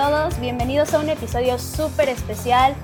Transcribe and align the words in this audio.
Todos, 0.00 0.40
bienvenidos 0.40 0.94
a 0.94 0.98
un 0.98 1.10
episodio 1.10 1.58
súper 1.58 2.08
especial 2.08 2.74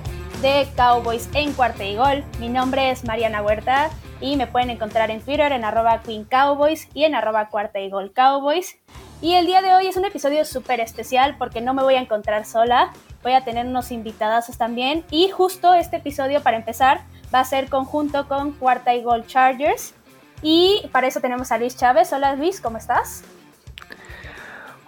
de 0.43 0.67
Cowboys 0.75 1.27
en 1.33 1.51
cuarta 1.53 1.83
y 1.83 1.95
gol. 1.95 2.23
Mi 2.39 2.47
nombre 2.47 2.91
es 2.91 3.05
Mariana 3.05 3.41
Huerta 3.41 3.89
y 4.21 4.35
me 4.35 4.45
pueden 4.45 4.69
encontrar 4.69 5.09
en 5.09 5.21
Twitter 5.21 5.51
en 5.51 5.65
arroba 5.65 6.03
Queen 6.03 6.25
Cowboys 6.25 6.87
y 6.93 7.05
en 7.05 7.15
arroba 7.15 7.49
cuarta 7.49 7.79
y 7.79 7.89
gol 7.89 8.13
Cowboys. 8.13 8.77
Y 9.19 9.33
el 9.33 9.47
día 9.47 9.63
de 9.63 9.73
hoy 9.73 9.87
es 9.87 9.97
un 9.97 10.05
episodio 10.05 10.45
súper 10.45 10.79
especial 10.79 11.37
porque 11.39 11.59
no 11.59 11.73
me 11.73 11.81
voy 11.81 11.95
a 11.95 12.01
encontrar 12.01 12.45
sola, 12.45 12.93
voy 13.23 13.31
a 13.31 13.43
tener 13.43 13.65
unos 13.65 13.89
invitadazos 13.91 14.59
también 14.59 15.03
y 15.09 15.29
justo 15.29 15.73
este 15.73 15.95
episodio 15.95 16.43
para 16.43 16.57
empezar 16.57 17.01
va 17.33 17.39
a 17.39 17.45
ser 17.45 17.67
conjunto 17.67 18.27
con 18.27 18.51
cuarta 18.51 18.93
y 18.93 19.01
gol 19.01 19.25
Chargers. 19.25 19.95
Y 20.43 20.87
para 20.91 21.07
eso 21.07 21.19
tenemos 21.19 21.51
a 21.51 21.57
Luis 21.57 21.75
Chávez. 21.75 22.13
Hola 22.13 22.35
Luis, 22.35 22.61
¿cómo 22.61 22.77
estás? 22.77 23.23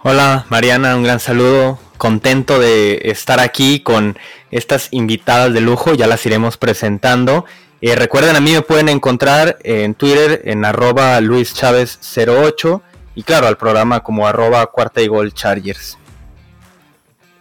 Hola 0.02 0.46
Mariana, 0.48 0.96
un 0.96 1.02
gran 1.02 1.20
saludo. 1.20 1.78
Contento 1.98 2.58
de 2.58 3.02
estar 3.04 3.38
aquí 3.38 3.80
con 3.80 4.18
estas 4.50 4.88
invitadas 4.92 5.52
de 5.52 5.60
lujo, 5.60 5.92
ya 5.92 6.06
las 6.06 6.24
iremos 6.24 6.56
presentando. 6.56 7.44
Eh, 7.82 7.94
recuerden, 7.96 8.34
a 8.34 8.40
mí 8.40 8.52
me 8.52 8.62
pueden 8.62 8.88
encontrar 8.88 9.58
en 9.62 9.92
Twitter 9.94 10.40
en 10.46 10.64
arroba 10.64 11.20
luischavez08 11.20 12.80
y 13.14 13.24
claro, 13.24 13.46
al 13.46 13.58
programa 13.58 14.00
como 14.00 14.26
arroba 14.26 14.66
cuarta 14.68 15.02
y 15.02 15.06
gol 15.06 15.34
chargers. 15.34 15.98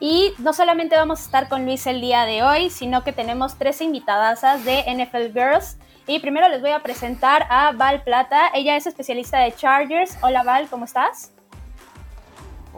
Y 0.02 0.34
no 0.40 0.52
solamente 0.52 0.98
vamos 0.98 1.22
a 1.22 1.24
estar 1.24 1.48
con 1.48 1.64
Luis 1.64 1.88
el 1.88 2.02
día 2.02 2.26
de 2.26 2.44
hoy, 2.44 2.70
sino 2.72 3.06
que 3.06 3.14
tenemos 3.14 3.58
tres 3.58 3.80
invitadasas 3.80 4.66
de 4.66 4.84
NFL 4.84 5.32
Girls. 5.32 5.78
Y 6.08 6.20
primero 6.20 6.50
les 6.50 6.60
voy 6.60 6.72
a 6.72 6.84
presentar 6.84 7.48
a 7.50 7.72
Val 7.72 8.04
Plata. 8.04 8.52
Ella 8.54 8.76
es 8.76 8.86
especialista 8.86 9.40
de 9.40 9.56
Chargers. 9.56 10.18
Hola 10.22 10.44
Val, 10.44 10.68
¿cómo 10.70 10.84
estás? 10.84 11.32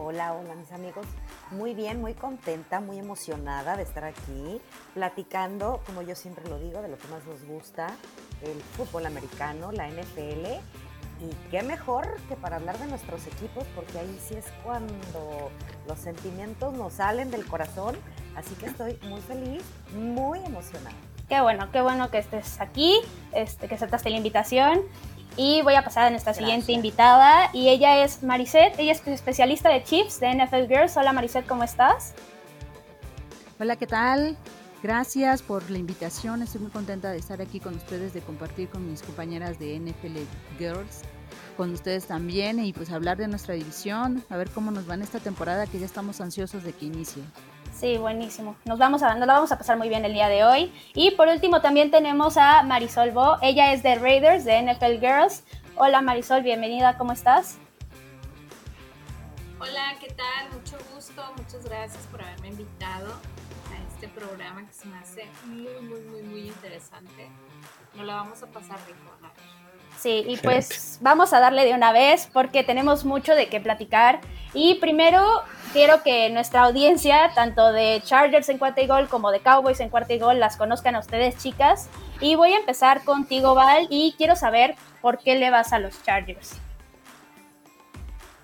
Hola, 0.03 0.33
hola 0.33 0.55
mis 0.55 0.71
amigos. 0.71 1.05
Muy 1.51 1.75
bien, 1.75 2.01
muy 2.01 2.15
contenta, 2.15 2.79
muy 2.79 2.97
emocionada 2.97 3.77
de 3.77 3.83
estar 3.83 4.03
aquí 4.03 4.59
platicando, 4.95 5.79
como 5.85 6.01
yo 6.01 6.15
siempre 6.15 6.49
lo 6.49 6.57
digo, 6.57 6.81
de 6.81 6.87
lo 6.87 6.97
que 6.97 7.07
más 7.09 7.23
nos 7.25 7.45
gusta, 7.45 7.85
el 8.41 8.59
fútbol 8.75 9.05
americano, 9.05 9.71
la 9.71 9.87
NFL. 9.87 10.47
Y 11.19 11.29
qué 11.51 11.61
mejor 11.61 12.17
que 12.27 12.35
para 12.35 12.55
hablar 12.55 12.79
de 12.79 12.87
nuestros 12.87 13.27
equipos, 13.27 13.63
porque 13.75 13.99
ahí 13.99 14.19
sí 14.27 14.33
es 14.33 14.45
cuando 14.63 15.51
los 15.87 15.99
sentimientos 15.99 16.73
nos 16.73 16.93
salen 16.93 17.29
del 17.29 17.45
corazón. 17.45 17.95
Así 18.35 18.55
que 18.55 18.65
estoy 18.65 18.97
muy 19.03 19.21
feliz, 19.21 19.61
muy 19.93 20.39
emocionada. 20.39 20.95
Qué 21.29 21.41
bueno, 21.41 21.69
qué 21.71 21.79
bueno 21.79 22.09
que 22.09 22.17
estés 22.17 22.59
aquí, 22.59 22.99
este, 23.33 23.67
que 23.67 23.75
aceptaste 23.75 24.09
la 24.09 24.17
invitación. 24.17 24.81
Y 25.37 25.61
voy 25.61 25.75
a 25.75 25.83
pasar 25.83 26.07
a 26.07 26.09
nuestra 26.09 26.33
siguiente 26.33 26.71
invitada 26.73 27.49
y 27.53 27.69
ella 27.69 28.03
es 28.03 28.21
Mariset, 28.21 28.77
ella 28.77 28.91
es 28.91 29.05
especialista 29.07 29.69
de 29.69 29.83
Chiefs 29.83 30.19
de 30.19 30.35
NFL 30.35 30.67
Girls. 30.67 30.97
Hola 30.97 31.13
Mariset, 31.13 31.47
¿cómo 31.47 31.63
estás? 31.63 32.13
Hola, 33.59 33.75
¿qué 33.77 33.87
tal? 33.87 34.37
Gracias 34.83 35.43
por 35.43 35.69
la 35.69 35.77
invitación, 35.77 36.41
estoy 36.41 36.61
muy 36.61 36.71
contenta 36.71 37.11
de 37.11 37.17
estar 37.17 37.39
aquí 37.39 37.59
con 37.59 37.75
ustedes, 37.75 38.13
de 38.13 38.21
compartir 38.21 38.67
con 38.67 38.89
mis 38.89 39.03
compañeras 39.03 39.59
de 39.59 39.79
NFL 39.79 40.17
Girls, 40.57 41.01
con 41.55 41.71
ustedes 41.71 42.07
también 42.07 42.59
y 42.59 42.73
pues 42.73 42.91
hablar 42.91 43.17
de 43.17 43.27
nuestra 43.27 43.53
división, 43.53 44.23
a 44.29 44.37
ver 44.37 44.49
cómo 44.49 44.71
nos 44.71 44.89
va 44.89 44.95
en 44.95 45.03
esta 45.03 45.19
temporada 45.19 45.67
que 45.67 45.79
ya 45.79 45.85
estamos 45.85 46.19
ansiosos 46.19 46.63
de 46.63 46.73
que 46.73 46.87
inicie. 46.87 47.21
Sí, 47.71 47.97
buenísimo. 47.97 48.55
Nos 48.65 48.77
vamos 48.77 49.01
a, 49.01 49.15
nos 49.15 49.27
la 49.27 49.33
vamos 49.33 49.51
a 49.51 49.57
pasar 49.57 49.77
muy 49.77 49.89
bien 49.89 50.05
el 50.05 50.13
día 50.13 50.27
de 50.27 50.43
hoy. 50.43 50.73
Y 50.93 51.11
por 51.11 51.27
último 51.27 51.61
también 51.61 51.89
tenemos 51.89 52.37
a 52.37 52.63
Marisol 52.63 53.11
Bo. 53.11 53.37
Ella 53.41 53.73
es 53.73 53.81
de 53.81 53.95
Raiders, 53.95 54.45
de 54.45 54.61
NFL 54.61 54.99
Girls. 54.99 55.43
Hola 55.75 56.01
Marisol, 56.01 56.43
bienvenida, 56.43 56.97
¿cómo 56.97 57.13
estás? 57.13 57.57
Hola, 59.59 59.95
¿qué 59.99 60.07
tal? 60.07 60.51
Mucho 60.53 60.77
gusto, 60.93 61.23
muchas 61.37 61.63
gracias 61.65 62.05
por 62.07 62.21
haberme 62.21 62.49
invitado 62.49 63.11
a 63.11 63.93
este 63.93 64.07
programa 64.09 64.65
que 64.67 64.73
se 64.73 64.87
me 64.87 64.97
hace 64.97 65.27
muy, 65.45 65.69
muy, 65.81 66.01
muy, 66.01 66.21
muy 66.23 66.47
interesante. 66.47 67.29
Nos 67.95 68.05
la 68.05 68.15
vamos 68.15 68.43
a 68.43 68.47
pasar 68.47 68.77
rico. 68.85 69.11
Sí, 70.01 70.25
y 70.27 70.37
pues 70.37 70.97
vamos 70.99 71.31
a 71.31 71.39
darle 71.39 71.63
de 71.63 71.75
una 71.75 71.91
vez 71.91 72.27
porque 72.33 72.63
tenemos 72.63 73.05
mucho 73.05 73.35
de 73.35 73.49
qué 73.49 73.59
platicar. 73.59 74.19
Y 74.51 74.75
primero 74.79 75.23
quiero 75.73 76.01
que 76.01 76.31
nuestra 76.31 76.63
audiencia, 76.63 77.29
tanto 77.35 77.71
de 77.71 78.01
Chargers 78.03 78.49
en 78.49 78.57
cuarta 78.57 78.81
y 78.81 78.87
gol 78.87 79.07
como 79.09 79.29
de 79.29 79.41
Cowboys 79.41 79.79
en 79.79 79.89
cuarta 79.89 80.13
y 80.13 80.17
gol, 80.17 80.39
las 80.39 80.57
conozcan 80.57 80.95
a 80.95 80.99
ustedes, 80.99 81.37
chicas. 81.37 81.87
Y 82.19 82.33
voy 82.33 82.53
a 82.53 82.57
empezar 82.57 83.03
contigo, 83.03 83.53
Val, 83.53 83.85
y 83.91 84.15
quiero 84.17 84.35
saber 84.35 84.75
por 85.01 85.19
qué 85.19 85.35
le 85.35 85.51
vas 85.51 85.71
a 85.71 85.77
los 85.77 86.01
Chargers. 86.01 86.53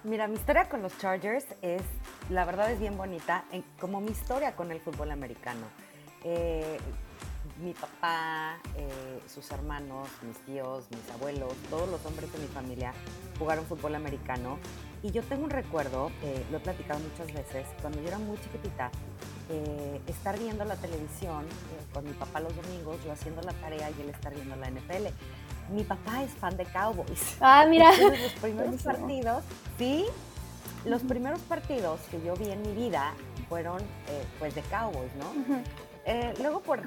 Mira, 0.03 0.27
mi 0.27 0.35
historia 0.35 0.69
con 0.69 0.83
los 0.83 0.95
Chargers 0.99 1.45
es, 1.63 1.81
la 2.29 2.45
verdad 2.45 2.69
es 2.69 2.79
bien 2.79 2.95
bonita, 2.97 3.45
como 3.79 3.99
mi 3.99 4.11
historia 4.11 4.55
con 4.55 4.71
el 4.71 4.79
fútbol 4.79 5.09
americano. 5.09 5.65
Eh, 6.23 6.77
mi 7.59 7.73
papá, 7.73 8.57
eh, 8.75 9.19
sus 9.33 9.49
hermanos, 9.51 10.07
mis 10.21 10.37
tíos, 10.45 10.85
mis 10.91 11.15
abuelos, 11.15 11.53
todos 11.69 11.89
los 11.89 12.05
hombres 12.05 12.31
de 12.31 12.39
mi 12.39 12.47
familia 12.47 12.93
jugaron 13.39 13.65
fútbol 13.65 13.95
americano. 13.95 14.59
Y 15.03 15.11
yo 15.11 15.23
tengo 15.23 15.43
un 15.43 15.49
recuerdo, 15.49 16.11
eh, 16.23 16.45
lo 16.51 16.57
he 16.57 16.59
platicado 16.59 16.99
muchas 16.99 17.27
veces, 17.33 17.65
cuando 17.81 18.01
yo 18.01 18.07
era 18.07 18.19
muy 18.19 18.37
chiquitita, 18.37 18.91
eh, 19.49 20.01
estar 20.07 20.37
viendo 20.37 20.65
la 20.65 20.75
televisión 20.75 21.45
con 21.93 22.03
mi 22.03 22.11
papá 22.11 22.39
los 22.39 22.55
domingos, 22.55 22.97
yo 23.05 23.11
haciendo 23.11 23.41
la 23.41 23.53
tarea 23.53 23.89
y 23.91 24.01
él 24.01 24.09
estar 24.09 24.33
viendo 24.33 24.55
la 24.55 24.69
NFL. 24.69 25.07
Mi 25.71 25.83
papá 25.83 26.23
es 26.23 26.31
fan 26.31 26.57
de 26.57 26.65
Cowboys. 26.65 27.37
Ah, 27.39 27.65
mira. 27.67 27.91
los 27.97 28.33
primeros 28.41 28.81
partidos, 28.81 29.43
sí, 29.77 30.05
los 30.85 31.01
primeros 31.03 31.39
partidos 31.41 31.99
que 32.11 32.21
yo 32.23 32.35
vi 32.35 32.51
en 32.51 32.61
mi 32.61 32.73
vida 32.73 33.13
fueron 33.47 33.81
pues 34.39 34.53
de 34.55 34.61
Cowboys, 34.63 35.11
¿no? 35.15 35.61
luego 36.39 36.61
por 36.61 36.81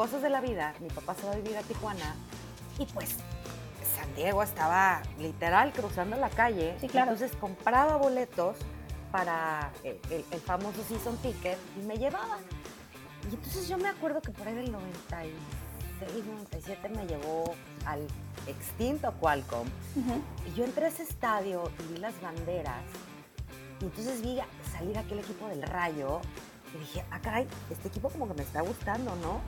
cosas 0.00 0.22
de 0.22 0.30
la 0.30 0.40
vida, 0.40 0.72
mi 0.80 0.88
papá 0.88 1.14
se 1.14 1.26
va 1.26 1.32
a 1.32 1.36
vivir 1.36 1.54
a 1.58 1.60
Tijuana 1.60 2.14
y 2.78 2.86
pues 2.86 3.16
San 3.94 4.14
Diego 4.16 4.42
estaba 4.42 5.02
literal 5.18 5.74
cruzando 5.74 6.16
la 6.16 6.30
calle. 6.30 6.74
Sí, 6.80 6.88
claro. 6.88 7.12
Entonces 7.12 7.36
compraba 7.36 7.96
boletos 7.96 8.56
para 9.12 9.70
el, 9.84 10.00
el, 10.08 10.40
famoso 10.40 10.82
season 10.88 11.18
ticket 11.18 11.58
y 11.78 11.84
me 11.84 11.98
llevaba. 11.98 12.38
Y 13.30 13.34
entonces 13.34 13.68
yo 13.68 13.76
me 13.76 13.90
acuerdo 13.90 14.22
que 14.22 14.30
por 14.30 14.48
ahí 14.48 14.54
del 14.54 14.72
96, 14.72 15.34
97 16.24 16.88
me 16.88 17.06
llevó 17.06 17.54
al 17.84 18.00
extinto 18.46 19.12
Qualcomm. 19.20 19.68
Y 20.46 20.54
yo 20.54 20.64
entré 20.64 20.86
a 20.86 20.88
ese 20.88 21.02
estadio 21.02 21.70
y 21.78 21.92
vi 21.92 21.98
las 21.98 22.18
banderas. 22.22 22.84
Y 23.82 23.84
entonces 23.84 24.22
vi 24.22 24.38
salir 24.72 24.96
aquel 24.96 25.18
equipo 25.18 25.46
del 25.48 25.62
Rayo 25.62 26.22
y 26.74 26.78
dije, 26.78 27.04
ah, 27.10 27.20
caray, 27.20 27.46
este 27.70 27.88
equipo 27.88 28.08
como 28.10 28.28
que 28.28 28.34
me 28.34 28.42
está 28.42 28.60
gustando, 28.60 29.14
¿no? 29.16 29.40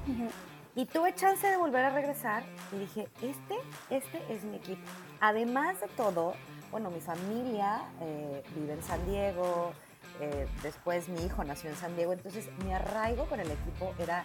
Y 0.74 0.86
tuve 0.86 1.14
chance 1.14 1.46
de 1.46 1.56
volver 1.56 1.84
a 1.84 1.90
regresar 1.90 2.44
y 2.72 2.78
dije, 2.78 3.08
este, 3.20 3.56
este 3.90 4.22
es 4.32 4.42
mi 4.44 4.56
equipo. 4.56 4.80
Además 5.20 5.80
de 5.80 5.88
todo, 5.88 6.34
bueno, 6.70 6.90
mi 6.90 7.00
familia 7.00 7.82
eh, 8.00 8.42
vive 8.54 8.72
en 8.72 8.82
San 8.82 9.04
Diego, 9.06 9.72
eh, 10.20 10.46
después 10.62 11.08
mi 11.08 11.22
hijo 11.24 11.44
nació 11.44 11.68
en 11.68 11.76
San 11.76 11.94
Diego, 11.94 12.14
entonces 12.14 12.48
mi 12.64 12.72
arraigo 12.72 13.26
con 13.26 13.40
el 13.40 13.50
equipo 13.50 13.94
era, 13.98 14.24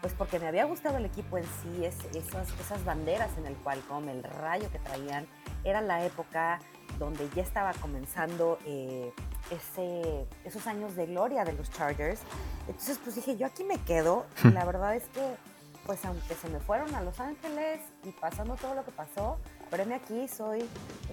pues 0.00 0.12
porque 0.14 0.40
me 0.40 0.48
había 0.48 0.64
gustado 0.64 0.96
el 0.96 1.04
equipo 1.04 1.38
en 1.38 1.44
sí, 1.44 1.84
es, 1.84 1.96
esas, 2.16 2.48
esas 2.60 2.84
banderas 2.84 3.30
en 3.38 3.46
el 3.46 3.54
cual 3.54 3.80
como 3.88 4.10
el 4.10 4.24
rayo 4.24 4.70
que 4.72 4.80
traían, 4.80 5.28
era 5.62 5.80
la 5.80 6.04
época 6.04 6.58
donde 6.98 7.28
ya 7.34 7.42
estaba 7.42 7.72
comenzando 7.74 8.58
eh, 8.66 9.12
ese, 9.50 10.26
esos 10.44 10.66
años 10.66 10.96
de 10.96 11.06
gloria 11.06 11.44
de 11.44 11.52
los 11.52 11.70
Chargers. 11.70 12.20
Entonces, 12.66 12.98
pues 13.02 13.16
dije, 13.16 13.36
yo 13.36 13.46
aquí 13.46 13.64
me 13.64 13.78
quedo. 13.78 14.26
Y 14.44 14.48
la 14.48 14.64
verdad 14.64 14.96
es 14.96 15.04
que, 15.08 15.36
pues 15.84 16.04
aunque 16.04 16.34
se 16.34 16.48
me 16.48 16.58
fueron 16.60 16.94
a 16.94 17.02
Los 17.02 17.20
Ángeles 17.20 17.80
y 18.04 18.10
pasando 18.10 18.56
todo 18.56 18.74
lo 18.74 18.84
que 18.84 18.90
pasó, 18.90 19.38
pero 19.70 19.84
aquí, 19.94 20.28
soy 20.28 20.68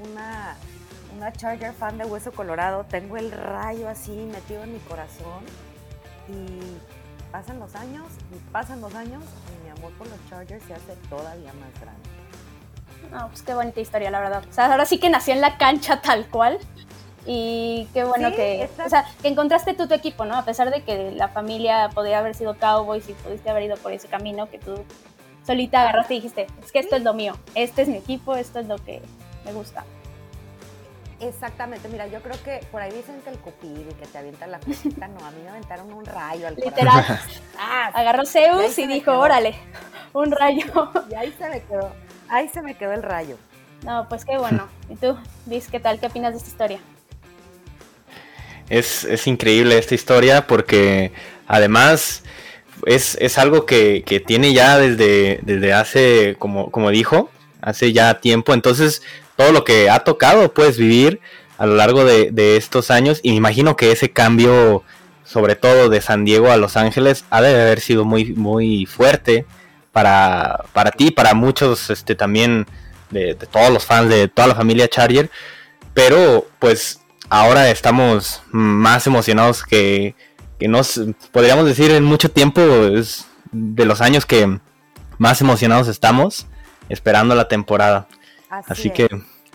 una, 0.09 0.55
una 1.15 1.31
Charger 1.31 1.73
fan 1.73 1.97
de 1.97 2.05
Hueso 2.05 2.31
Colorado. 2.31 2.85
Tengo 2.85 3.17
el 3.17 3.31
rayo 3.31 3.89
así 3.89 4.11
metido 4.11 4.63
en 4.63 4.73
mi 4.73 4.79
corazón. 4.79 5.43
Y 6.29 6.77
pasan 7.31 7.59
los 7.59 7.75
años 7.75 8.05
y 8.31 8.37
pasan 8.51 8.79
los 8.79 8.93
años 8.93 9.23
y 9.49 9.63
mi 9.63 9.69
amor 9.71 9.91
por 9.93 10.07
los 10.07 10.29
Chargers 10.29 10.63
se 10.65 10.75
hace 10.75 10.95
todavía 11.09 11.51
más 11.53 11.81
grande. 11.81 12.22
No, 13.11 13.27
pues 13.27 13.41
qué 13.41 13.53
bonita 13.53 13.79
historia, 13.79 14.11
la 14.11 14.19
verdad. 14.19 14.43
O 14.49 14.53
sea, 14.53 14.71
ahora 14.71 14.85
sí 14.85 14.97
que 14.99 15.09
nació 15.09 15.33
en 15.33 15.41
la 15.41 15.57
cancha 15.57 16.01
tal 16.01 16.27
cual. 16.27 16.59
Y 17.25 17.87
qué 17.93 18.03
bueno 18.03 18.31
que, 18.31 18.69
o 18.85 18.89
sea, 18.89 19.05
que 19.21 19.29
encontraste 19.29 19.73
tú 19.73 19.87
tu 19.87 19.93
equipo, 19.93 20.25
¿no? 20.25 20.35
A 20.35 20.43
pesar 20.43 20.71
de 20.71 20.83
que 20.83 21.11
la 21.11 21.29
familia 21.29 21.89
podría 21.93 22.19
haber 22.19 22.35
sido 22.35 22.57
Cowboys 22.57 23.07
y 23.07 23.13
pudiste 23.13 23.49
haber 23.49 23.63
ido 23.63 23.77
por 23.77 23.93
ese 23.93 24.09
camino 24.09 24.49
que 24.49 24.59
tú 24.59 24.83
solita 25.45 25.81
agarraste 25.81 26.15
y 26.15 26.17
dijiste, 26.17 26.47
es 26.61 26.71
que 26.71 26.79
esto 26.79 26.97
es 26.97 27.03
lo 27.03 27.13
mío, 27.13 27.37
este 27.55 27.83
es 27.83 27.87
mi 27.87 27.97
equipo, 27.97 28.35
esto 28.35 28.59
es 28.59 28.67
lo 28.67 28.77
que 28.77 29.01
me 29.45 29.53
gusta. 29.53 29.85
Exactamente, 31.19 31.87
mira, 31.87 32.07
yo 32.07 32.21
creo 32.21 32.35
que 32.43 32.65
por 32.71 32.81
ahí 32.81 32.91
dicen 32.91 33.21
que 33.21 33.29
el 33.29 33.37
cupid 33.39 33.89
y 33.89 33.93
que 33.93 34.05
te 34.05 34.17
avientan 34.17 34.51
la 34.51 34.59
flechita, 34.59 35.07
no, 35.07 35.25
a 35.25 35.31
mí 35.31 35.41
me 35.41 35.49
aventaron 35.49 35.93
un 35.93 36.05
rayo 36.05 36.47
al 36.47 36.55
Literal. 36.55 37.05
ah, 37.57 37.91
Agarró 37.93 38.25
Zeus 38.25 38.77
y, 38.77 38.87
dijo, 38.87 39.17
órale, 39.17 39.55
un 40.11 40.31
rayo. 40.31 40.91
Y 41.09 41.15
ahí 41.15 41.33
se 41.37 41.47
me 41.47 41.61
quedó, 41.61 41.93
ahí 42.33 42.49
se 42.49 42.61
me 42.61 42.75
quedó 42.75 42.93
el 42.93 43.03
rayo. 43.03 43.37
No, 43.85 44.07
pues 44.09 44.25
qué 44.25 44.37
bueno. 44.37 44.67
¿Y 44.89 44.95
tú, 44.95 45.17
Liz, 45.47 45.67
qué 45.69 45.79
tal? 45.79 45.99
¿Qué 45.99 46.07
opinas 46.07 46.33
de 46.33 46.37
esta 46.37 46.49
historia? 46.49 46.79
es, 48.69 49.03
es 49.03 49.27
increíble 49.27 49.77
esta 49.77 49.93
historia 49.93 50.47
porque 50.47 51.11
además 51.47 52.23
es, 52.85 53.17
es 53.19 53.37
algo 53.37 53.65
que, 53.65 54.03
que, 54.05 54.19
tiene 54.19 54.53
ya 54.53 54.77
desde, 54.77 55.39
desde 55.43 55.73
hace, 55.73 56.35
como, 56.39 56.71
como 56.71 56.89
dijo, 56.89 57.29
hace 57.61 57.93
ya 57.93 58.19
tiempo. 58.19 58.53
Entonces, 58.53 59.03
todo 59.35 59.51
lo 59.51 59.63
que 59.63 59.89
ha 59.89 59.99
tocado 59.99 60.53
puedes 60.53 60.77
vivir 60.77 61.19
a 61.57 61.65
lo 61.65 61.75
largo 61.75 62.03
de, 62.03 62.31
de, 62.31 62.57
estos 62.57 62.89
años. 62.89 63.19
Y 63.21 63.31
me 63.31 63.35
imagino 63.35 63.75
que 63.75 63.91
ese 63.91 64.11
cambio, 64.11 64.83
sobre 65.23 65.55
todo 65.55 65.89
de 65.89 66.01
San 66.01 66.25
Diego 66.25 66.51
a 66.51 66.57
Los 66.57 66.77
Ángeles, 66.77 67.25
ha 67.29 67.41
de 67.41 67.61
haber 67.61 67.79
sido 67.79 68.05
muy, 68.05 68.33
muy 68.33 68.85
fuerte 68.85 69.45
para, 69.93 70.65
para 70.73 70.91
ti, 70.91 71.11
para 71.11 71.33
muchos 71.33 71.89
este, 71.89 72.15
también 72.15 72.67
de, 73.11 73.35
de 73.35 73.47
todos 73.47 73.71
los 73.71 73.85
fans 73.85 74.09
de 74.09 74.27
toda 74.27 74.49
la 74.49 74.55
familia 74.55 74.89
Charger. 74.89 75.31
Pero 75.93 76.47
pues 76.59 76.99
ahora 77.29 77.69
estamos 77.69 78.41
más 78.51 79.07
emocionados 79.07 79.63
que, 79.63 80.15
que 80.59 80.67
nos 80.67 80.99
podríamos 81.31 81.65
decir 81.65 81.91
en 81.91 82.03
mucho 82.03 82.29
tiempo 82.29 82.61
es 82.61 83.27
de 83.51 83.85
los 83.85 84.01
años 84.01 84.25
que 84.25 84.59
más 85.17 85.41
emocionados 85.41 85.87
estamos 85.87 86.47
esperando 86.89 87.35
la 87.35 87.47
temporada. 87.47 88.07
Así, 88.49 88.71
Así 88.71 88.89
que 88.89 89.09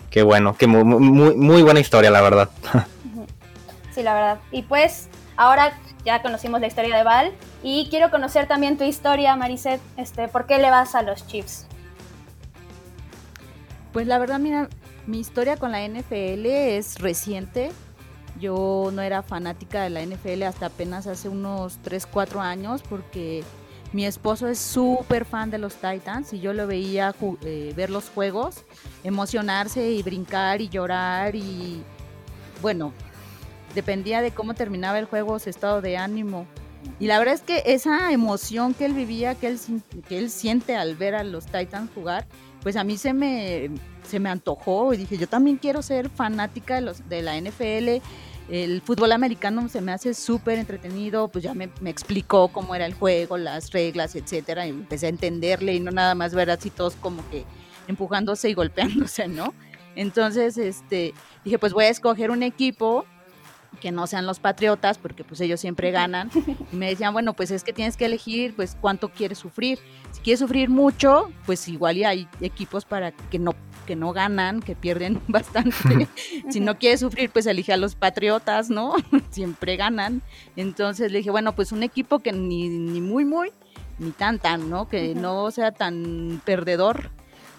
qué 0.09 0.23
bueno, 0.23 0.55
que 0.57 0.67
muy, 0.67 0.83
muy, 0.83 1.35
muy, 1.35 1.61
buena 1.61 1.79
historia, 1.79 2.09
la 2.09 2.21
verdad. 2.21 2.49
Sí, 3.91 4.03
la 4.03 4.13
verdad. 4.13 4.39
Y 4.51 4.61
pues 4.61 5.09
ahora 5.35 5.73
ya 6.05 6.21
conocimos 6.21 6.61
la 6.61 6.67
historia 6.67 6.95
de 6.97 7.03
Val 7.03 7.33
y 7.63 7.87
quiero 7.89 8.09
conocer 8.11 8.47
también 8.47 8.77
tu 8.77 8.83
historia, 8.83 9.35
Mariset. 9.35 9.81
Este, 9.97 10.27
¿Por 10.27 10.45
qué 10.45 10.57
le 10.57 10.69
vas 10.69 10.95
a 10.95 11.01
los 11.01 11.25
Chiefs? 11.27 11.67
Pues 13.91 14.07
la 14.07 14.17
verdad, 14.17 14.39
mira, 14.39 14.69
mi 15.07 15.19
historia 15.19 15.57
con 15.57 15.71
la 15.71 15.87
NFL 15.87 16.45
es 16.45 16.99
reciente. 16.99 17.71
Yo 18.39 18.91
no 18.93 19.01
era 19.01 19.23
fanática 19.23 19.83
de 19.83 19.89
la 19.89 20.05
NFL 20.05 20.43
hasta 20.43 20.67
apenas 20.67 21.07
hace 21.07 21.27
unos 21.27 21.79
3, 21.81 22.05
4 22.05 22.39
años 22.39 22.81
porque 22.87 23.43
mi 23.91 24.05
esposo 24.05 24.47
es 24.47 24.59
súper 24.59 25.25
fan 25.25 25.49
de 25.49 25.57
los 25.57 25.75
Titans 25.75 26.31
y 26.33 26.39
yo 26.39 26.53
lo 26.53 26.67
veía 26.67 27.13
eh, 27.43 27.73
ver 27.75 27.89
los 27.89 28.09
juegos, 28.09 28.63
emocionarse 29.03 29.89
y 29.91 30.03
brincar 30.03 30.61
y 30.61 30.69
llorar 30.69 31.35
y 31.35 31.83
bueno, 32.61 32.93
dependía 33.75 34.21
de 34.21 34.31
cómo 34.31 34.53
terminaba 34.53 34.99
el 34.99 35.05
juego, 35.05 35.39
su 35.39 35.49
estado 35.49 35.81
de 35.81 35.97
ánimo. 35.97 36.45
Y 36.99 37.07
la 37.07 37.19
verdad 37.19 37.35
es 37.35 37.41
que 37.41 37.63
esa 37.65 38.11
emoción 38.11 38.73
que 38.73 38.85
él 38.85 38.93
vivía, 38.93 39.35
que 39.35 39.47
él, 39.47 39.59
que 40.07 40.17
él 40.17 40.29
siente 40.29 40.75
al 40.75 40.95
ver 40.95 41.15
a 41.15 41.23
los 41.23 41.45
Titans 41.45 41.91
jugar, 41.93 42.25
pues 42.61 42.75
a 42.75 42.83
mí 42.83 42.97
se 42.97 43.13
me, 43.13 43.69
se 44.07 44.19
me 44.19 44.29
antojó 44.29 44.93
y 44.93 44.97
dije, 44.97 45.17
yo 45.17 45.27
también 45.27 45.57
quiero 45.57 45.81
ser 45.81 46.09
fanática 46.09 46.75
de, 46.75 46.81
los, 46.81 47.07
de 47.09 47.21
la 47.21 47.39
NFL 47.39 48.01
el 48.49 48.81
fútbol 48.81 49.11
americano 49.11 49.69
se 49.69 49.81
me 49.81 49.91
hace 49.91 50.13
súper 50.13 50.57
entretenido, 50.57 51.27
pues 51.27 51.43
ya 51.43 51.53
me, 51.53 51.69
me, 51.81 51.89
explicó 51.89 52.47
cómo 52.47 52.73
era 52.73 52.85
el 52.85 52.93
juego, 52.93 53.37
las 53.37 53.71
reglas, 53.71 54.15
etcétera, 54.15 54.65
y 54.65 54.71
empecé 54.71 55.05
a 55.05 55.09
entenderle 55.09 55.75
y 55.75 55.79
no 55.79 55.91
nada 55.91 56.15
más 56.15 56.33
ver 56.33 56.49
así 56.49 56.69
todos 56.69 56.95
como 56.95 57.27
que 57.29 57.45
empujándose 57.87 58.49
y 58.49 58.53
golpeándose, 58.53 59.27
¿no? 59.27 59.53
Entonces, 59.95 60.57
este, 60.57 61.13
dije, 61.43 61.59
pues 61.59 61.73
voy 61.73 61.85
a 61.85 61.89
escoger 61.89 62.31
un 62.31 62.41
equipo 62.41 63.05
que 63.79 63.91
no 63.91 64.07
sean 64.07 64.25
los 64.25 64.39
patriotas, 64.39 64.97
porque 64.97 65.23
pues 65.23 65.39
ellos 65.41 65.59
siempre 65.59 65.91
ganan. 65.91 66.29
Y 66.71 66.75
me 66.75 66.89
decían, 66.89 67.13
bueno, 67.13 67.33
pues 67.33 67.51
es 67.51 67.63
que 67.63 67.73
tienes 67.73 67.97
que 67.97 68.05
elegir, 68.05 68.55
pues 68.55 68.77
cuánto 68.79 69.09
quieres 69.09 69.37
sufrir. 69.37 69.79
Si 70.11 70.21
quieres 70.21 70.39
sufrir 70.39 70.69
mucho, 70.69 71.31
pues 71.45 71.67
igual 71.67 71.97
y 71.97 72.03
hay 72.03 72.27
equipos 72.41 72.85
para 72.85 73.11
que 73.11 73.39
no 73.39 73.55
que 73.85 73.95
no 73.95 74.13
ganan, 74.13 74.61
que 74.61 74.75
pierden 74.75 75.19
bastante. 75.27 76.07
si 76.51 76.59
no 76.59 76.77
quieres 76.77 76.99
sufrir, 76.99 77.31
pues 77.31 77.47
elige 77.47 77.73
a 77.73 77.77
los 77.77 77.95
Patriotas, 77.95 78.69
¿no? 78.69 78.93
Siempre 79.31 79.77
ganan. 79.77 80.21
Entonces 80.55 81.11
le 81.11 81.17
dije, 81.17 81.31
bueno, 81.31 81.55
pues 81.55 81.71
un 81.71 81.81
equipo 81.81 82.19
que 82.19 82.31
ni, 82.31 82.69
ni 82.69 83.01
muy, 83.01 83.25
muy, 83.25 83.51
ni 83.97 84.11
tan, 84.11 84.37
tan, 84.37 84.69
¿no? 84.69 84.87
Que 84.87 85.15
no 85.15 85.49
sea 85.49 85.71
tan 85.71 86.39
perdedor, 86.45 87.09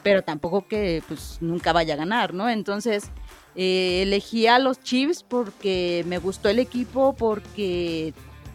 pero 0.04 0.22
tampoco 0.22 0.68
que 0.68 1.02
pues 1.08 1.38
nunca 1.40 1.72
vaya 1.72 1.94
a 1.94 1.96
ganar, 1.96 2.32
¿no? 2.32 2.48
Entonces 2.48 3.10
eh, 3.56 4.02
elegí 4.02 4.46
a 4.46 4.58
los 4.58 4.80
Chiefs 4.80 5.22
porque 5.22 6.04
me 6.06 6.18
gustó 6.18 6.48
el 6.48 6.58
equipo, 6.58 7.14
porque 7.14 8.14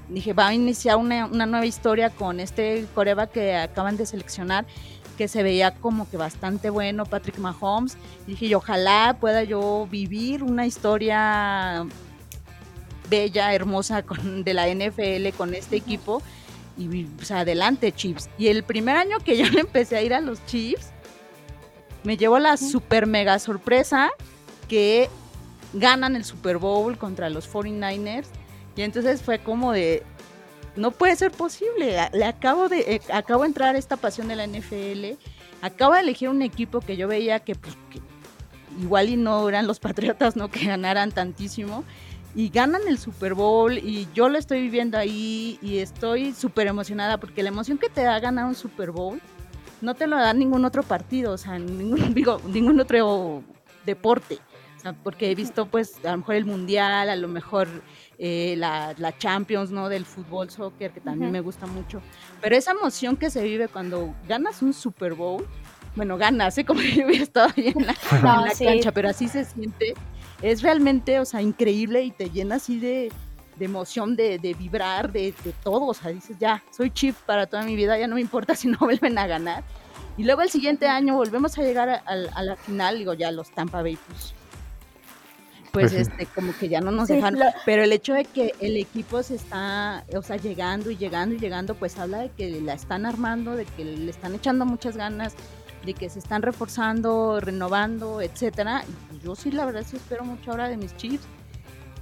dije, 0.09 0.33
va 0.33 0.47
a 0.47 0.53
iniciar 0.53 0.97
una, 0.97 1.25
una 1.25 1.45
nueva 1.45 1.65
historia 1.65 2.09
con 2.09 2.39
este 2.39 2.85
coreba 2.93 3.27
que 3.27 3.55
acaban 3.55 3.97
de 3.97 4.05
seleccionar 4.05 4.65
que 5.15 5.27
se 5.27 5.43
veía 5.43 5.73
como 5.73 6.09
que 6.09 6.17
bastante 6.17 6.69
bueno, 6.69 7.05
Patrick 7.05 7.37
Mahomes. 7.37 7.97
Y 8.27 8.31
dije, 8.31 8.55
ojalá 8.55 9.17
pueda 9.19 9.43
yo 9.43 9.87
vivir 9.89 10.43
una 10.43 10.65
historia 10.65 11.85
bella, 13.09 13.53
hermosa 13.53 14.03
con, 14.03 14.43
de 14.43 14.53
la 14.53 14.67
NFL 14.67 15.29
con 15.37 15.53
este 15.53 15.77
equipo. 15.77 16.21
Y 16.77 17.05
pues, 17.05 17.31
adelante, 17.31 17.91
Chiefs. 17.91 18.29
Y 18.37 18.47
el 18.47 18.63
primer 18.63 18.97
año 18.97 19.19
que 19.19 19.37
yo 19.37 19.45
empecé 19.59 19.97
a 19.97 20.01
ir 20.01 20.13
a 20.13 20.21
los 20.21 20.45
Chiefs, 20.45 20.91
me 22.03 22.17
llevó 22.17 22.37
la 22.37 22.57
super 22.57 23.07
mega 23.07 23.39
sorpresa 23.39 24.11
que 24.67 25.09
ganan 25.73 26.15
el 26.15 26.25
Super 26.25 26.57
Bowl 26.57 26.97
contra 26.97 27.29
los 27.29 27.51
49ers. 27.51 28.27
Y 28.75 28.81
entonces 28.81 29.21
fue 29.21 29.39
como 29.39 29.71
de, 29.71 30.03
no 30.75 30.91
puede 30.91 31.15
ser 31.15 31.31
posible. 31.31 31.97
Le 32.13 32.25
acabo 32.25 32.69
de, 32.69 32.79
eh, 32.79 33.01
acabo 33.13 33.45
entrar 33.45 33.75
esta 33.75 33.97
pasión 33.97 34.27
de 34.27 34.35
la 34.35 34.47
NFL. 34.47 35.17
Acabo 35.61 35.93
de 35.93 36.01
elegir 36.01 36.29
un 36.29 36.41
equipo 36.41 36.81
que 36.81 36.97
yo 36.97 37.07
veía 37.07 37.39
que, 37.39 37.55
pues, 37.55 37.75
igual 38.79 39.09
y 39.09 39.17
no 39.17 39.47
eran 39.47 39.67
los 39.67 39.79
Patriotas, 39.85 40.35
no 40.35 40.49
que 40.49 40.65
ganaran 40.65 41.11
tantísimo. 41.11 41.83
Y 42.37 42.49
ganan 42.49 42.81
el 42.87 42.97
Super 42.97 43.33
Bowl 43.33 43.77
y 43.77 44.09
yo 44.13 44.27
lo 44.27 44.37
estoy 44.37 44.61
viviendo 44.61 44.97
ahí 44.97 45.57
y 45.61 45.77
estoy 45.77 46.33
súper 46.33 46.67
emocionada 46.67 47.17
porque 47.17 47.41
la 47.43 47.47
emoción 47.47 47.77
que 47.77 47.87
te 47.87 48.01
da 48.01 48.19
ganar 48.19 48.45
un 48.45 48.55
Super 48.55 48.91
Bowl 48.91 49.21
no 49.79 49.95
te 49.95 50.05
lo 50.05 50.17
da 50.17 50.33
ningún 50.33 50.65
otro 50.65 50.83
partido, 50.83 51.31
o 51.31 51.37
sea, 51.37 51.57
ningún, 51.57 52.13
digo, 52.13 52.41
ningún 52.45 52.77
otro 52.81 53.41
deporte. 53.85 54.39
Porque 54.93 55.31
he 55.31 55.35
visto 55.35 55.65
pues 55.65 56.03
a 56.05 56.11
lo 56.11 56.17
mejor 56.17 56.35
el 56.35 56.45
Mundial, 56.45 57.09
a 57.09 57.15
lo 57.15 57.27
mejor 57.27 57.67
eh, 58.17 58.55
la, 58.57 58.93
la, 58.97 59.17
Champions, 59.17 59.71
¿no? 59.71 59.89
Del 59.89 60.05
fútbol, 60.05 60.49
soccer, 60.49 60.91
que 60.91 61.01
también 61.01 61.27
uh 61.27 61.29
-huh. 61.29 61.33
me 61.33 61.41
gusta 61.41 61.65
mucho. 61.65 62.01
Pero 62.41 62.55
esa 62.55 62.71
emoción 62.71 63.17
que 63.17 63.29
se 63.29 63.43
vive 63.43 63.67
cuando 63.67 64.13
ganas 64.27 64.61
un 64.61 64.73
Super 64.73 65.13
Bowl, 65.13 65.45
bueno, 65.95 66.17
ganas, 66.17 66.57
¿eh? 66.57 66.65
como 66.65 66.81
yo 66.81 67.05
hubiera 67.05 67.23
estado 67.23 67.51
ahí 67.55 67.73
en 67.75 67.85
la, 67.85 67.95
no, 68.21 68.39
en 68.41 68.45
la 68.45 68.55
sí. 68.55 68.65
cancha, 68.65 68.91
pero 68.91 69.09
así 69.09 69.27
se 69.27 69.45
siente, 69.45 69.93
es 70.41 70.61
realmente, 70.61 71.19
o 71.19 71.25
sea, 71.25 71.41
increíble 71.41 72.03
y 72.03 72.11
te 72.11 72.29
llena 72.29 72.55
así 72.55 72.79
de, 72.79 73.11
de 73.57 73.65
emoción, 73.65 74.15
de, 74.15 74.37
de 74.37 74.53
vibrar, 74.53 75.11
de, 75.11 75.33
de, 75.43 75.53
todo, 75.63 75.87
o 75.87 75.93
sea, 75.93 76.11
dices, 76.11 76.37
ya, 76.39 76.63
soy 76.71 76.91
chip 76.91 77.15
para 77.25 77.47
toda 77.47 77.63
mi 77.63 77.75
vida, 77.75 77.97
ya 77.97 78.07
no 78.07 78.15
me 78.15 78.21
importa 78.21 78.55
si 78.55 78.67
no 78.67 78.77
vuelven 78.81 79.17
a 79.17 79.27
ganar. 79.27 79.63
Y 80.17 80.23
luego 80.23 80.41
el 80.41 80.49
siguiente 80.49 80.87
año 80.87 81.15
volvemos 81.15 81.57
a 81.57 81.61
llegar 81.61 81.89
a, 81.89 81.95
a, 82.05 82.13
a 82.33 82.43
la 82.43 82.55
final, 82.55 82.97
digo, 82.97 83.13
ya 83.13 83.31
los 83.31 83.51
Tampa 83.51 83.81
Bay, 83.81 83.97
pues, 84.07 84.33
pues 85.75 85.93
este 85.93 86.25
como 86.27 86.57
que 86.57 86.69
ya 86.69 86.81
no 86.81 86.91
nos 86.91 87.07
sí, 87.07 87.15
dejan, 87.15 87.37
lo... 87.37 87.45
pero 87.65 87.83
el 87.83 87.91
hecho 87.91 88.13
de 88.13 88.25
que 88.25 88.53
el 88.61 88.77
equipo 88.77 89.21
se 89.23 89.35
está, 89.35 90.03
o 90.15 90.21
sea, 90.21 90.37
llegando 90.37 90.89
y 90.89 90.97
llegando 90.97 91.35
y 91.35 91.39
llegando, 91.39 91.75
pues 91.75 91.97
habla 91.97 92.19
de 92.19 92.29
que 92.29 92.61
la 92.61 92.73
están 92.73 93.05
armando, 93.05 93.55
de 93.55 93.65
que 93.65 93.83
le 93.83 94.09
están 94.09 94.33
echando 94.35 94.65
muchas 94.65 94.97
ganas, 94.97 95.35
de 95.85 95.93
que 95.93 96.09
se 96.09 96.19
están 96.19 96.41
reforzando, 96.41 97.39
renovando, 97.39 98.21
etcétera. 98.21 98.83
Y 99.13 99.25
yo 99.25 99.35
sí 99.35 99.51
la 99.51 99.65
verdad 99.65 99.83
sí 99.85 99.97
espero 99.97 100.23
mucho 100.23 100.51
ahora 100.51 100.69
de 100.69 100.77
mis 100.77 100.95
Chiefs. 100.97 101.25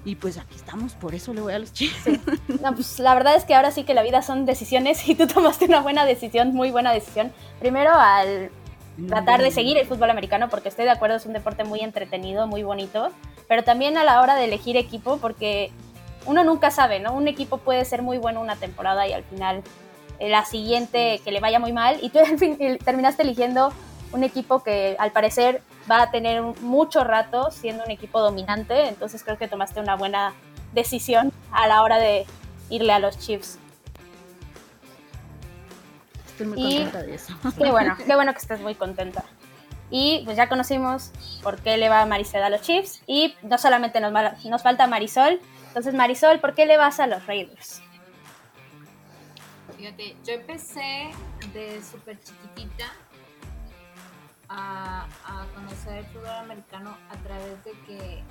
Y 0.06 0.16
pues 0.16 0.38
aquí 0.38 0.56
estamos, 0.56 0.94
por 0.96 1.16
eso 1.16 1.34
le 1.34 1.42
voy 1.42 1.54
a 1.54 1.60
los 1.60 1.72
Chiefs. 1.72 2.04
Sí. 2.04 2.22
No, 2.62 2.74
pues 2.74 3.00
la 3.00 3.16
verdad 3.16 3.36
es 3.36 3.46
que 3.46 3.56
ahora 3.56 3.72
sí 3.72 3.84
que 3.84 3.94
la 3.94 4.04
vida 4.04 4.22
son 4.22 4.46
decisiones 4.46 5.08
y 5.08 5.16
tú 5.16 5.28
tomaste 5.28 5.66
una 5.66 5.80
buena 5.80 6.06
decisión, 6.06 6.54
muy 6.54 6.72
buena 6.72 6.92
decisión. 6.92 7.32
Primero 7.60 7.92
al 7.94 8.52
tratar 9.08 9.42
de 9.42 9.50
seguir 9.50 9.78
el 9.78 9.88
fútbol 9.88 10.12
americano 10.12 10.50
porque 10.50 10.70
estoy 10.70 10.86
de 10.86 10.92
acuerdo, 10.92 11.16
es 11.16 11.26
un 11.26 11.34
deporte 11.34 11.64
muy 11.64 11.80
entretenido, 11.80 12.46
muy 12.48 12.64
bonito 12.64 13.12
pero 13.48 13.64
también 13.64 13.98
a 13.98 14.04
la 14.04 14.22
hora 14.22 14.36
de 14.36 14.46
elegir 14.46 14.78
equipo, 14.78 15.18
porque 15.18 15.72
uno 16.26 16.44
nunca 16.44 16.72
sabe, 16.72 17.00
¿no? 17.00 17.14
Un 17.14 17.28
equipo 17.28 17.58
puede 17.58 17.86
ser 17.86 18.02
muy 18.02 18.18
bueno 18.18 18.42
una 18.42 18.56
temporada 18.56 19.08
y 19.08 19.14
al 19.14 19.24
final 19.24 19.64
eh, 20.20 20.30
la 20.30 20.46
siguiente 20.46 21.22
que 21.24 21.32
le 21.32 21.40
vaya 21.40 21.60
muy 21.60 21.74
mal 21.74 21.98
y 22.02 22.10
tú 22.10 22.20
al 22.26 22.38
fin, 22.38 22.58
terminaste 22.84 23.24
eligiendo 23.24 23.74
un 24.12 24.24
equipo 24.24 24.64
que 24.64 24.96
al 25.00 25.12
parecer 25.12 25.62
va 25.90 26.04
a 26.04 26.12
tener 26.12 26.42
mucho 26.62 27.04
rato 27.04 27.52
siendo 27.52 27.84
un 27.84 27.92
equipo 27.92 28.22
dominante, 28.22 28.88
entonces 28.88 29.24
creo 29.24 29.38
que 29.38 29.48
tomaste 29.48 29.80
una 29.80 29.96
buena 29.96 30.34
decisión 30.72 31.32
a 31.52 31.68
la 31.68 31.82
hora 31.82 31.98
de 31.98 32.26
irle 32.70 32.94
a 32.94 33.00
los 33.00 33.18
Chiefs. 33.20 33.58
Estoy 36.28 36.48
muy 36.48 36.60
y 36.60 36.76
contenta 36.76 37.04
de 37.04 37.16
eso. 37.16 37.34
Qué 37.58 37.72
bueno, 37.72 37.96
qué 38.08 38.16
bueno 38.16 38.32
que 38.34 38.40
estés 38.40 38.60
muy 38.62 38.76
contenta. 38.76 39.24
Y 39.90 40.22
pues 40.26 40.38
ya 40.38 40.50
conocimos 40.50 41.12
por 41.44 41.62
qué 41.62 41.78
le 41.78 41.90
va 41.90 42.06
Marisol 42.06 42.44
a 42.44 42.50
los 42.50 42.62
Chiefs. 42.62 43.02
Y 43.06 43.36
no 43.44 43.58
solamente 43.58 44.00
nos, 44.00 44.12
nos 44.46 44.64
falta 44.64 44.88
Marisol. 44.88 45.40
Entonces, 45.68 45.94
Marisol, 45.94 46.40
¿por 46.40 46.54
qué 46.56 46.66
le 46.66 46.78
vas 46.78 47.00
a 47.00 47.08
los 47.08 47.26
Raiders? 47.26 47.82
Fíjate, 49.78 50.16
yo 50.24 50.34
empecé 50.34 51.12
de 51.54 51.82
súper 51.84 52.20
chiquitita 52.22 52.86
a, 54.50 55.08
a, 55.26 55.46
conocer 55.56 55.98
el 55.98 56.06
fútbol 56.06 56.30
americano 56.30 56.96
a 57.10 57.16
través 57.18 57.64
de 57.66 57.72
que 57.86 58.24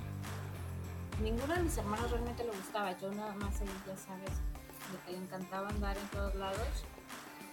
ninguno 1.21 1.53
de 1.53 1.63
mis 1.63 1.77
hermanos 1.77 2.09
realmente 2.11 2.43
le 2.43 2.51
gustaba. 2.51 2.97
Yo 2.97 3.11
nada 3.11 3.33
más, 3.35 3.59
ya 3.59 3.97
sabes, 3.97 4.31
de 4.91 4.97
que 5.05 5.11
le 5.11 5.17
encantaba 5.17 5.69
andar 5.69 5.97
en 5.97 6.07
todos 6.07 6.33
lados 6.35 6.85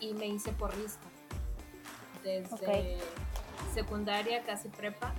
y 0.00 0.14
me 0.14 0.26
hice 0.26 0.52
porrista. 0.52 1.06
Desde 2.24 2.98
secundaria, 3.74 4.42
casi 4.44 4.68
prepa, 4.68 5.12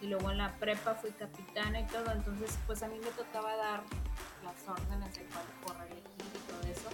y 0.00 0.06
luego 0.06 0.30
en 0.30 0.38
la 0.38 0.52
prepa 0.52 0.94
fui 0.94 1.10
capitana 1.10 1.80
y 1.80 1.86
todo, 1.86 2.10
entonces 2.10 2.58
pues 2.66 2.82
a 2.82 2.88
mí 2.88 2.98
me 2.98 3.10
tocaba 3.10 3.54
dar 3.56 3.82
las 4.44 4.68
órdenes 4.68 5.14
de 5.14 5.24
cuál 5.26 5.44
correr 5.64 5.98
y 5.98 6.50
todo 6.50 6.70
eso. 6.70 6.88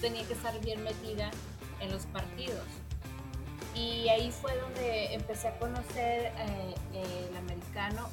tenía 0.00 0.26
que 0.26 0.32
estar 0.32 0.58
bien 0.60 0.82
metida 0.82 1.30
en 1.80 1.92
los 1.92 2.06
partidos. 2.06 2.66
Y 3.74 4.08
ahí 4.08 4.32
fue 4.32 4.56
donde 4.58 5.14
empecé 5.14 5.48
a 5.48 5.58
conocer 5.58 6.32
eh, 6.36 6.74
el 6.94 7.36
americano 7.36 8.08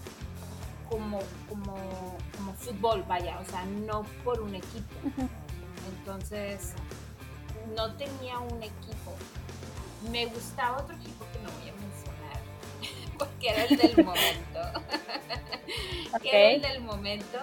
como, 0.90 1.20
como, 1.50 1.76
como 2.36 2.54
fútbol, 2.54 3.04
vaya, 3.08 3.40
o 3.40 3.46
sea, 3.46 3.66
no 3.66 4.04
por 4.24 4.42
un 4.42 4.54
equipo. 4.54 4.96
Entonces, 5.98 6.74
no 7.76 7.94
tenía 7.96 8.40
un 8.40 8.62
equipo. 8.62 9.14
Me 10.12 10.28
gustaba 10.28 10.78
otro 10.78 10.96
equipo 10.96 11.15
porque 13.18 13.50
era 13.50 13.64
el 13.66 13.78
del 13.78 14.06
momento. 14.06 14.60
era 16.24 16.52
el 16.52 16.62
del 16.62 16.82
momento, 16.82 17.40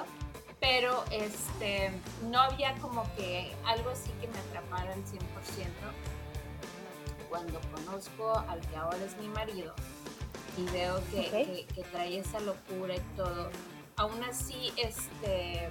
pero 0.61 1.05
este, 1.11 1.91
no 2.31 2.41
había 2.41 2.75
como 2.76 3.02
que 3.17 3.52
algo 3.64 3.91
así 3.91 4.11
que 4.21 4.29
me 4.29 4.38
atrapara 4.38 4.93
al 4.93 5.05
100%. 5.05 5.19
Cuando 7.29 7.61
conozco 7.75 8.38
al 8.49 8.61
que 8.61 8.76
ahora 8.76 8.99
es 9.05 9.17
mi 9.17 9.29
marido, 9.29 9.75
y 10.57 10.64
veo 10.71 11.00
que, 11.11 11.85
trae 11.91 12.19
esa 12.19 12.41
locura 12.41 12.95
y 12.95 13.17
todo. 13.17 13.50
Aún 13.97 14.23
así, 14.25 14.73
este, 14.76 15.71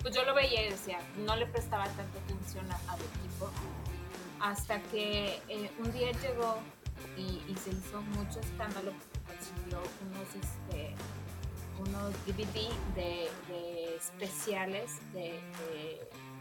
pues 0.00 0.14
yo 0.14 0.24
lo 0.24 0.34
veía 0.34 0.66
y 0.66 0.70
decía, 0.70 0.98
no 1.24 1.36
le 1.36 1.46
prestaba 1.46 1.84
tanta 1.84 2.18
atención 2.24 2.66
al 2.88 2.98
equipo, 3.00 3.50
hasta 4.40 4.80
que 4.84 5.40
eh, 5.48 5.70
un 5.78 5.92
día 5.92 6.10
llegó 6.12 6.58
y, 7.16 7.54
se 7.56 7.70
hizo 7.70 8.00
mucho 8.02 8.40
escándalo 8.40 8.92
unos, 9.74 10.28
este, 10.34 10.94
unos 11.80 12.12
DVD 12.26 12.70
de, 12.94 13.96
especiales 13.96 14.98
de, 15.12 15.40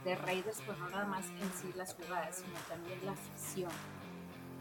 de, 0.03 0.15
Raiders, 0.15 0.62
pues 0.65 0.77
no 0.77 0.89
nada 0.89 1.05
más 1.05 1.25
en 1.41 1.51
sí 1.53 1.72
las 1.75 1.96
jugadas, 1.96 2.38
sino 2.38 2.58
también 2.70 3.00
la 3.05 3.13
afición. 3.13 3.72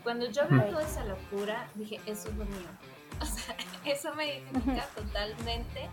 Cuando 0.02 0.26
yo 0.30 0.42
vi 0.49 0.59
toda 0.59 0.83
esa 0.83 1.04
locura, 1.04 1.68
dije, 1.75 2.00
eso 2.06 2.28
es 2.28 2.37
lo 2.37 2.44
mío 2.44 2.68
O 3.21 3.26
sea, 3.26 3.56
eso 3.85 4.14
me 4.14 4.38
identifica 4.38 4.87
totalmente. 4.94 5.88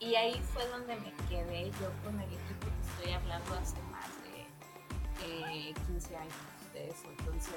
Y 0.00 0.14
ahí 0.16 0.40
fue 0.52 0.66
donde 0.68 0.96
me 0.96 1.12
quedé 1.28 1.70
yo 1.70 1.90
con 2.04 2.20
el 2.20 2.28
equipo 2.28 2.66
que 2.66 2.88
estoy 2.88 3.12
hablando 3.12 3.54
hace 3.54 3.80
más 3.90 4.08
de 4.22 5.74
15 5.86 6.12
eh, 6.12 6.16
años 6.16 6.34
de 6.72 6.88
eso. 6.88 7.08
Entonces, 7.18 7.54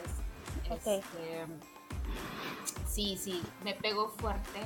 este, 0.70 1.46
sí, 2.88 3.18
sí, 3.18 3.42
me 3.64 3.74
pegó 3.74 4.10
fuerte. 4.10 4.60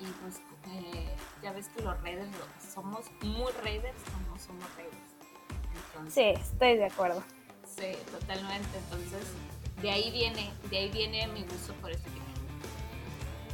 Y 0.00 0.06
pues 0.22 0.40
eh, 0.74 1.08
ya 1.42 1.52
ves 1.52 1.68
que 1.68 1.82
los 1.82 2.00
Raiders 2.02 2.28
somos 2.72 3.00
muy 3.22 3.52
Raiders 3.62 3.96
o 4.08 4.30
no 4.30 4.38
somos 4.38 4.64
Raiders. 4.76 6.12
sí, 6.14 6.40
estoy 6.40 6.76
de 6.76 6.86
acuerdo. 6.86 7.22
Sí, 7.66 7.92
totalmente. 8.10 8.78
Entonces, 8.78 9.28
de 9.80 9.90
ahí 9.90 10.10
viene, 10.10 10.52
de 10.70 10.78
ahí 10.78 10.90
viene 10.90 11.26
mi 11.28 11.42
gusto 11.42 11.72
por 11.80 11.90
este 11.90 12.08
equipo. 12.08 12.22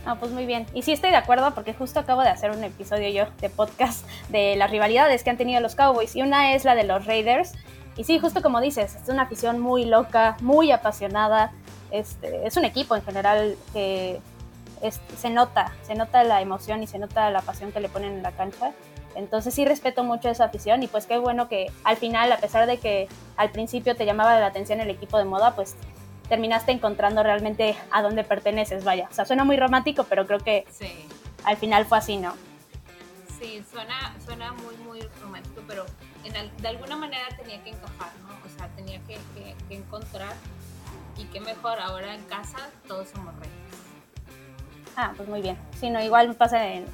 Ah, 0.06 0.16
pues 0.18 0.32
muy 0.32 0.46
bien. 0.46 0.66
Y 0.74 0.82
sí 0.82 0.92
estoy 0.92 1.10
de 1.10 1.16
acuerdo 1.16 1.54
porque 1.54 1.74
justo 1.74 2.00
acabo 2.00 2.22
de 2.22 2.28
hacer 2.28 2.50
un 2.50 2.64
episodio 2.64 3.08
yo 3.08 3.30
de 3.40 3.50
podcast 3.50 4.06
de 4.28 4.56
las 4.56 4.70
rivalidades 4.70 5.22
que 5.22 5.30
han 5.30 5.36
tenido 5.36 5.60
los 5.60 5.74
Cowboys 5.74 6.16
y 6.16 6.22
una 6.22 6.54
es 6.54 6.64
la 6.64 6.74
de 6.74 6.84
los 6.84 7.04
Raiders. 7.06 7.52
Y 7.96 8.04
sí, 8.04 8.18
justo 8.18 8.42
como 8.42 8.60
dices, 8.60 8.94
es 8.94 9.08
una 9.08 9.22
afición 9.22 9.58
muy 9.58 9.84
loca, 9.84 10.36
muy 10.40 10.70
apasionada. 10.70 11.52
Este, 11.90 12.46
es 12.46 12.56
un 12.56 12.64
equipo 12.64 12.96
en 12.96 13.02
general 13.02 13.56
que 13.72 14.20
se 15.16 15.30
nota, 15.30 15.72
se 15.82 15.94
nota 15.94 16.22
la 16.24 16.40
emoción 16.40 16.82
y 16.82 16.86
se 16.86 16.98
nota 16.98 17.30
la 17.30 17.42
pasión 17.42 17.72
que 17.72 17.80
le 17.80 17.88
ponen 17.88 18.14
en 18.14 18.22
la 18.22 18.32
cancha. 18.32 18.72
Entonces 19.14 19.54
sí 19.54 19.64
respeto 19.64 20.04
mucho 20.04 20.28
esa 20.28 20.44
afición 20.44 20.82
y 20.82 20.86
pues 20.86 21.06
qué 21.06 21.18
bueno 21.18 21.48
que 21.48 21.72
al 21.82 21.96
final, 21.96 22.30
a 22.30 22.38
pesar 22.38 22.66
de 22.66 22.78
que 22.78 23.08
al 23.36 23.50
principio 23.50 23.96
te 23.96 24.04
llamaba 24.04 24.38
la 24.38 24.46
atención 24.46 24.80
el 24.80 24.90
equipo 24.90 25.18
de 25.18 25.24
moda, 25.24 25.56
pues 25.56 25.74
terminaste 26.28 26.72
encontrando 26.72 27.22
realmente 27.22 27.76
a 27.90 28.02
dónde 28.02 28.22
perteneces, 28.22 28.84
vaya. 28.84 29.08
O 29.10 29.14
sea, 29.14 29.24
suena 29.24 29.44
muy 29.44 29.56
romántico, 29.56 30.04
pero 30.04 30.26
creo 30.26 30.38
que 30.38 30.66
al 31.44 31.56
final 31.56 31.86
fue 31.86 31.98
así, 31.98 32.18
¿no? 32.18 32.34
Sí, 33.40 33.64
suena, 33.70 34.14
suena 34.24 34.52
muy, 34.52 34.76
muy 34.78 35.00
romántico, 35.20 35.62
pero 35.66 35.86
de 36.60 36.68
alguna 36.68 36.96
manera 36.96 37.24
tenía 37.36 37.62
que 37.62 37.70
encajar, 37.70 38.10
¿no? 38.22 38.28
O 38.44 38.56
sea, 38.56 38.68
tenía 38.76 39.00
que, 39.06 39.18
encontrar 39.70 40.34
y 41.18 41.24
qué 41.24 41.40
mejor, 41.40 41.78
ahora 41.80 42.14
en 42.14 42.22
casa 42.24 42.58
todos 42.86 43.08
somos 43.08 43.34
reyes. 43.36 43.52
Ah, 44.96 45.12
pues 45.16 45.28
muy 45.28 45.42
bien. 45.42 45.56
Sí, 45.78 45.90
no, 45.90 46.02
igual 46.02 46.28
me 46.28 46.34
pasa 46.34 46.66
en, 46.66 46.86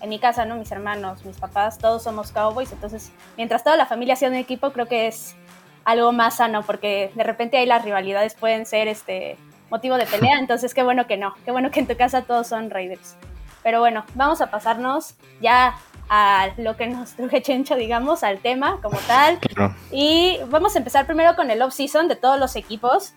en 0.00 0.08
mi 0.08 0.18
casa, 0.18 0.44
¿no? 0.44 0.56
Mis 0.56 0.70
hermanos, 0.72 1.24
mis 1.24 1.36
papás, 1.36 1.78
todos 1.78 2.02
somos 2.02 2.32
cowboys, 2.32 2.72
entonces 2.72 3.12
mientras 3.36 3.62
toda 3.62 3.76
la 3.76 3.86
familia 3.86 4.16
sea 4.16 4.28
un 4.28 4.34
equipo, 4.34 4.72
creo 4.72 4.86
que 4.86 5.06
es 5.06 5.36
algo 5.84 6.12
más 6.12 6.36
sano, 6.36 6.62
porque 6.62 7.12
de 7.14 7.24
repente 7.24 7.56
ahí 7.56 7.66
las 7.66 7.84
rivalidades 7.84 8.34
pueden 8.34 8.66
ser 8.66 8.88
este 8.88 9.36
motivo 9.70 9.96
de 9.96 10.06
pelea, 10.06 10.38
entonces 10.40 10.74
qué 10.74 10.82
bueno 10.82 11.06
que 11.06 11.16
no, 11.16 11.34
qué 11.44 11.50
bueno 11.50 11.70
que 11.70 11.80
en 11.80 11.86
tu 11.86 11.96
casa 11.96 12.22
todos 12.22 12.46
son 12.46 12.70
Raiders. 12.70 13.16
Pero 13.62 13.78
bueno, 13.78 14.04
vamos 14.14 14.40
a 14.40 14.50
pasarnos 14.50 15.14
ya 15.40 15.76
a 16.08 16.48
lo 16.56 16.76
que 16.76 16.88
nos 16.88 17.12
truje 17.12 17.42
Chencho, 17.42 17.76
digamos, 17.76 18.24
al 18.24 18.38
tema 18.38 18.80
como 18.82 18.98
tal. 19.06 19.38
Y 19.92 20.38
vamos 20.48 20.74
a 20.74 20.78
empezar 20.78 21.06
primero 21.06 21.36
con 21.36 21.50
el 21.50 21.62
off-season 21.62 22.08
de 22.08 22.16
todos 22.16 22.40
los 22.40 22.56
equipos. 22.56 23.14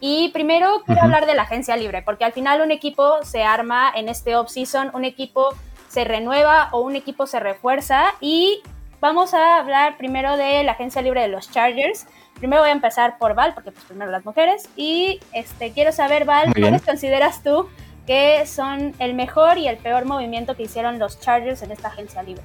Y 0.00 0.30
primero 0.30 0.82
quiero 0.86 1.02
hablar 1.02 1.26
de 1.26 1.34
la 1.34 1.42
agencia 1.42 1.76
libre, 1.76 2.02
porque 2.02 2.24
al 2.24 2.32
final 2.32 2.62
un 2.62 2.70
equipo 2.70 3.22
se 3.22 3.44
arma 3.44 3.92
en 3.94 4.08
este 4.08 4.34
off-season, 4.34 4.90
un 4.94 5.04
equipo 5.04 5.54
se 5.88 6.04
renueva 6.04 6.70
o 6.72 6.80
un 6.80 6.96
equipo 6.96 7.26
se 7.26 7.38
refuerza 7.40 8.14
y 8.20 8.62
Vamos 9.00 9.32
a 9.32 9.56
hablar 9.56 9.96
primero 9.96 10.36
de 10.36 10.62
la 10.62 10.72
agencia 10.72 11.00
libre 11.00 11.22
de 11.22 11.28
los 11.28 11.50
Chargers. 11.50 12.06
Primero 12.34 12.60
voy 12.60 12.68
a 12.68 12.72
empezar 12.72 13.16
por 13.16 13.34
Val, 13.34 13.54
porque 13.54 13.72
pues 13.72 13.84
primero 13.86 14.10
las 14.10 14.26
mujeres. 14.26 14.68
Y 14.76 15.20
este 15.32 15.72
quiero 15.72 15.90
saber, 15.90 16.26
Val, 16.26 16.52
¿cuáles 16.52 16.82
consideras 16.82 17.42
tú 17.42 17.66
que 18.06 18.44
son 18.44 18.94
el 18.98 19.14
mejor 19.14 19.56
y 19.56 19.68
el 19.68 19.78
peor 19.78 20.04
movimiento 20.04 20.54
que 20.54 20.64
hicieron 20.64 20.98
los 20.98 21.18
Chargers 21.18 21.62
en 21.62 21.72
esta 21.72 21.88
agencia 21.88 22.22
libre? 22.22 22.44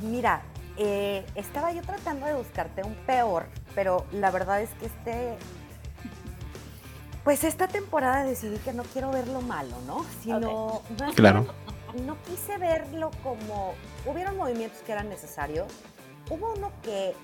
Mira, 0.00 0.42
eh, 0.76 1.24
estaba 1.34 1.72
yo 1.72 1.82
tratando 1.82 2.26
de 2.26 2.34
buscarte 2.34 2.84
un 2.84 2.94
peor, 3.04 3.48
pero 3.74 4.04
la 4.12 4.30
verdad 4.30 4.60
es 4.60 4.70
que 4.74 4.86
este 4.86 5.36
pues 7.24 7.44
esta 7.44 7.68
temporada 7.68 8.24
decidí 8.24 8.56
que 8.58 8.72
no 8.72 8.82
quiero 8.82 9.10
ver 9.10 9.28
lo 9.28 9.40
malo, 9.42 9.76
¿no? 9.86 10.04
Sino 10.22 10.82
claro. 11.14 11.46
no 12.04 12.16
quise 12.22 12.58
verlo 12.58 13.10
como, 13.22 13.74
hubieron 14.06 14.36
movimientos 14.36 14.80
que 14.82 14.92
eran 14.92 15.08
necesarios, 15.08 15.72
hubo 16.30 16.54
uno 16.54 16.72
que 16.82 17.14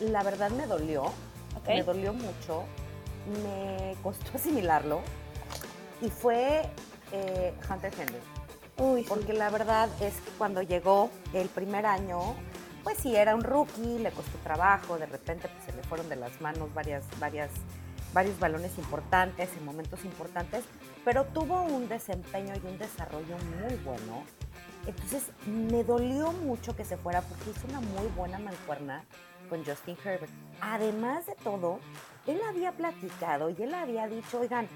la 0.00 0.22
verdad 0.22 0.50
me 0.50 0.66
dolió, 0.66 1.12
me 1.66 1.82
dolió 1.82 2.12
mucho, 2.12 2.64
me 3.42 3.96
costó 4.02 4.36
asimilarlo 4.36 5.00
y 6.02 6.10
fue 6.10 6.68
eh, 7.12 7.54
Hunter 7.70 7.92
Henry. 7.98 9.04
porque 9.04 9.32
la 9.32 9.48
verdad 9.48 9.88
es 10.02 10.14
que 10.14 10.30
cuando 10.36 10.60
llegó 10.60 11.10
el 11.32 11.48
primer 11.48 11.86
año, 11.86 12.36
pues 12.86 12.98
sí, 12.98 13.16
era 13.16 13.34
un 13.34 13.42
rookie, 13.42 13.98
le 13.98 14.12
costó 14.12 14.38
trabajo, 14.44 14.96
de 14.96 15.06
repente 15.06 15.48
pues, 15.48 15.64
se 15.64 15.72
le 15.72 15.82
fueron 15.82 16.08
de 16.08 16.14
las 16.14 16.40
manos 16.40 16.72
varias, 16.72 17.02
varias 17.18 17.50
varios 18.14 18.38
balones 18.38 18.78
importantes, 18.78 19.50
en 19.56 19.64
momentos 19.64 20.04
importantes, 20.04 20.62
pero 21.04 21.24
tuvo 21.24 21.62
un 21.62 21.88
desempeño 21.88 22.54
y 22.54 22.64
un 22.64 22.78
desarrollo 22.78 23.36
muy 23.60 23.74
bueno. 23.84 24.22
Entonces 24.86 25.32
me 25.48 25.82
dolió 25.82 26.30
mucho 26.30 26.76
que 26.76 26.84
se 26.84 26.96
fuera 26.96 27.22
porque 27.22 27.50
hizo 27.50 27.66
una 27.66 27.80
muy 27.80 28.06
buena 28.16 28.38
mancuerna 28.38 29.02
con 29.50 29.64
Justin 29.64 29.96
Herbert. 30.04 30.30
Además 30.60 31.26
de 31.26 31.34
todo, 31.42 31.80
él 32.28 32.40
había 32.48 32.70
platicado 32.70 33.50
y 33.50 33.64
él 33.64 33.74
había 33.74 34.06
dicho, 34.06 34.38
oigan, 34.38 34.68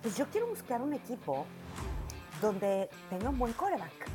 pues 0.00 0.16
yo 0.16 0.24
quiero 0.28 0.46
buscar 0.46 0.80
un 0.80 0.94
equipo 0.94 1.44
donde 2.40 2.88
tenga 3.10 3.28
un 3.28 3.38
buen 3.38 3.52
coreback. 3.52 4.08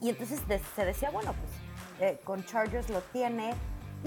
Y 0.00 0.08
entonces 0.08 0.40
se 0.74 0.84
decía, 0.86 1.10
bueno, 1.10 1.34
pues 1.34 1.59
eh, 2.00 2.18
con 2.24 2.44
Chargers 2.44 2.88
lo 2.90 3.00
tiene, 3.12 3.54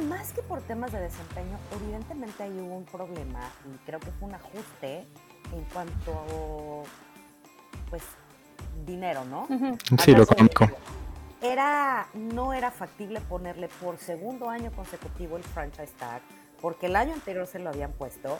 más 0.10 0.34
que 0.34 0.42
por 0.42 0.62
temas 0.62 0.92
de 0.92 1.00
desempeño, 1.00 1.58
evidentemente 1.80 2.44
ahí 2.44 2.60
hubo 2.60 2.76
un 2.76 2.86
problema 2.86 3.42
y 3.72 3.78
creo 3.86 4.00
que 4.00 4.12
fue 4.12 4.28
un 4.28 4.36
ajuste 4.36 5.06
en 5.54 5.64
cuanto, 5.72 6.84
pues, 7.90 8.02
dinero, 8.86 9.24
¿no? 9.26 9.48
Sí, 10.00 10.14
lo 10.14 10.24
económico. 10.24 10.68
Era, 11.42 12.08
no 12.14 12.54
era 12.54 12.72
factible 12.72 13.22
ponerle 13.22 13.68
por 13.68 13.98
segundo 13.98 14.50
año 14.50 14.72
consecutivo 14.72 15.38
el 15.38 15.44
franchise 15.44 15.94
tag, 16.00 16.22
porque 16.62 16.88
el 16.88 16.96
año 16.96 17.14
anterior 17.14 17.46
se 17.46 17.60
lo 17.60 17.70
habían 17.70 17.92
puesto 17.92 18.40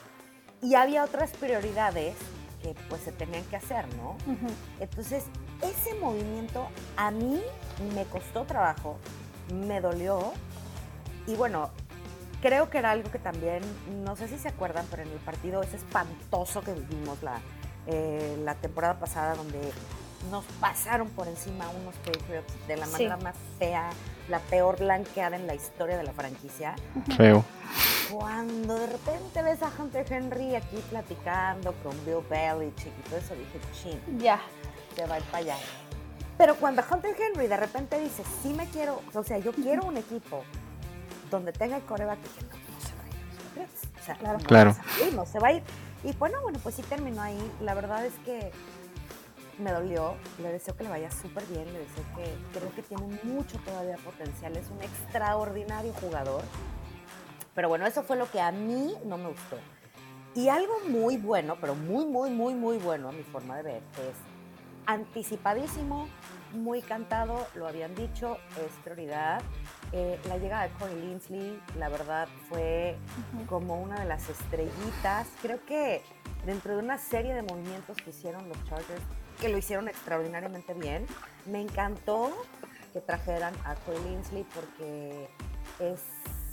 y 0.62 0.74
había 0.74 1.04
otras 1.04 1.30
prioridades 1.32 2.16
que 2.62 2.74
pues 2.88 3.02
se 3.02 3.12
tenían 3.12 3.44
que 3.44 3.56
hacer, 3.56 3.84
¿no? 3.96 4.16
Entonces, 4.80 5.24
ese 5.60 5.94
movimiento 6.00 6.66
a 6.96 7.10
mí 7.10 7.42
me 7.94 8.04
costó 8.06 8.44
trabajo, 8.44 8.98
me 9.52 9.80
dolió 9.80 10.32
y 11.26 11.34
bueno, 11.36 11.70
creo 12.42 12.68
que 12.70 12.78
era 12.78 12.90
algo 12.90 13.10
que 13.10 13.18
también, 13.18 13.62
no 14.04 14.16
sé 14.16 14.28
si 14.28 14.38
se 14.38 14.48
acuerdan, 14.48 14.86
pero 14.90 15.02
en 15.02 15.08
el 15.10 15.18
partido 15.18 15.62
ese 15.62 15.76
espantoso 15.76 16.62
que 16.62 16.72
vivimos 16.72 17.22
la, 17.22 17.38
eh, 17.86 18.36
la 18.44 18.54
temporada 18.54 18.98
pasada 18.98 19.34
donde 19.34 19.60
nos 20.30 20.44
pasaron 20.60 21.08
por 21.10 21.28
encima 21.28 21.68
unos 21.70 21.94
Patriots 21.96 22.54
de 22.66 22.76
la 22.76 22.86
manera 22.86 23.16
más 23.18 23.34
fea, 23.58 23.90
la 24.30 24.38
peor 24.38 24.78
blanqueada 24.78 25.36
en 25.36 25.46
la 25.46 25.54
historia 25.54 25.96
de 25.98 26.02
la 26.02 26.12
franquicia. 26.12 26.74
Feo. 27.16 27.44
Cuando 28.10 28.74
de 28.74 28.86
repente 28.86 29.42
ves 29.42 29.62
a 29.62 29.70
Hunter 29.78 30.10
Henry 30.10 30.54
aquí 30.54 30.76
platicando 30.88 31.74
con 31.82 31.92
Bill 32.06 32.24
Belichick 32.30 32.92
y 32.98 33.08
todo 33.08 33.18
eso, 33.18 33.34
dije, 33.34 33.58
chin, 33.72 34.18
Ya. 34.18 34.40
se 34.96 35.04
va 35.06 35.16
a 35.16 35.18
ir 35.18 35.24
para 35.24 35.38
allá. 35.38 35.56
Pero 36.36 36.56
cuando 36.56 36.82
Hunter 36.90 37.14
Henry 37.18 37.46
de 37.46 37.56
repente 37.56 37.98
dice, 38.00 38.22
sí 38.42 38.52
me 38.54 38.66
quiero, 38.68 39.00
o 39.14 39.22
sea, 39.22 39.38
yo 39.38 39.52
quiero 39.52 39.84
un 39.84 39.96
equipo 39.96 40.42
donde 41.30 41.52
tenga 41.52 41.76
el 41.76 41.82
coreback, 41.84 42.18
dije, 42.20 42.40
no, 42.42 42.56
no 42.56 42.80
se 42.80 42.94
va 42.96 43.04
a 43.04 43.08
ir 43.08 43.14
a 43.14 43.26
los 43.26 43.42
Patriots. 43.44 43.82
O 44.00 44.04
sea, 44.04 44.14
Claro. 44.16 44.38
no 44.38 44.44
Claro. 44.44 44.70
va 44.70 44.80
a 44.80 44.98
salir, 44.98 45.14
no 45.14 45.26
se 45.26 45.38
va 45.38 45.48
a 45.48 45.52
ir. 45.52 45.62
Y 46.02 46.12
bueno, 46.14 46.38
bueno, 46.42 46.58
pues 46.62 46.74
sí 46.74 46.82
terminó 46.82 47.22
ahí. 47.22 47.52
La 47.60 47.74
verdad 47.74 48.04
es 48.04 48.12
que 48.24 48.50
me 49.58 49.70
dolió. 49.72 50.16
Le 50.42 50.52
deseo 50.52 50.76
que 50.76 50.82
le 50.84 50.90
vaya 50.90 51.10
súper 51.10 51.44
bien. 51.46 51.64
Le 51.72 51.78
deseo 51.78 52.04
que 52.16 52.58
creo 52.58 52.74
que 52.74 52.82
tiene 52.82 53.06
mucho 53.22 53.56
todavía 53.64 53.96
potencial. 53.98 54.56
Es 54.56 54.68
un 54.68 54.82
extraordinario 54.82 55.92
jugador. 55.94 56.42
Pero 57.54 57.68
bueno, 57.68 57.86
eso 57.86 58.02
fue 58.02 58.16
lo 58.16 58.30
que 58.30 58.40
a 58.40 58.50
mí 58.52 58.94
no 59.06 59.16
me 59.16 59.28
gustó. 59.28 59.56
Y 60.34 60.48
algo 60.48 60.74
muy 60.88 61.16
bueno, 61.16 61.56
pero 61.60 61.74
muy, 61.76 62.04
muy, 62.04 62.28
muy, 62.30 62.54
muy 62.54 62.76
bueno 62.78 63.08
a 63.08 63.12
mi 63.12 63.22
forma 63.22 63.56
de 63.58 63.62
ver, 63.62 63.82
es 63.96 64.16
anticipadísimo, 64.86 66.08
muy 66.54 66.80
cantado, 66.82 67.46
lo 67.54 67.66
habían 67.66 67.94
dicho, 67.94 68.38
es 68.64 68.72
prioridad. 68.82 69.42
Eh, 69.92 70.18
la 70.28 70.38
llegada 70.38 70.64
de 70.64 70.70
Corey 70.70 71.00
Linsley, 71.00 71.60
la 71.78 71.88
verdad, 71.88 72.28
fue 72.48 72.96
como 73.48 73.80
una 73.80 74.00
de 74.00 74.06
las 74.06 74.28
estrellitas. 74.28 75.28
Creo 75.42 75.64
que 75.64 76.02
dentro 76.46 76.76
de 76.76 76.82
una 76.82 76.98
serie 76.98 77.34
de 77.34 77.42
movimientos 77.42 77.96
que 77.96 78.10
hicieron 78.10 78.48
los 78.48 78.62
Chargers, 78.64 79.02
que 79.40 79.48
lo 79.48 79.58
hicieron 79.58 79.88
extraordinariamente 79.88 80.74
bien, 80.74 81.06
me 81.46 81.60
encantó 81.60 82.32
que 82.92 83.00
trajeran 83.00 83.54
a 83.64 83.74
Corey 83.74 84.02
Linsley 84.04 84.46
porque 84.54 85.28
es 85.80 86.00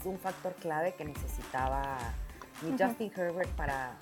un 0.03 0.17
factor 0.20 0.53
clave 0.55 0.93
que 0.96 1.05
necesitaba 1.05 1.98
mi. 2.62 2.72
Justin 2.77 3.12
Herbert 3.15 3.50
para, 3.51 3.93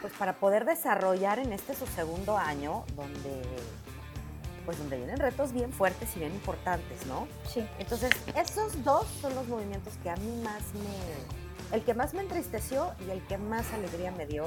pues, 0.00 0.12
para 0.14 0.34
poder 0.34 0.64
desarrollar 0.64 1.38
en 1.38 1.52
este 1.52 1.74
su 1.74 1.86
segundo 1.86 2.36
año, 2.36 2.84
donde 2.96 3.42
pues 4.64 4.78
donde 4.78 4.96
vienen 4.96 5.18
retos 5.18 5.52
bien 5.52 5.72
fuertes 5.72 6.08
y 6.16 6.20
bien 6.20 6.32
importantes, 6.32 7.06
¿no? 7.06 7.26
Sí. 7.52 7.64
Entonces, 7.78 8.10
esos 8.36 8.84
dos 8.84 9.06
son 9.20 9.34
los 9.34 9.48
movimientos 9.48 9.94
que 10.02 10.10
a 10.10 10.16
mí 10.16 10.42
más 10.42 10.62
me... 10.74 11.76
El 11.76 11.82
que 11.82 11.94
más 11.94 12.14
me 12.14 12.22
entristeció 12.22 12.92
y 13.06 13.10
el 13.10 13.20
que 13.22 13.38
más 13.38 13.72
alegría 13.72 14.10
me 14.10 14.26
dio 14.26 14.44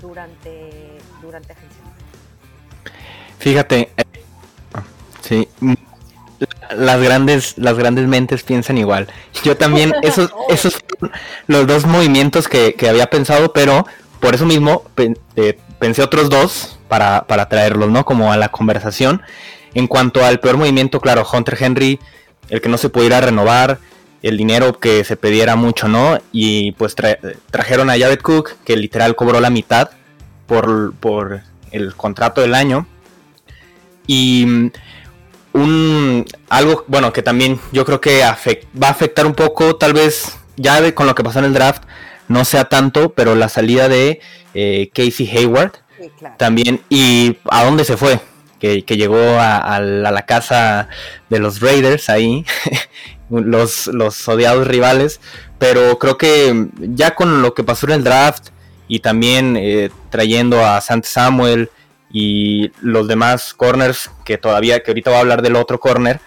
durante, 0.00 0.98
durante 1.20 1.52
agencia. 1.52 1.82
Fíjate, 3.38 3.90
eh, 3.96 4.04
sí, 5.20 5.48
las 6.76 7.00
grandes, 7.00 7.58
las 7.58 7.76
grandes 7.76 8.06
mentes 8.06 8.42
piensan 8.42 8.78
igual. 8.78 9.08
Yo 9.42 9.56
también, 9.56 9.94
esos, 10.02 10.32
esos 10.48 10.76
fueron 10.76 11.16
los 11.46 11.66
dos 11.66 11.86
movimientos 11.86 12.48
que, 12.48 12.74
que 12.74 12.88
había 12.88 13.06
pensado, 13.06 13.52
pero 13.52 13.86
por 14.20 14.34
eso 14.34 14.46
mismo 14.46 14.84
eh, 15.36 15.58
pensé 15.78 16.02
otros 16.02 16.30
dos 16.30 16.78
para, 16.94 17.24
para 17.26 17.48
traerlos, 17.48 17.90
¿no? 17.90 18.04
Como 18.04 18.30
a 18.32 18.36
la 18.36 18.50
conversación. 18.50 19.20
En 19.74 19.88
cuanto 19.88 20.24
al 20.24 20.38
peor 20.38 20.58
movimiento, 20.58 21.00
claro, 21.00 21.26
Hunter 21.30 21.56
Henry, 21.58 21.98
el 22.50 22.60
que 22.60 22.68
no 22.68 22.78
se 22.78 22.88
pudiera 22.88 23.20
renovar, 23.20 23.80
el 24.22 24.36
dinero 24.36 24.78
que 24.78 25.02
se 25.02 25.16
pediera 25.16 25.56
mucho, 25.56 25.88
¿no? 25.88 26.16
Y 26.30 26.70
pues 26.72 26.96
tra- 26.96 27.18
trajeron 27.50 27.90
a 27.90 27.98
Jared 27.98 28.20
Cook, 28.20 28.50
que 28.64 28.76
literal 28.76 29.16
cobró 29.16 29.40
la 29.40 29.50
mitad 29.50 29.90
por, 30.46 30.94
por 30.94 31.40
el 31.72 31.96
contrato 31.96 32.42
del 32.42 32.54
año. 32.54 32.86
Y 34.06 34.46
mm, 34.46 34.70
un 35.54 36.24
algo, 36.48 36.84
bueno, 36.86 37.12
que 37.12 37.22
también 37.24 37.58
yo 37.72 37.84
creo 37.84 38.00
que 38.00 38.20
va 38.20 38.86
a 38.86 38.90
afectar 38.90 39.26
un 39.26 39.34
poco, 39.34 39.74
tal 39.74 39.94
vez 39.94 40.36
ya 40.56 40.80
de- 40.80 40.94
con 40.94 41.08
lo 41.08 41.16
que 41.16 41.24
pasó 41.24 41.40
en 41.40 41.46
el 41.46 41.54
draft, 41.54 41.82
no 42.28 42.44
sea 42.44 42.66
tanto, 42.66 43.14
pero 43.14 43.34
la 43.34 43.48
salida 43.48 43.88
de 43.88 44.20
eh, 44.54 44.90
Casey 44.94 45.28
Hayward 45.28 45.72
También. 46.36 46.80
¿Y 46.88 47.36
a 47.50 47.64
dónde 47.64 47.84
se 47.84 47.96
fue? 47.96 48.20
Que, 48.58 48.84
que 48.84 48.96
llegó 48.96 49.18
a, 49.18 49.58
a 49.58 49.80
la, 49.80 50.08
a 50.08 50.12
la 50.12 50.22
casa 50.22 50.88
de 51.28 51.38
los 51.38 51.60
Raiders 51.60 52.08
ahí, 52.08 52.46
los, 53.30 53.88
los 53.88 54.28
odiados 54.28 54.66
rivales. 54.66 55.20
Pero 55.58 55.98
creo 55.98 56.18
que 56.18 56.68
ya 56.78 57.14
con 57.14 57.42
lo 57.42 57.54
que 57.54 57.64
pasó 57.64 57.86
en 57.86 57.92
el 57.92 58.04
draft 58.04 58.48
y 58.88 59.00
también 59.00 59.56
eh, 59.56 59.90
trayendo 60.10 60.64
a 60.64 60.80
Sant 60.80 61.04
Samuel 61.04 61.70
y 62.12 62.70
los 62.80 63.08
demás 63.08 63.54
corners, 63.54 64.10
que 64.24 64.38
todavía, 64.38 64.80
que 64.82 64.90
ahorita 64.90 65.10
voy 65.10 65.16
a 65.16 65.20
hablar 65.20 65.42
del 65.42 65.56
otro 65.56 65.80
corner, 65.80 66.20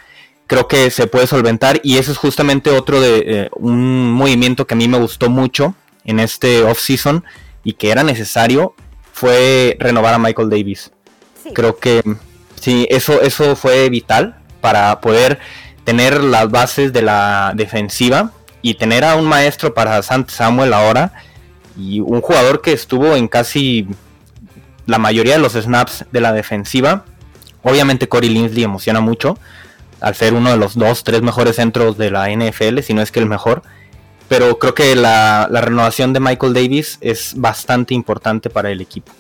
creo 0.48 0.68
que 0.68 0.90
se 0.92 1.08
puede 1.08 1.28
solventar. 1.28 1.80
Y 1.84 1.98
eso 1.98 2.12
es 2.12 2.18
justamente 2.18 2.72
otro 2.72 3.00
de 3.00 3.24
eh, 3.26 3.50
un 3.54 4.12
movimiento 4.12 4.68
que 4.68 4.74
a 4.74 4.78
mí 4.78 4.88
me 4.88 4.98
gustó 4.98 5.30
mucho 5.30 5.76
en 6.04 6.20
este 6.20 6.64
off-season 6.64 7.24
y 7.64 7.74
que 7.74 7.92
era 7.92 8.04
necesario 8.04 8.74
fue 9.18 9.76
renovar 9.80 10.14
a 10.14 10.20
Michael 10.20 10.48
Davis. 10.48 10.92
Sí, 11.42 11.50
Creo 11.52 11.78
que 11.78 12.04
sí, 12.62 12.86
eso, 12.92 13.20
eso 13.20 13.56
fue 13.56 13.90
vital 13.90 14.36
para 14.62 15.02
poder 15.02 15.40
tener 15.86 16.24
las 16.24 16.52
bases 16.52 16.94
de 16.94 17.02
la 17.02 17.54
defensiva 17.56 18.32
y 18.62 18.76
tener 18.76 19.04
a 19.04 19.16
un 19.16 19.26
maestro 19.26 19.74
para 19.74 20.04
Sant 20.04 20.30
Samuel 20.30 20.72
ahora 20.72 21.14
y 21.76 22.00
un 22.00 22.22
jugador 22.22 22.62
que 22.62 22.74
estuvo 22.74 23.16
en 23.16 23.28
casi 23.28 23.88
la 24.86 25.00
mayoría 25.00 25.34
de 25.34 25.40
los 25.40 25.54
snaps 25.54 26.06
de 26.12 26.22
la 26.22 26.32
defensiva. 26.32 27.04
Obviamente 27.64 28.08
Corey 28.08 28.30
Linsley 28.30 28.66
emociona 28.66 29.02
mucho 29.02 29.40
al 30.00 30.14
ser 30.14 30.36
uno 30.36 30.52
de 30.52 30.58
los 30.58 30.76
dos, 30.76 31.04
tres 31.04 31.24
mejores 31.24 31.56
centros 31.56 31.98
de 31.98 32.12
la 32.12 32.30
NFL, 32.30 32.82
si 32.82 32.94
no 32.94 33.02
es 33.02 33.12
que 33.12 33.20
el 33.20 33.26
mejor. 33.26 33.64
Pero 34.30 34.60
creo 34.60 34.74
que 34.76 34.96
la, 34.96 35.48
la 35.50 35.62
renovación 35.62 36.12
de 36.14 36.20
Michael 36.20 36.54
Davis 36.54 36.98
es 37.02 37.34
bastante 37.36 37.94
importante 37.94 38.50
para 38.50 38.70
el 38.70 38.82
equipo. 38.82 39.12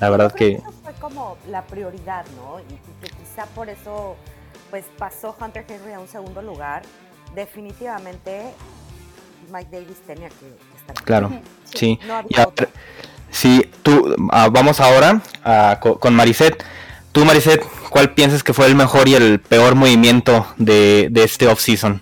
La 0.00 0.08
verdad 0.10 0.32
que 0.32 0.52
Eso 0.54 0.72
fue 0.82 0.92
como 0.94 1.36
la 1.48 1.62
prioridad, 1.64 2.24
¿no? 2.36 2.58
Y, 2.60 2.72
y 2.72 2.76
que 3.06 3.10
quizá 3.10 3.46
por 3.54 3.68
eso 3.68 4.16
pues 4.70 4.84
pasó 4.98 5.36
Hunter 5.38 5.66
Henry 5.68 5.92
a 5.92 6.00
un 6.00 6.08
segundo 6.08 6.40
lugar. 6.40 6.82
Definitivamente 7.34 8.52
Mike 9.52 9.68
Davis 9.70 9.96
tenía 10.06 10.28
que, 10.28 10.46
estar. 10.78 11.04
Claro, 11.04 11.30
sí. 11.74 11.98
No 12.06 12.14
había 12.14 12.48
sí, 13.30 13.70
tú, 13.82 14.14
ah, 14.30 14.48
vamos 14.50 14.80
ahora 14.80 15.20
a- 15.44 15.78
co- 15.80 15.98
con 15.98 16.14
Mariset. 16.14 16.64
Tú, 17.12 17.24
Mariset, 17.26 17.62
¿cuál 17.90 18.14
piensas 18.14 18.42
que 18.42 18.54
fue 18.54 18.66
el 18.66 18.74
mejor 18.74 19.06
y 19.08 19.14
el 19.14 19.38
peor 19.40 19.74
movimiento 19.74 20.46
de, 20.56 21.08
de 21.10 21.24
este 21.24 21.46
off-season? 21.46 22.00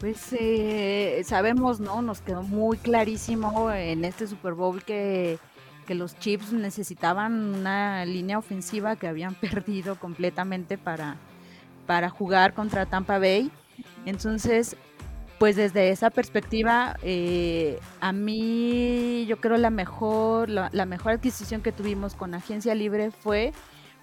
Pues 0.00 0.32
eh, 0.32 1.22
sabemos, 1.26 1.78
¿no? 1.78 2.00
Nos 2.00 2.22
quedó 2.22 2.42
muy 2.42 2.78
clarísimo 2.78 3.70
en 3.70 4.06
este 4.06 4.26
Super 4.26 4.54
Bowl 4.54 4.82
que, 4.82 5.38
que 5.86 5.94
los 5.94 6.18
Chiefs 6.18 6.54
necesitaban 6.54 7.54
una 7.54 8.06
línea 8.06 8.38
ofensiva 8.38 8.96
que 8.96 9.06
habían 9.06 9.34
perdido 9.40 9.96
completamente 9.96 10.78
para, 10.78 11.16
para 11.86 12.08
jugar 12.08 12.54
contra 12.54 12.86
Tampa 12.86 13.18
Bay. 13.18 13.50
Entonces, 14.06 14.74
pues 15.38 15.56
desde 15.56 15.90
esa 15.90 16.08
perspectiva, 16.08 16.96
eh, 17.02 17.78
a 18.00 18.12
mí 18.12 19.26
yo 19.26 19.38
creo 19.38 19.58
la 19.58 19.68
mejor, 19.68 20.48
la, 20.48 20.70
la 20.72 20.86
mejor 20.86 21.12
adquisición 21.12 21.60
que 21.60 21.72
tuvimos 21.72 22.14
con 22.14 22.32
Agencia 22.32 22.74
Libre 22.74 23.10
fue 23.10 23.52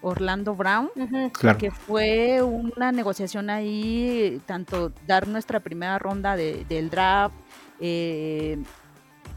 Orlando 0.02 0.56
Brown. 0.56 0.90
Claro. 1.34 1.58
que 1.58 1.72
fue 1.72 2.42
una 2.42 2.92
negociación 2.92 3.50
ahí, 3.50 4.42
tanto 4.46 4.92
dar 5.06 5.28
nuestra 5.28 5.60
primera 5.60 5.98
ronda 6.00 6.36
de- 6.36 6.66
del 6.70 6.90
draft, 6.90 7.36
eh, 7.80 8.58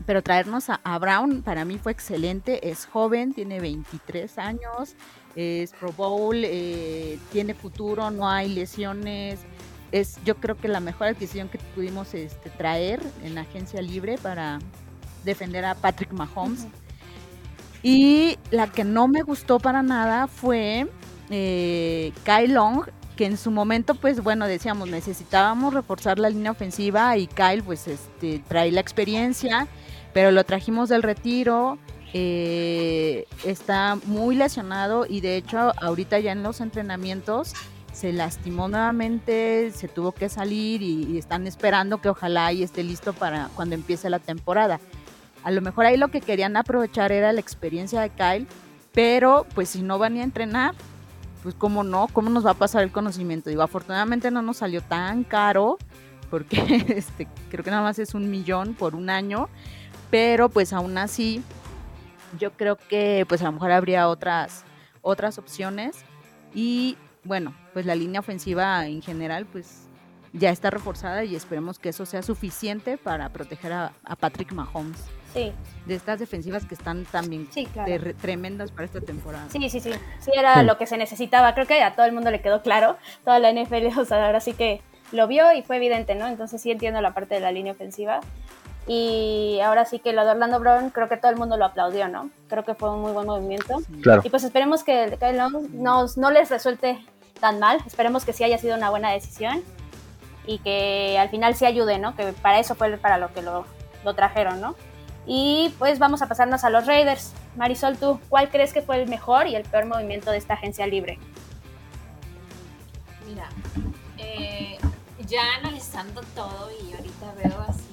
pero 0.06 0.22
traernos 0.22 0.70
a, 0.70 0.80
a 0.82 0.98
Brown 0.98 1.42
para 1.42 1.64
mí 1.64 1.78
fue 1.78 1.92
excelente, 1.92 2.68
es 2.70 2.86
joven, 2.86 3.32
tiene 3.34 3.60
23 3.60 4.38
años, 4.38 4.94
es 5.36 5.72
Pro 5.72 5.92
Bowl, 5.92 6.36
eh, 6.44 7.18
tiene 7.32 7.54
futuro, 7.54 8.10
no 8.10 8.28
hay 8.28 8.48
lesiones, 8.48 9.40
es 9.92 10.18
yo 10.24 10.36
creo 10.36 10.56
que 10.56 10.68
la 10.68 10.80
mejor 10.80 11.08
adquisición 11.08 11.48
que 11.48 11.58
pudimos 11.74 12.14
este, 12.14 12.48
traer 12.50 13.00
en 13.24 13.36
agencia 13.38 13.82
libre 13.82 14.16
para 14.18 14.58
defender 15.24 15.64
a 15.64 15.74
Patrick 15.74 16.12
Mahomes. 16.12 16.66
Y 17.82 18.38
la 18.50 18.66
que 18.66 18.84
no 18.84 19.08
me 19.08 19.22
gustó 19.22 19.58
para 19.58 19.82
nada 19.82 20.26
fue 20.26 20.86
eh, 21.30 22.12
Kyle 22.24 22.52
Long, 22.52 22.84
que 23.16 23.26
en 23.26 23.36
su 23.36 23.50
momento, 23.50 23.94
pues 23.94 24.22
bueno, 24.22 24.46
decíamos, 24.46 24.88
necesitábamos 24.88 25.74
reforzar 25.74 26.18
la 26.18 26.30
línea 26.30 26.50
ofensiva 26.50 27.16
y 27.16 27.26
Kyle, 27.26 27.62
pues 27.62 27.88
este, 27.88 28.42
trae 28.48 28.70
la 28.72 28.80
experiencia, 28.80 29.66
pero 30.12 30.30
lo 30.30 30.44
trajimos 30.44 30.88
del 30.88 31.02
retiro 31.02 31.78
eh, 32.12 33.26
está 33.44 33.96
muy 34.06 34.34
lesionado 34.34 35.06
y 35.08 35.20
de 35.20 35.36
hecho 35.36 35.72
ahorita 35.80 36.18
ya 36.18 36.32
en 36.32 36.42
los 36.42 36.60
entrenamientos 36.60 37.54
se 37.92 38.12
lastimó 38.12 38.68
nuevamente, 38.68 39.70
se 39.72 39.86
tuvo 39.86 40.10
que 40.12 40.28
salir 40.28 40.82
y, 40.82 41.18
están 41.18 41.46
esperando 41.46 42.00
que 42.00 42.08
ojalá 42.08 42.52
y 42.52 42.62
esté 42.62 42.82
listo 42.82 43.12
para 43.12 43.48
cuando 43.54 43.74
empiece 43.74 44.10
la 44.10 44.18
temporada. 44.18 44.80
A 45.42 45.50
lo 45.50 45.60
mejor 45.60 45.86
ahí 45.86 45.96
lo 45.96 46.08
que 46.08 46.20
querían 46.20 46.56
aprovechar 46.56 47.12
era 47.12 47.32
la 47.32 47.40
experiencia 47.40 48.00
de 48.00 48.10
Kyle, 48.10 48.46
pero 48.92 49.46
pues 49.54 49.70
si 49.70 49.82
no 49.82 49.98
van 49.98 50.16
a 50.16 50.22
entrenar, 50.22 50.74
pues 51.42 51.54
cómo 51.54 51.84
no, 51.84 52.08
cómo 52.12 52.30
nos 52.30 52.44
va 52.44 52.50
a 52.50 52.54
pasar 52.54 52.82
el 52.82 52.92
conocimiento. 52.92 53.50
Digo, 53.50 53.62
afortunadamente 53.62 54.30
no 54.30 54.42
nos 54.42 54.58
salió 54.58 54.82
tan 54.82 55.24
caro, 55.24 55.78
porque 56.30 56.84
este, 56.88 57.26
creo 57.50 57.64
que 57.64 57.70
nada 57.70 57.82
más 57.82 57.98
es 57.98 58.14
un 58.14 58.30
millón 58.30 58.74
por 58.74 58.94
un 58.94 59.10
año, 59.10 59.48
pero 60.10 60.48
pues 60.48 60.72
aún 60.72 60.98
así 60.98 61.42
yo 62.38 62.52
creo 62.52 62.76
que 62.76 63.24
pues 63.28 63.42
a 63.42 63.46
lo 63.46 63.52
mejor 63.52 63.72
habría 63.72 64.08
otras, 64.08 64.64
otras 65.02 65.38
opciones 65.38 65.96
y 66.54 66.96
bueno, 67.24 67.54
pues 67.72 67.86
la 67.86 67.94
línea 67.94 68.20
ofensiva 68.20 68.86
en 68.86 69.02
general 69.02 69.46
pues 69.46 69.88
ya 70.32 70.50
está 70.50 70.70
reforzada 70.70 71.24
y 71.24 71.34
esperemos 71.34 71.78
que 71.78 71.88
eso 71.90 72.06
sea 72.06 72.22
suficiente 72.22 72.96
para 72.96 73.28
proteger 73.30 73.72
a, 73.72 73.92
Patrick 74.18 74.52
Mahomes. 74.52 75.00
Sí. 75.32 75.52
De 75.86 75.94
estas 75.94 76.18
defensivas 76.18 76.64
que 76.64 76.74
están 76.74 77.04
también 77.04 77.48
tremendas 78.20 78.70
para 78.70 78.84
esta 78.84 79.00
temporada. 79.00 79.46
Sí, 79.50 79.70
sí, 79.70 79.80
sí. 79.80 79.90
Sí, 80.20 80.30
era 80.36 80.62
lo 80.62 80.78
que 80.78 80.86
se 80.86 80.96
necesitaba. 80.96 81.54
Creo 81.54 81.66
que 81.66 81.82
a 81.82 81.94
todo 81.94 82.06
el 82.06 82.12
mundo 82.12 82.30
le 82.30 82.40
quedó 82.40 82.62
claro. 82.62 82.96
Toda 83.24 83.38
la 83.38 83.52
NFL, 83.52 83.86
o 83.98 84.04
sea, 84.04 84.26
ahora 84.26 84.40
sí 84.40 84.52
que 84.52 84.82
lo 85.12 85.26
vio 85.26 85.52
y 85.52 85.62
fue 85.62 85.76
evidente, 85.76 86.14
¿no? 86.14 86.26
Entonces 86.26 86.60
sí 86.60 86.70
entiendo 86.70 87.00
la 87.00 87.12
parte 87.12 87.34
de 87.34 87.40
la 87.40 87.52
línea 87.52 87.72
ofensiva. 87.72 88.20
Y 88.86 89.60
ahora 89.62 89.84
sí 89.84 89.98
que 89.98 90.12
lo 90.12 90.24
de 90.24 90.32
Orlando 90.32 90.58
Brown, 90.58 90.90
creo 90.90 91.08
que 91.08 91.16
todo 91.16 91.30
el 91.30 91.36
mundo 91.36 91.56
lo 91.56 91.64
aplaudió, 91.64 92.08
¿no? 92.08 92.30
Creo 92.48 92.64
que 92.64 92.74
fue 92.74 92.90
un 92.90 93.02
muy 93.02 93.12
buen 93.12 93.26
movimiento. 93.26 93.80
Claro. 94.02 94.22
Y 94.24 94.30
pues 94.30 94.42
esperemos 94.42 94.82
que 94.82 95.04
el 95.04 95.18
Kyle 95.18 95.36
Long 95.36 95.70
nos, 95.74 96.16
no 96.16 96.30
les 96.30 96.50
resulte 96.50 96.98
tan 97.40 97.58
mal. 97.58 97.78
Esperemos 97.86 98.24
que 98.24 98.32
sí 98.32 98.42
haya 98.42 98.58
sido 98.58 98.76
una 98.76 98.90
buena 98.90 99.10
decisión 99.10 99.62
y 100.46 100.58
que 100.58 101.18
al 101.18 101.28
final 101.28 101.54
sí 101.54 101.66
ayude, 101.66 101.98
¿no? 101.98 102.16
Que 102.16 102.32
para 102.32 102.58
eso 102.58 102.74
fue 102.74 102.96
para 102.96 103.18
lo 103.18 103.32
que 103.32 103.42
lo, 103.42 103.64
lo 104.04 104.14
trajeron, 104.14 104.60
¿no? 104.60 104.74
Y 105.32 105.72
pues 105.78 106.00
vamos 106.00 106.22
a 106.22 106.26
pasarnos 106.26 106.64
a 106.64 106.70
los 106.70 106.86
Raiders. 106.86 107.34
Marisol, 107.54 107.96
¿tú 107.96 108.18
cuál 108.28 108.50
crees 108.50 108.72
que 108.72 108.82
fue 108.82 109.00
el 109.00 109.08
mejor 109.08 109.46
y 109.46 109.54
el 109.54 109.62
peor 109.62 109.86
movimiento 109.86 110.32
de 110.32 110.38
esta 110.38 110.54
agencia 110.54 110.88
libre? 110.88 111.20
Mira, 113.28 113.48
eh, 114.18 114.76
ya 115.28 115.54
analizando 115.60 116.20
todo 116.34 116.68
y 116.82 116.92
ahorita 116.94 117.32
veo 117.44 117.64
así 117.68 117.84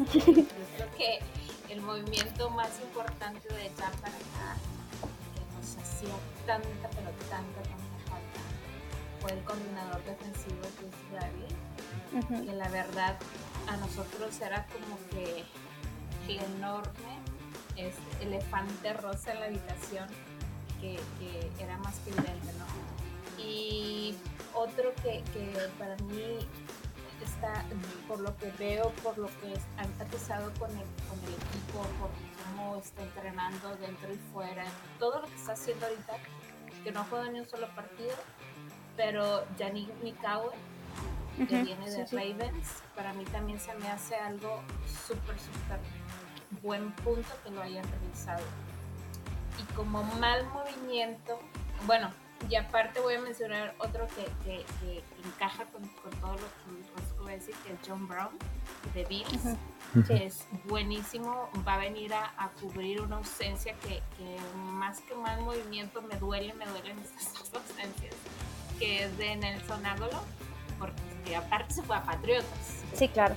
Yo 0.14 0.32
creo 0.32 0.90
que 0.96 1.18
el 1.68 1.82
movimiento 1.82 2.48
más 2.48 2.70
importante 2.80 3.46
de 3.52 3.64
ya 3.64 3.90
para 4.00 4.16
acá, 4.16 4.56
que 5.34 5.42
nos 5.54 5.76
hacía 5.76 6.14
tanta, 6.46 6.88
pero 6.88 7.10
tanta, 7.28 7.60
tanta 7.60 7.98
falta, 8.08 8.40
fue 9.20 9.32
el 9.32 9.44
coordinador 9.44 10.02
defensivo 10.04 10.62
Chris 10.78 10.96
David, 11.12 12.46
que 12.46 12.52
la 12.54 12.68
verdad 12.70 13.18
a 13.70 13.76
nosotros 13.76 14.40
era 14.40 14.66
como 14.66 14.98
que 15.10 15.44
el 16.28 16.44
enorme 16.56 17.18
este, 17.76 18.24
elefante 18.24 18.92
rosa 18.94 19.32
en 19.32 19.40
la 19.40 19.46
habitación 19.46 20.08
que, 20.80 20.98
era 21.58 21.76
más 21.78 21.94
que 22.00 22.10
evidente, 22.10 22.52
¿no? 22.58 23.42
Y 23.42 24.14
otro 24.54 24.92
que, 25.02 25.22
que 25.32 25.52
para 25.78 25.96
mí 25.96 26.38
está, 27.22 27.64
por 28.08 28.20
lo 28.20 28.36
que 28.38 28.50
veo, 28.58 28.90
por 29.02 29.16
lo 29.18 29.26
que 29.26 29.54
ha 29.76 30.02
empezado 30.02 30.50
con 30.58 30.70
el, 30.70 30.84
con 31.08 31.18
el 31.26 31.34
equipo, 31.34 31.82
por 31.98 32.10
cómo 32.44 32.76
está 32.76 33.02
entrenando 33.02 33.76
dentro 33.76 34.12
y 34.12 34.18
fuera, 34.32 34.64
todo 34.98 35.20
lo 35.20 35.26
que 35.26 35.34
está 35.34 35.52
haciendo 35.52 35.86
ahorita, 35.86 36.14
que 36.82 36.92
no 36.92 37.04
juega 37.04 37.30
ni 37.30 37.40
un 37.40 37.48
solo 37.48 37.68
partido, 37.74 38.16
pero 38.96 39.44
Yannick 39.58 39.90
Mikawe, 40.02 40.50
que 41.36 41.62
viene 41.62 41.90
de 41.90 42.06
Ravens, 42.06 42.82
para 42.94 43.12
mí 43.14 43.24
también 43.26 43.58
se 43.58 43.74
me 43.74 43.88
hace 43.88 44.14
algo 44.16 44.62
súper, 45.06 45.38
súper 45.38 45.80
buen 46.62 46.92
punto 46.92 47.28
que 47.44 47.50
lo 47.50 47.62
hayan 47.62 47.84
realizado. 47.88 48.44
Y 49.58 49.72
como 49.74 50.02
mal 50.02 50.46
movimiento, 50.48 51.38
bueno, 51.86 52.10
y 52.48 52.56
aparte 52.56 53.00
voy 53.00 53.14
a 53.14 53.20
mencionar 53.20 53.74
otro 53.78 54.06
que, 54.08 54.24
que, 54.44 54.64
que 54.80 55.02
encaja 55.24 55.64
con, 55.66 55.86
con, 55.88 56.10
todo 56.20 56.32
lo 56.32 56.38
que 56.38 57.20
voy 57.20 57.32
a 57.32 57.36
decir, 57.36 57.54
que 57.66 57.72
es 57.72 57.78
John 57.86 58.08
Brown 58.08 58.30
de 58.94 59.04
Bills, 59.04 60.06
que 60.06 60.26
es 60.26 60.46
buenísimo, 60.64 61.50
va 61.66 61.74
a 61.74 61.78
venir 61.78 62.14
a, 62.14 62.32
a 62.38 62.48
cubrir 62.60 63.02
una 63.02 63.16
ausencia 63.16 63.74
que, 63.80 64.02
que, 64.16 64.36
más 64.54 65.00
que 65.00 65.14
mal 65.14 65.40
movimiento 65.42 66.00
me 66.02 66.16
duele, 66.16 66.54
me 66.54 66.66
duelen 66.66 66.98
estas 67.18 67.50
dos 67.52 67.62
ausencias, 67.70 68.14
que 68.78 69.04
es 69.04 69.18
de 69.18 69.36
Nelson 69.36 69.84
Ágolo, 69.84 70.22
porque 70.78 71.09
aparte 71.36 71.74
se 71.74 71.82
fue 71.82 71.96
a 71.96 72.02
Patriotas. 72.02 72.82
Sí, 72.94 73.08
claro. 73.08 73.34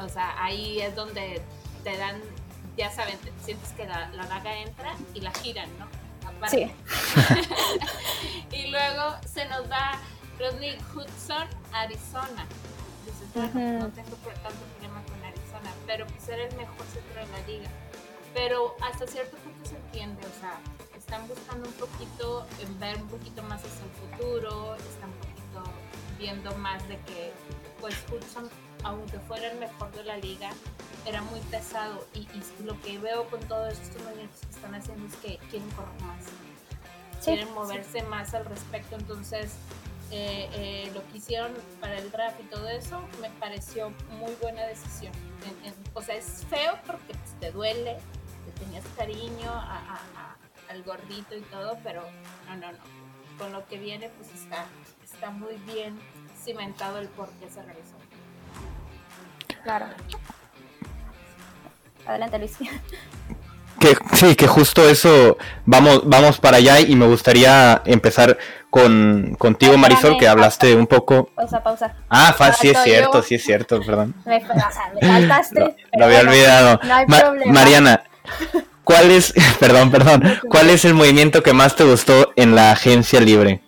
O 0.00 0.08
sea, 0.08 0.42
ahí 0.42 0.80
es 0.80 0.94
donde 0.94 1.42
te 1.84 1.96
dan, 1.96 2.20
ya 2.76 2.90
saben, 2.90 3.18
sientes 3.44 3.72
que 3.72 3.86
la, 3.86 4.08
la 4.10 4.26
daga 4.26 4.56
entra 4.58 4.94
y 5.14 5.20
la 5.20 5.32
giran, 5.32 5.68
¿no? 5.78 5.86
Sí. 6.48 6.70
y 8.52 8.70
luego 8.70 9.16
se 9.26 9.46
nos 9.46 9.68
da 9.68 10.00
Rodney 10.38 10.76
Hudson, 10.94 11.48
Arizona. 11.72 12.46
no 13.34 13.48
tengo 13.50 13.86
tanto 13.88 14.16
problema 14.16 15.02
con 15.04 15.24
Arizona, 15.24 15.70
pero 15.86 16.06
pues 16.06 16.28
era 16.28 16.44
el 16.44 16.56
mejor 16.56 16.86
centro 16.86 17.26
de 17.26 17.32
la 17.32 17.46
liga. 17.46 17.70
Pero 18.32 18.76
hasta 18.80 19.06
cierto 19.06 19.36
punto 19.38 19.68
se 19.68 19.76
entiende, 19.76 20.20
o 20.22 20.40
sea, 20.40 20.58
están 20.96 21.26
buscando 21.28 21.68
un 21.68 21.74
poquito, 21.74 22.46
ver 22.78 22.96
un 22.96 23.08
poquito 23.08 23.42
más 23.42 23.60
hacia 23.60 23.84
el 23.84 23.90
futuro, 23.90 24.76
están 24.76 25.10
viendo 26.20 26.54
más 26.58 26.86
de 26.88 26.96
que, 26.98 27.32
pues 27.80 27.96
Hudson, 28.12 28.48
aunque 28.84 29.18
fuera 29.20 29.50
el 29.50 29.58
mejor 29.58 29.90
de 29.92 30.04
la 30.04 30.18
liga, 30.18 30.50
era 31.06 31.22
muy 31.22 31.40
pesado 31.40 32.06
y, 32.14 32.28
lo 32.62 32.80
que 32.82 32.98
veo 32.98 33.28
con 33.30 33.40
todos 33.40 33.72
estos 33.72 34.02
movimientos 34.02 34.40
que 34.40 34.54
están 34.54 34.74
haciendo 34.74 35.06
es 35.06 35.16
que 35.16 35.38
quieren 35.50 35.68
correr 35.70 36.02
más, 36.02 36.26
quieren 37.24 37.52
moverse 37.54 38.02
más 38.02 38.34
al 38.34 38.44
respecto, 38.44 38.96
entonces 38.96 39.52
eh, 40.10 40.48
eh, 40.52 40.90
lo 40.94 41.06
que 41.08 41.18
hicieron 41.18 41.52
para 41.80 41.96
el 41.98 42.10
draft 42.10 42.40
y 42.40 42.44
todo 42.44 42.68
eso 42.68 43.00
me 43.20 43.30
pareció 43.30 43.90
muy 44.18 44.34
buena 44.42 44.62
decisión. 44.66 45.12
o 45.94 46.02
sea, 46.02 46.16
es 46.16 46.44
feo 46.50 46.78
porque 46.86 47.14
pues, 47.14 47.40
te 47.40 47.50
duele, 47.50 47.96
te 48.44 48.60
tenías 48.60 48.84
cariño 48.96 49.50
al 50.68 50.82
gordito 50.82 51.34
y 51.34 51.42
todo, 51.42 51.78
pero 51.82 52.02
no, 52.46 52.56
no, 52.56 52.72
no. 52.72 52.78
Con 53.38 53.52
lo 53.52 53.66
que 53.66 53.78
viene, 53.78 54.10
pues 54.10 54.34
está, 54.34 54.66
está 55.20 55.30
muy 55.32 55.54
bien 55.66 55.98
cimentado 56.42 56.98
el 56.98 57.08
por 57.08 57.28
qué 57.32 57.50
se 57.50 57.60
realizó. 57.60 57.94
Claro. 59.62 59.84
Adelante, 62.06 62.38
Luis. 62.38 62.56
Que, 63.78 63.98
sí, 64.14 64.34
que 64.34 64.46
justo 64.46 64.88
eso, 64.88 65.36
vamos, 65.66 66.08
vamos 66.08 66.40
para 66.40 66.56
allá 66.56 66.80
y 66.80 66.96
me 66.96 67.06
gustaría 67.06 67.82
empezar 67.84 68.38
con 68.70 69.36
contigo, 69.38 69.76
Marisol, 69.76 70.16
que 70.16 70.26
hablaste 70.26 70.74
un 70.74 70.86
poco. 70.86 71.28
Pausa, 71.34 71.62
pausa. 71.62 71.94
Ah, 72.08 72.34
sí 72.58 72.70
es 72.70 72.82
cierto, 72.82 73.22
sí 73.22 73.34
es 73.34 73.44
cierto, 73.44 73.82
perdón. 73.82 74.14
Me, 74.24 74.40
faltaste. 74.40 75.76
Lo, 75.98 76.04
había 76.06 76.20
olvidado. 76.20 76.80
Mariana, 77.46 78.04
¿cuál 78.84 79.10
es, 79.10 79.34
perdón, 79.60 79.90
perdón, 79.90 80.40
cuál 80.48 80.70
es 80.70 80.86
el 80.86 80.94
movimiento 80.94 81.42
que 81.42 81.52
más 81.52 81.76
te 81.76 81.84
gustó 81.84 82.32
en 82.36 82.54
la 82.54 82.72
agencia 82.72 83.20
libre? 83.20 83.60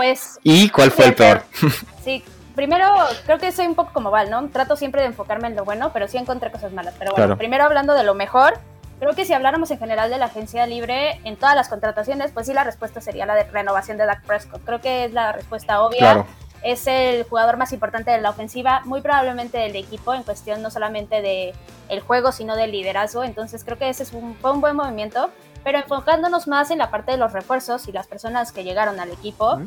Pues. 0.00 0.40
¿Y 0.42 0.70
cuál 0.70 0.90
fue 0.90 1.08
el 1.08 1.14
peor? 1.14 1.42
Sí, 2.02 2.24
primero, 2.54 2.86
creo 3.26 3.38
que 3.38 3.52
soy 3.52 3.66
un 3.66 3.74
poco 3.74 3.92
como 3.92 4.10
Val, 4.10 4.30
¿no? 4.30 4.48
Trato 4.48 4.74
siempre 4.74 5.02
de 5.02 5.08
enfocarme 5.08 5.48
en 5.48 5.56
lo 5.56 5.66
bueno, 5.66 5.92
pero 5.92 6.08
sí 6.08 6.16
encontré 6.16 6.50
cosas 6.50 6.72
malas. 6.72 6.94
Pero 6.98 7.12
bueno, 7.12 7.36
primero 7.36 7.64
hablando 7.64 7.92
de 7.92 8.02
lo 8.02 8.14
mejor, 8.14 8.58
creo 8.98 9.12
que 9.12 9.26
si 9.26 9.34
habláramos 9.34 9.70
en 9.70 9.78
general 9.78 10.08
de 10.08 10.16
la 10.16 10.24
agencia 10.24 10.66
libre, 10.66 11.20
en 11.24 11.36
todas 11.36 11.54
las 11.54 11.68
contrataciones, 11.68 12.30
pues 12.32 12.46
sí 12.46 12.54
la 12.54 12.64
respuesta 12.64 13.02
sería 13.02 13.26
la 13.26 13.34
de 13.34 13.44
renovación 13.44 13.98
de 13.98 14.06
Dak 14.06 14.24
Prescott. 14.24 14.64
Creo 14.64 14.80
que 14.80 15.04
es 15.04 15.12
la 15.12 15.32
respuesta 15.32 15.82
obvia. 15.82 16.24
Es 16.62 16.86
el 16.86 17.24
jugador 17.24 17.58
más 17.58 17.74
importante 17.74 18.10
de 18.10 18.22
la 18.22 18.30
ofensiva, 18.30 18.80
muy 18.86 19.02
probablemente 19.02 19.58
del 19.58 19.76
equipo, 19.76 20.14
en 20.14 20.22
cuestión 20.22 20.62
no 20.62 20.70
solamente 20.70 21.20
de 21.20 21.54
el 21.90 22.00
juego, 22.00 22.32
sino 22.32 22.56
del 22.56 22.72
liderazgo. 22.72 23.22
Entonces 23.24 23.64
creo 23.64 23.76
que 23.76 23.90
ese 23.90 24.04
es 24.04 24.14
un, 24.14 24.34
fue 24.36 24.52
un 24.52 24.62
buen 24.62 24.76
movimiento. 24.76 25.30
Pero 25.62 25.78
enfocándonos 25.78 26.48
más 26.48 26.70
en 26.70 26.78
la 26.78 26.90
parte 26.90 27.12
de 27.12 27.18
los 27.18 27.32
refuerzos 27.32 27.86
y 27.86 27.92
las 27.92 28.06
personas 28.06 28.52
que 28.52 28.64
llegaron 28.64 28.98
al 28.98 29.10
equipo, 29.10 29.60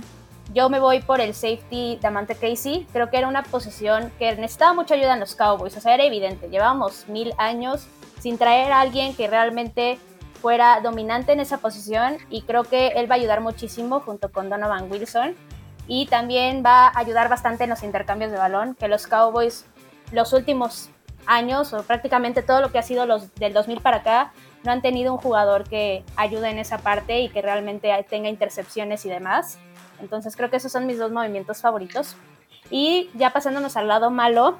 yo 0.51 0.69
me 0.69 0.79
voy 0.79 1.01
por 1.01 1.21
el 1.21 1.33
safety 1.33 1.97
de 2.01 2.07
Amante 2.07 2.35
Casey. 2.35 2.85
Creo 2.91 3.09
que 3.09 3.17
era 3.17 3.27
una 3.27 3.43
posición 3.43 4.11
que 4.19 4.35
necesitaba 4.35 4.73
mucha 4.73 4.95
ayuda 4.95 5.13
en 5.13 5.19
los 5.19 5.35
Cowboys. 5.35 5.75
O 5.77 5.81
sea, 5.81 5.93
era 5.93 6.03
evidente. 6.03 6.49
Llevábamos 6.49 7.07
mil 7.07 7.33
años 7.37 7.87
sin 8.19 8.37
traer 8.37 8.71
a 8.71 8.81
alguien 8.81 9.15
que 9.15 9.27
realmente 9.27 9.97
fuera 10.41 10.81
dominante 10.81 11.31
en 11.31 11.39
esa 11.39 11.59
posición. 11.59 12.17
Y 12.29 12.41
creo 12.41 12.63
que 12.63 12.89
él 12.89 13.09
va 13.09 13.15
a 13.15 13.17
ayudar 13.17 13.41
muchísimo 13.41 14.01
junto 14.01 14.31
con 14.31 14.49
Donovan 14.49 14.91
Wilson. 14.91 15.35
Y 15.87 16.07
también 16.07 16.63
va 16.65 16.87
a 16.87 16.99
ayudar 16.99 17.29
bastante 17.29 17.63
en 17.63 17.69
los 17.69 17.83
intercambios 17.83 18.31
de 18.31 18.37
balón. 18.37 18.75
Que 18.75 18.87
los 18.87 19.07
Cowboys, 19.07 19.65
los 20.11 20.33
últimos 20.33 20.89
años 21.25 21.73
o 21.73 21.83
prácticamente 21.83 22.43
todo 22.43 22.61
lo 22.61 22.71
que 22.71 22.79
ha 22.79 22.83
sido 22.83 23.05
los 23.05 23.33
del 23.35 23.53
2000 23.53 23.81
para 23.81 23.97
acá, 23.97 24.33
no 24.63 24.71
han 24.71 24.81
tenido 24.81 25.13
un 25.13 25.19
jugador 25.19 25.67
que 25.67 26.03
ayude 26.15 26.49
en 26.49 26.59
esa 26.59 26.77
parte 26.77 27.21
y 27.21 27.29
que 27.29 27.41
realmente 27.41 27.91
tenga 28.09 28.29
intercepciones 28.29 29.05
y 29.05 29.09
demás. 29.09 29.59
Entonces 29.99 30.35
creo 30.35 30.49
que 30.49 30.57
esos 30.57 30.71
son 30.71 30.87
mis 30.87 30.97
dos 30.97 31.11
movimientos 31.11 31.61
favoritos. 31.61 32.15
Y 32.69 33.09
ya 33.13 33.31
pasándonos 33.31 33.77
al 33.77 33.87
lado 33.87 34.09
malo, 34.09 34.57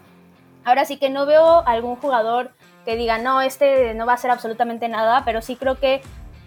ahora 0.65 0.85
sí 0.85 0.97
que 0.97 1.09
no 1.09 1.25
veo 1.25 1.65
algún 1.65 1.95
jugador 1.95 2.51
que 2.85 2.95
diga, 2.95 3.17
no, 3.17 3.41
este 3.41 3.93
no 3.93 4.05
va 4.05 4.13
a 4.13 4.15
hacer 4.15 4.31
absolutamente 4.31 4.89
nada, 4.89 5.23
pero 5.25 5.41
sí 5.41 5.55
creo 5.55 5.79
que 5.79 6.01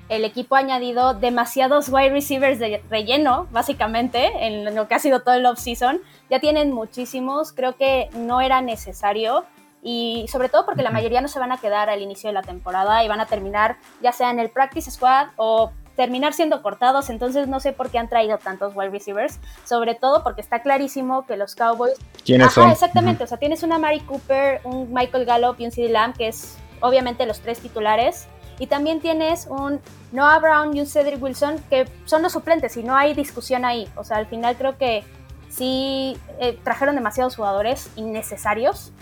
el 0.09 0.25
equipo 0.25 0.55
ha 0.55 0.61
añadido 0.61 1.15
demasiados 1.15 1.89
wide 1.89 2.11
receivers 2.11 2.59
de 2.59 2.83
relleno, 2.89 3.49
básicamente, 3.51 4.47
en 4.47 4.75
lo 4.75 4.87
que 4.87 4.95
ha 4.95 4.99
sido 4.99 5.21
todo 5.21 5.35
el 5.35 5.47
off-season. 5.47 6.01
Ya 6.31 6.39
tienen 6.39 6.73
muchísimos, 6.73 7.53
creo 7.53 7.77
que 7.77 8.09
no 8.15 8.41
era 8.41 8.61
necesario. 8.61 9.45
Y 9.89 10.27
sobre 10.27 10.49
todo 10.49 10.67
porque 10.67 10.83
la 10.83 10.91
mayoría 10.91 11.21
no 11.21 11.29
se 11.29 11.39
van 11.39 11.53
a 11.53 11.59
quedar 11.59 11.89
al 11.89 12.03
inicio 12.03 12.29
de 12.29 12.35
la 12.35 12.43
temporada 12.43 13.05
y 13.05 13.09
van 13.09 13.21
a 13.21 13.27
terminar 13.27 13.77
ya 14.03 14.11
sea 14.11 14.33
en 14.33 14.41
el 14.41 14.51
practice 14.51 14.91
squad 14.91 15.29
o 15.37 15.71
terminar 15.95 16.33
siendo 16.33 16.61
cortados, 16.61 17.09
entonces 17.09 17.47
no 17.47 17.61
sé 17.61 17.73
por 17.73 17.89
qué 17.91 17.99
han 17.99 18.09
traído 18.09 18.37
tantos 18.37 18.75
wide 18.75 18.91
receivers, 18.91 19.39
sobre 19.65 19.95
todo 19.95 20.25
porque 20.25 20.41
está 20.41 20.61
clarísimo 20.61 21.25
que 21.25 21.37
los 21.37 21.55
Cowboys... 21.55 21.95
¿Quiénes 22.25 22.53
son? 22.53 22.69
Exactamente, 22.69 23.23
o 23.23 23.27
sea, 23.29 23.39
tienes 23.39 23.63
una 23.63 23.79
Mari 23.79 24.01
Cooper, 24.01 24.61
un 24.65 24.93
Michael 24.93 25.25
Gallup 25.25 25.61
y 25.61 25.67
un 25.67 25.71
CD 25.71 25.89
Lamb, 25.89 26.17
que 26.17 26.29
es 26.29 26.59
obviamente 26.81 27.25
los 27.25 27.39
tres 27.39 27.61
titulares, 27.61 28.27
y 28.59 28.67
también 28.67 29.01
tienes 29.01 29.47
un 29.47 29.81
Noah 30.11 30.41
Brown 30.41 30.77
y 30.77 30.81
un 30.81 30.87
Cedric 30.87 31.23
Wilson, 31.23 31.63
que 31.71 31.89
son 32.07 32.23
los 32.23 32.33
suplentes 32.33 32.77
y 32.77 32.83
no 32.83 32.97
hay 32.97 33.15
discusión 33.15 33.65
ahí, 33.65 33.89
o 33.95 34.03
sea, 34.03 34.17
al 34.17 34.27
final 34.27 34.57
creo 34.57 34.77
que 34.77 35.05
sí 35.49 36.19
eh, 36.41 36.59
trajeron 36.65 36.97
demasiados 36.97 37.37
jugadores 37.37 37.89
innecesarios 37.95 38.93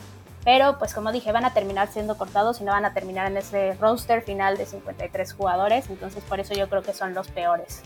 pero 0.44 0.78
pues 0.78 0.94
como 0.94 1.12
dije, 1.12 1.33
van 1.33 1.44
a 1.44 1.54
terminar 1.54 1.88
siendo 1.92 2.16
cortados 2.16 2.61
y 2.61 2.64
no 2.64 2.72
van 2.72 2.85
a 2.85 2.92
terminar 2.92 3.30
en 3.30 3.37
ese 3.37 3.74
roster 3.80 4.22
final 4.22 4.57
de 4.57 4.66
53 4.66 5.33
jugadores, 5.33 5.87
entonces 5.88 6.22
por 6.24 6.40
eso 6.40 6.54
yo 6.54 6.68
creo 6.68 6.83
que 6.83 6.92
son 6.92 7.14
los 7.14 7.28
peores. 7.28 7.83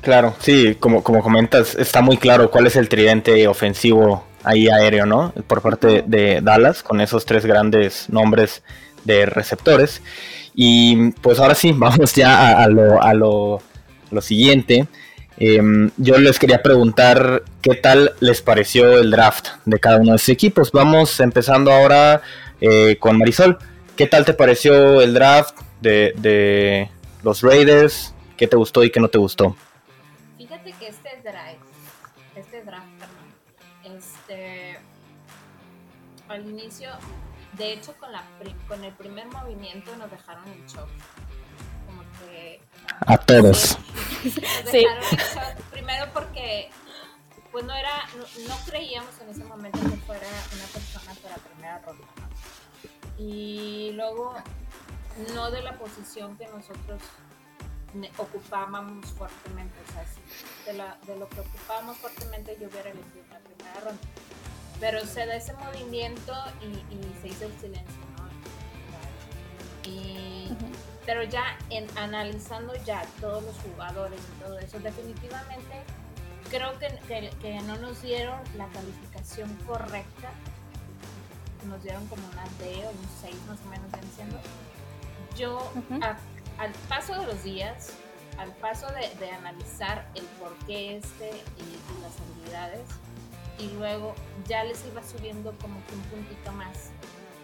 Claro, 0.00 0.34
sí, 0.40 0.76
como, 0.80 1.02
como 1.02 1.22
comentas, 1.22 1.74
está 1.74 2.00
muy 2.00 2.16
claro 2.16 2.50
cuál 2.50 2.66
es 2.66 2.76
el 2.76 2.88
tridente 2.88 3.46
ofensivo 3.46 4.24
ahí 4.44 4.68
aéreo, 4.68 5.04
¿no? 5.04 5.32
Por 5.46 5.60
parte 5.60 6.02
de 6.06 6.40
Dallas, 6.40 6.82
con 6.82 7.02
esos 7.02 7.26
tres 7.26 7.44
grandes 7.44 8.08
nombres 8.08 8.62
de 9.04 9.26
receptores. 9.26 10.02
Y 10.54 11.10
pues 11.12 11.38
ahora 11.38 11.54
sí, 11.54 11.72
vamos 11.76 12.14
ya 12.14 12.62
a, 12.62 12.68
lo, 12.68 13.02
a 13.02 13.12
lo, 13.12 13.60
lo 14.10 14.20
siguiente. 14.22 14.86
Em, 15.42 15.90
yo 15.96 16.18
les 16.18 16.38
quería 16.38 16.62
preguntar 16.62 17.44
qué 17.62 17.74
tal 17.74 18.12
les 18.20 18.42
pareció 18.42 18.98
el 18.98 19.10
draft 19.10 19.48
de 19.64 19.80
cada 19.80 19.96
uno 19.96 20.12
de 20.12 20.18
sus 20.18 20.28
equipos. 20.28 20.70
Vamos 20.70 21.18
empezando 21.18 21.72
ahora 21.72 22.20
eh, 22.60 22.98
con 23.00 23.16
Marisol. 23.16 23.58
¿Qué 23.96 24.06
tal 24.06 24.26
te 24.26 24.34
pareció 24.34 25.00
el 25.00 25.14
draft 25.14 25.58
de, 25.80 26.90
los 27.22 27.42
Raiders? 27.42 28.14
¿Qué 28.36 28.46
te 28.46 28.56
gustó 28.56 28.84
y 28.84 28.90
qué 28.90 29.00
no 29.00 29.08
te 29.08 29.16
gustó? 29.16 29.56
Fíjate 30.36 30.74
que 30.78 30.88
este 30.88 31.08
draft, 31.24 31.56
este 32.36 32.62
draft, 32.62 32.86
este, 33.82 34.78
al 36.28 36.46
inicio, 36.46 36.90
de 37.56 37.72
hecho 37.72 37.94
con, 37.98 38.12
la, 38.12 38.24
con 38.68 38.84
el 38.84 38.92
primer 38.92 39.26
movimiento 39.28 39.96
nos 39.96 40.10
dejaron 40.10 40.44
en 40.48 40.66
shock 40.66 40.88
a 43.06 43.16
todos. 43.16 43.58
Sí. 43.58 44.09
Primero 45.70 46.12
porque 46.12 46.70
pues 47.52 47.64
no 47.64 47.74
era, 47.74 48.06
no, 48.48 48.56
creíamos 48.66 49.10
en 49.20 49.30
ese 49.30 49.44
momento 49.44 49.78
que 49.80 49.96
fuera 50.06 50.26
una 50.54 50.64
persona 50.66 51.14
para 51.22 51.36
primera 51.36 51.78
ronda. 51.80 52.06
Y 53.18 53.90
luego 53.94 54.34
no 55.34 55.50
de 55.50 55.62
la 55.62 55.74
posición 55.74 56.36
que 56.36 56.46
nosotros 56.46 57.02
ocupábamos 58.18 59.04
fuertemente, 59.06 59.74
o 59.88 59.92
sea, 59.92 60.04
de, 60.66 60.78
la, 60.78 60.96
de 61.06 61.16
lo 61.16 61.28
que 61.28 61.40
ocupábamos 61.40 61.96
fuertemente 61.96 62.56
yo 62.60 62.68
hubiera 62.68 62.90
elegido 62.90 63.24
la 63.30 63.40
primera 63.40 63.80
ronda. 63.80 64.02
Pero 64.78 65.04
se 65.04 65.26
da 65.26 65.34
ese 65.34 65.52
movimiento 65.54 66.32
y, 66.62 66.94
y 66.94 67.16
se 67.20 67.28
hizo 67.28 67.44
el 67.44 67.60
silencio, 67.60 68.00
¿no? 68.16 68.30
Y, 69.90 70.56
pero 71.10 71.24
ya 71.24 71.58
en 71.70 71.88
analizando 71.98 72.72
ya 72.84 73.02
todos 73.20 73.42
los 73.42 73.56
jugadores 73.56 74.20
y 74.20 74.44
todo 74.44 74.60
eso, 74.60 74.78
definitivamente 74.78 75.82
creo 76.48 76.78
que, 76.78 77.30
que, 77.42 77.60
no 77.62 77.76
nos 77.78 78.00
dieron 78.00 78.38
la 78.56 78.68
calificación 78.68 79.52
correcta. 79.66 80.30
Nos 81.66 81.82
dieron 81.82 82.06
como 82.06 82.22
una 82.28 82.44
D 82.60 82.86
o 82.86 82.90
un 82.90 83.08
6 83.22 83.34
más 83.48 83.58
o 83.66 83.70
menos 83.70 83.90
diciendo. 84.08 84.38
Yo, 85.36 85.72
al 86.58 86.72
paso 86.88 87.18
de 87.18 87.26
los 87.26 87.42
días, 87.42 87.94
al 88.38 88.52
paso 88.52 88.86
de, 88.92 89.30
analizar 89.32 90.06
el 90.14 90.24
por 90.38 90.54
qué 90.64 90.98
este 90.98 91.30
y, 91.30 92.02
las 92.02 92.12
habilidades, 92.20 92.86
y 93.58 93.66
luego 93.78 94.14
ya 94.46 94.62
les 94.62 94.86
iba 94.86 95.02
subiendo 95.02 95.52
como 95.60 95.84
que 95.86 95.94
un 95.96 96.02
puntito 96.02 96.52
más 96.52 96.92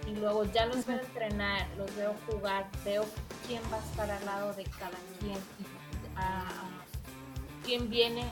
y 0.06 0.14
luego 0.14 0.44
ya 0.44 0.66
los 0.66 0.86
veo 0.86 1.00
entrenar, 1.00 1.66
los 1.76 1.94
veo 1.96 2.14
jugar, 2.26 2.68
veo 2.84 3.04
quién 3.46 3.62
va 3.72 3.76
a 3.76 3.80
estar 3.80 4.10
al 4.10 4.24
lado 4.24 4.52
de 4.54 4.64
cada 4.64 4.98
quien, 5.18 5.38
quién 7.64 7.90
viene 7.90 8.24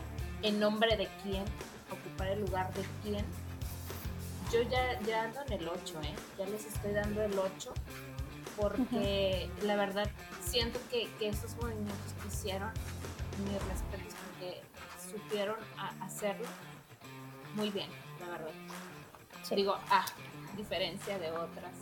en 0.42 0.60
nombre 0.60 0.96
de 0.96 1.08
quién, 1.22 1.44
ocupar 1.90 2.28
el 2.28 2.40
lugar 2.40 2.72
de 2.74 2.84
quién. 3.02 3.24
Yo 4.52 4.62
ya, 4.62 5.00
ya 5.00 5.24
ando 5.24 5.40
en 5.46 5.52
el 5.54 5.68
8, 5.68 6.00
¿eh? 6.04 6.14
ya 6.38 6.46
les 6.46 6.64
estoy 6.66 6.92
dando 6.92 7.22
el 7.22 7.36
8 7.36 7.72
porque 8.56 9.50
la 9.62 9.74
verdad 9.74 10.08
siento 10.40 10.78
que, 10.90 11.08
que, 11.18 11.28
esos 11.28 11.56
movimientos 11.56 12.14
que 12.22 12.28
hicieron, 12.28 12.70
mis 13.38 13.60
respetos, 13.64 14.14
porque 14.28 14.62
supieron 15.10 15.56
hacerlo 16.00 16.46
muy 17.54 17.70
bien, 17.70 17.88
la 18.20 18.26
verdad. 18.28 18.52
Digo, 19.54 19.76
ah, 19.90 20.04
diferencia 20.56 21.18
de 21.18 21.30
otras 21.32 21.72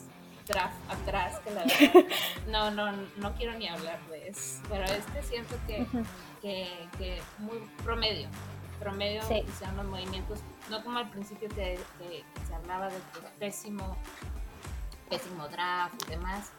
draft 0.47 0.75
atrás 0.89 1.39
que 1.45 1.51
la 1.51 1.65
verdad 1.65 2.11
no, 2.49 2.71
no, 2.71 2.93
no 3.17 3.35
quiero 3.35 3.57
ni 3.59 3.69
hablar 3.69 3.99
de 4.09 4.29
eso, 4.29 4.61
pero 4.69 4.85
este 4.85 5.23
siento 5.23 5.55
que, 5.67 5.87
que, 6.43 7.23
muy 7.39 7.59
promedio, 7.85 8.29
promedio 8.81 9.23
sí. 9.23 9.45
hicieron 9.49 9.77
los 9.77 9.87
movimientos, 9.87 10.41
no 10.71 10.83
como 10.83 10.99
al 10.99 11.11
principio 11.11 11.49
que, 11.51 11.79
se 12.47 12.55
hablaba 12.55 12.89
de 12.89 12.97
pésimo, 13.39 13.97
pésimo 15.09 15.49
draft 15.49 15.95
y 16.07 16.11
demás, 16.11 16.51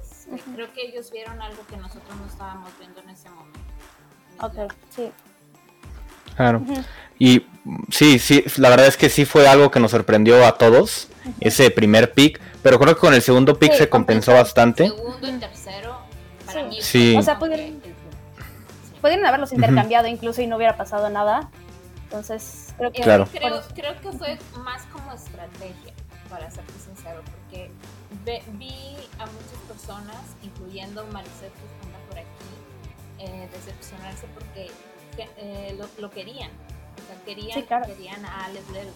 este, 0.00 0.40
creo 0.54 0.72
que 0.72 0.82
ellos 0.82 1.10
vieron 1.10 1.40
algo 1.42 1.66
que 1.66 1.76
nosotros 1.76 2.14
no 2.16 2.26
estábamos 2.26 2.70
viendo 2.78 3.00
en 3.00 3.10
ese 3.10 3.28
momento. 3.30 3.60
Ok, 4.40 4.72
sí. 4.90 5.10
Claro. 6.36 6.62
Y 7.18 7.46
sí, 7.90 8.18
sí, 8.18 8.44
la 8.56 8.70
verdad 8.70 8.86
es 8.86 8.96
que 8.96 9.10
sí 9.10 9.24
fue 9.24 9.46
algo 9.48 9.70
que 9.70 9.80
nos 9.80 9.90
sorprendió 9.90 10.46
a 10.46 10.56
todos, 10.56 11.08
ese 11.40 11.70
primer 11.70 12.12
pick, 12.12 12.40
pero 12.62 12.78
creo 12.78 12.94
que 12.94 13.00
con 13.00 13.14
el 13.14 13.22
segundo 13.22 13.58
pick 13.58 13.72
se 13.74 13.88
compensó 13.88 14.32
bastante. 14.32 14.88
Segundo 14.88 15.28
y 15.28 15.32
tercero, 15.38 15.98
para 16.46 16.64
mí 16.64 16.78
sí. 16.80 17.16
O 17.16 17.22
sea, 17.22 17.38
pudieron, 17.38 17.80
haberlos 19.26 19.52
intercambiado 19.52 20.06
incluso 20.06 20.42
y 20.42 20.46
no 20.46 20.56
hubiera 20.56 20.76
pasado 20.76 21.08
nada. 21.10 21.50
Entonces, 22.04 22.74
creo 22.76 22.92
que, 22.92 23.02
claro. 23.02 23.26
creo, 23.32 23.62
creo 23.74 24.00
que 24.00 24.12
fue 24.12 24.38
más 24.58 24.82
como 24.92 25.12
estrategia, 25.12 25.94
para 26.28 26.50
ser 26.50 26.64
sincero, 26.84 27.22
porque 27.24 27.70
vi 28.24 28.96
a 29.18 29.26
muchas 29.26 29.58
personas, 29.68 30.22
incluyendo 30.42 31.04
Maricet 31.06 31.52
que 31.52 31.86
anda 31.86 31.98
por 32.08 32.18
aquí, 32.18 32.52
eh, 33.18 33.48
decepcionarse 33.52 34.26
porque 34.34 34.70
eh, 35.36 35.76
lo, 35.78 35.88
lo, 36.00 36.10
querían. 36.10 36.50
O 36.50 37.06
sea, 37.06 37.24
querían, 37.24 37.84
querían 37.86 38.24
a 38.24 38.44
Alex 38.44 38.66
Little. 38.68 38.92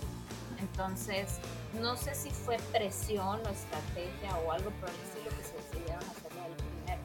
Entonces, 0.61 1.39
no 1.81 1.97
sé 1.97 2.15
si 2.15 2.31
fue 2.31 2.57
presión 2.73 3.41
o 3.45 3.49
estrategia 3.49 4.37
o 4.45 4.53
algo 4.53 4.71
por 4.73 4.89
el 4.89 4.97
estilo 4.97 5.31
que 5.37 5.45
se 5.45 5.57
decidieron 5.57 6.05
hacerlo 6.05 6.43
al 6.43 6.55
primero. 6.55 7.03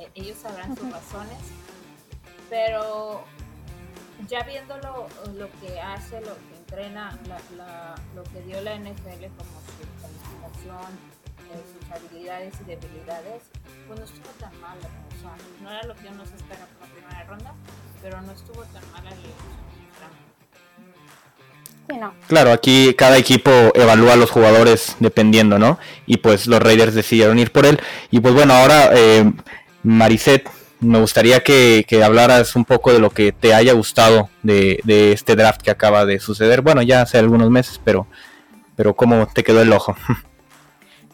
Eh, 0.00 0.10
ellos 0.14 0.38
sabrán 0.38 0.76
sus 0.76 0.90
razones, 0.90 1.38
pero 2.50 3.24
ya 4.28 4.42
viendo 4.44 4.76
lo, 4.78 5.08
que 5.60 5.80
hace, 5.80 6.20
lo 6.20 6.34
que 6.34 6.56
entrena, 6.56 7.18
lo 8.14 8.24
que 8.24 8.42
dio 8.42 8.60
la 8.62 8.76
NFL 8.76 9.26
como 9.36 9.60
su 9.64 9.84
calificación, 10.00 10.92
eh, 11.52 11.62
sus 11.72 11.90
habilidades 11.90 12.54
y 12.60 12.64
debilidades, 12.64 13.42
pues 13.86 13.98
no 13.98 14.04
estuvo 14.04 14.30
tan 14.40 14.60
mal. 14.60 14.78
O 14.78 15.20
sea, 15.20 15.34
no 15.60 15.70
era 15.70 15.82
lo 15.84 15.94
que 15.94 16.08
uno 16.08 16.24
se 16.26 16.36
espera 16.36 16.66
por 16.66 16.88
la 16.88 16.94
primera 16.94 17.24
ronda, 17.24 17.54
pero 18.02 18.20
no 18.22 18.32
estuvo 18.32 18.62
tan 18.64 18.90
mal 18.92 19.06
el 19.06 19.18
sí, 21.88 21.96
no. 21.96 22.14
Claro, 22.28 22.52
aquí 22.52 22.94
cada 22.94 23.18
equipo 23.18 23.50
evalúa 23.74 24.14
a 24.14 24.16
los 24.16 24.30
jugadores 24.30 24.96
dependiendo, 25.00 25.58
¿no? 25.58 25.78
Y 26.06 26.18
pues 26.18 26.46
los 26.46 26.60
Raiders 26.60 26.94
decidieron 26.94 27.38
ir 27.38 27.52
por 27.52 27.66
él. 27.66 27.80
Y 28.10 28.20
pues 28.20 28.34
bueno, 28.34 28.54
ahora 28.54 28.90
eh, 28.94 29.30
Mariset, 29.82 30.48
me 30.80 31.00
gustaría 31.00 31.40
que, 31.40 31.84
hablaras 32.04 32.56
un 32.56 32.64
poco 32.64 32.92
de 32.92 32.98
lo 32.98 33.10
que 33.10 33.32
te 33.32 33.54
haya 33.54 33.72
gustado 33.72 34.28
de, 34.42 34.80
este 35.12 35.36
draft 35.36 35.62
que 35.62 35.70
acaba 35.70 36.04
de 36.04 36.20
suceder. 36.20 36.62
Bueno, 36.62 36.82
ya 36.82 37.02
hace 37.02 37.18
algunos 37.18 37.50
meses, 37.50 37.80
pero 37.82 38.06
pero 38.76 38.94
¿cómo 38.94 39.26
te 39.32 39.44
quedó 39.44 39.62
el 39.62 39.72
ojo? 39.72 39.96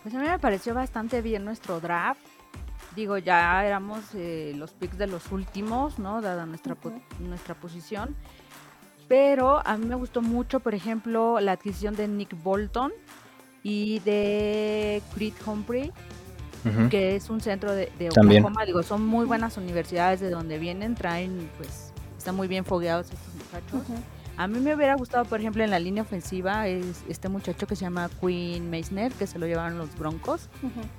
Pues 0.02 0.14
a 0.14 0.18
mí 0.18 0.26
me 0.26 0.38
pareció 0.38 0.72
bastante 0.72 1.20
bien 1.20 1.44
nuestro 1.44 1.78
draft. 1.78 2.22
Digo, 2.96 3.18
ya 3.18 3.66
éramos 3.66 4.02
eh, 4.14 4.54
los 4.56 4.70
picks 4.72 4.96
de 4.96 5.06
los 5.06 5.30
últimos, 5.30 5.98
¿no? 5.98 6.22
Dada 6.22 6.46
nuestra, 6.46 6.74
nuestra 7.18 7.54
posición. 7.54 8.16
Pero 9.10 9.60
a 9.66 9.76
mí 9.76 9.86
me 9.86 9.96
gustó 9.96 10.22
mucho, 10.22 10.60
por 10.60 10.72
ejemplo, 10.72 11.40
la 11.40 11.50
adquisición 11.50 11.96
de 11.96 12.06
Nick 12.06 12.40
Bolton 12.44 12.92
y 13.64 13.98
de 14.04 15.02
Creed 15.12 15.32
Humphrey, 15.44 15.90
que 16.90 17.16
es 17.16 17.28
un 17.28 17.40
centro 17.40 17.72
de, 17.72 17.90
Oklahoma. 18.08 18.64
Digo, 18.64 18.84
son 18.84 19.04
muy 19.04 19.26
buenas 19.26 19.56
universidades 19.56 20.20
de 20.20 20.30
donde 20.30 20.60
vienen, 20.60 20.94
traen, 20.94 21.50
pues, 21.56 21.92
están 22.16 22.36
muy 22.36 22.46
bien 22.46 22.64
fogueados 22.64 23.06
estos 23.06 23.34
muchachos. 23.34 24.00
A 24.36 24.46
mí 24.46 24.60
me 24.60 24.76
hubiera 24.76 24.94
gustado, 24.94 25.24
por 25.24 25.40
ejemplo, 25.40 25.64
en 25.64 25.70
la 25.70 25.80
línea 25.80 26.04
ofensiva, 26.04 26.68
es 26.68 27.02
este 27.08 27.28
muchacho 27.28 27.66
que 27.66 27.74
se 27.74 27.82
llama 27.82 28.08
Quinn 28.20 28.70
Meissner, 28.70 29.10
que 29.10 29.26
se 29.26 29.40
lo 29.40 29.46
llevaron 29.48 29.76
los 29.76 29.92
Broncos, 29.98 30.48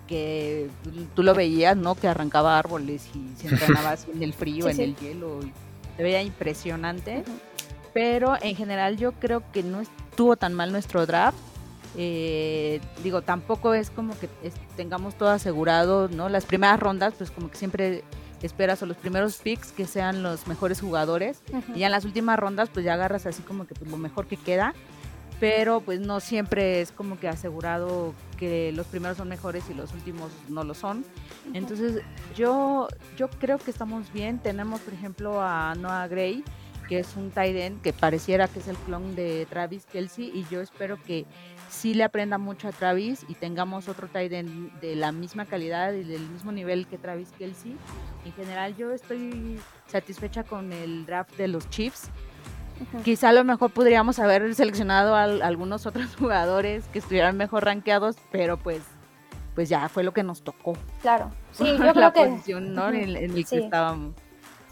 que 0.08 0.70
tú 1.16 1.24
lo 1.24 1.34
veías, 1.34 1.78
¿no? 1.78 1.96
Que 1.96 2.10
arrancaba 2.10 2.60
árboles 2.60 3.08
y 3.16 3.34
se 3.38 3.48
entrenaba 3.48 3.96
en 4.14 4.22
el 4.22 4.34
frío, 4.34 4.68
en 4.68 4.82
el 4.82 4.96
hielo, 4.98 5.40
y 5.44 5.54
se 5.96 6.04
veía 6.04 6.22
impresionante. 6.22 7.24
Pero 7.94 8.36
en 8.42 8.56
general 8.56 8.98
yo 8.98 9.14
creo 9.14 9.44
que 9.52 9.64
no 9.64 9.82
estuvo 9.82 10.36
tan 10.36 10.54
mal 10.54 10.72
nuestro 10.72 11.06
draft. 11.06 11.38
Eh, 11.98 12.80
digo, 13.04 13.22
tampoco 13.22 13.74
es 13.74 13.90
como 13.90 14.18
que 14.18 14.30
tengamos 14.78 15.16
todo 15.16 15.30
asegurado, 15.30 16.08
¿no? 16.08 16.30
Las 16.30 16.46
primeras 16.46 16.80
rondas, 16.80 17.14
pues 17.18 17.32
como 17.32 17.52
que 17.52 17.58
siempre 17.58 18.04
esperas 18.42 18.82
o 18.82 18.86
los 18.86 18.98
primeros 18.98 19.38
picks 19.38 19.72
que 19.72 19.86
sean 19.86 20.24
los 20.24 20.48
mejores 20.48 20.82
jugadores 20.82 21.44
y 21.76 21.80
ya 21.80 21.86
en 21.86 21.92
las 21.92 22.06
últimas 22.06 22.40
rondas 22.40 22.70
pues 22.74 22.84
ya 22.84 22.96
agarras 22.96 23.28
así 23.28 23.44
como 23.44 23.68
que 23.68 23.76
pues, 23.76 23.92
lo 23.92 23.98
mejor 23.98 24.26
que 24.26 24.36
queda 24.36 24.74
pero 25.42 25.82
pues 25.82 26.00
no 26.00 26.20
siempre 26.20 26.82
es 26.82 26.92
como 26.92 27.20
que 27.20 27.28
asegurado 27.28 28.14
que 28.38 28.72
los 28.74 28.86
primeros 28.86 29.18
son 29.18 29.28
mejores 29.28 29.64
y 29.72 29.74
los 29.74 29.92
últimos 29.92 30.32
no 30.50 30.64
lo 30.64 30.76
son. 30.76 31.04
Entonces 31.56 32.04
yo, 32.36 32.88
yo 33.18 33.28
creo 33.28 33.58
que 33.58 33.72
estamos 33.72 34.14
bien. 34.14 34.38
Tenemos 34.38 34.82
por 34.82 34.94
ejemplo 34.94 35.42
a 35.42 35.74
Noah 35.74 36.08
Gray, 36.08 36.44
que 36.92 37.00
es 37.00 37.16
un 37.16 37.32
tight 37.32 37.56
end 37.56 37.82
que 37.82 37.94
pareciera 37.94 38.50
que 38.50 38.60
es 38.60 38.68
el 38.68 38.76
clon 38.76 39.16
de 39.16 39.48
Travis 39.50 39.86
Kelsey 39.86 40.30
y 40.36 40.46
yo 40.52 40.60
espero 40.60 41.02
que 41.02 41.26
sí 41.70 41.94
le 41.94 42.04
aprenda 42.04 42.38
mucho 42.38 42.68
a 42.68 42.74
Travis 42.74 43.26
y 43.30 43.36
tengamos 43.36 43.88
otro 43.88 44.10
tight 44.10 44.34
end 44.34 44.78
de 44.82 44.98
la 44.98 45.14
misma 45.14 45.46
calidad 45.46 45.94
y 45.94 46.04
del 46.04 46.20
mismo 46.28 46.52
nivel 46.52 46.88
que 46.88 46.98
Travis 46.98 47.30
Kelsey. 47.38 47.78
En 48.26 48.34
general 48.34 48.76
yo 48.76 48.92
estoy 48.92 49.58
satisfecha 49.88 50.44
con 50.44 50.74
el 50.74 51.06
draft 51.06 51.38
de 51.38 51.48
los 51.48 51.70
Chiefs. 51.70 52.10
Quizá 53.06 53.30
a 53.30 53.34
lo 53.34 53.46
mejor 53.46 53.72
podríamos 53.72 54.20
haber 54.20 54.54
seleccionado 54.54 55.16
a, 55.16 55.24
algunos 55.24 55.86
otros 55.86 56.14
jugadores 56.20 56.90
que 56.90 57.00
estuvieran 57.00 57.38
mejor 57.38 57.64
rankeados, 57.64 58.18
pero 58.34 58.58
pues 58.58 58.82
pues 59.56 59.70
ya 59.70 59.88
fue 59.88 60.04
lo 60.04 60.12
que 60.12 60.24
nos 60.24 60.42
tocó. 60.42 60.74
Claro. 61.02 61.32
Sí, 61.54 61.64
yo 61.78 61.94
creo 61.94 62.12
que 62.12 62.26
posición, 62.26 62.74
¿no? 62.74 62.90
en, 62.90 63.16
en 63.16 63.38
el 63.38 63.46
que 63.46 63.60
estábamos. 63.60 64.14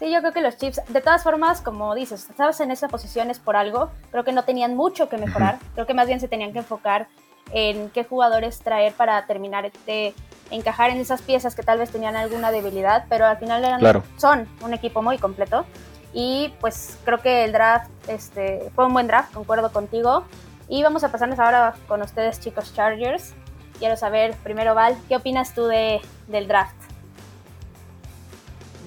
Sí, 0.00 0.10
yo 0.10 0.20
creo 0.20 0.32
que 0.32 0.40
los 0.40 0.56
Chiefs, 0.56 0.80
de 0.88 1.02
todas 1.02 1.22
formas, 1.22 1.60
como 1.60 1.94
dices, 1.94 2.28
estabas 2.30 2.58
en 2.60 2.70
esas 2.70 2.90
posiciones 2.90 3.38
por 3.38 3.54
algo, 3.54 3.90
creo 4.10 4.24
que 4.24 4.32
no 4.32 4.44
tenían 4.44 4.74
mucho 4.74 5.10
que 5.10 5.18
mejorar, 5.18 5.58
creo 5.74 5.86
que 5.86 5.92
más 5.92 6.06
bien 6.06 6.20
se 6.20 6.26
tenían 6.26 6.54
que 6.54 6.60
enfocar 6.60 7.06
en 7.52 7.90
qué 7.90 8.04
jugadores 8.04 8.60
traer 8.60 8.94
para 8.94 9.26
terminar 9.26 9.70
de 9.86 10.14
encajar 10.50 10.88
en 10.88 10.96
esas 10.96 11.20
piezas 11.20 11.54
que 11.54 11.62
tal 11.62 11.78
vez 11.78 11.90
tenían 11.90 12.16
alguna 12.16 12.50
debilidad, 12.50 13.04
pero 13.10 13.26
al 13.26 13.36
final 13.36 13.62
eran, 13.62 14.02
son 14.16 14.48
un 14.62 14.72
equipo 14.72 15.02
muy 15.02 15.18
completo 15.18 15.66
y 16.14 16.54
pues 16.60 16.96
creo 17.04 17.18
que 17.18 17.44
el 17.44 17.52
draft 17.52 17.90
este, 18.08 18.70
fue 18.74 18.86
un 18.86 18.94
buen 18.94 19.06
draft, 19.06 19.34
concuerdo 19.34 19.70
contigo. 19.70 20.24
Y 20.66 20.82
vamos 20.82 21.04
a 21.04 21.12
pasarnos 21.12 21.38
ahora 21.38 21.74
con 21.88 22.00
ustedes, 22.00 22.40
chicos 22.40 22.72
Chargers. 22.74 23.34
Quiero 23.78 23.96
saber, 23.96 24.34
primero 24.42 24.74
Val, 24.74 24.96
¿qué 25.08 25.16
opinas 25.16 25.52
tú 25.54 25.66
de, 25.66 26.00
del 26.26 26.48
draft? 26.48 26.76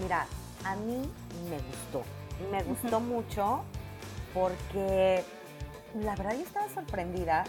Mira, 0.01 0.25
a 0.65 0.75
mí 0.75 1.09
me 1.49 1.57
gustó. 1.57 2.03
Me 2.51 2.63
gustó 2.63 2.99
mucho 2.99 3.63
porque 4.33 5.23
la 6.01 6.15
verdad 6.15 6.33
yo 6.33 6.41
estaba 6.43 6.69
sorprendida. 6.69 7.43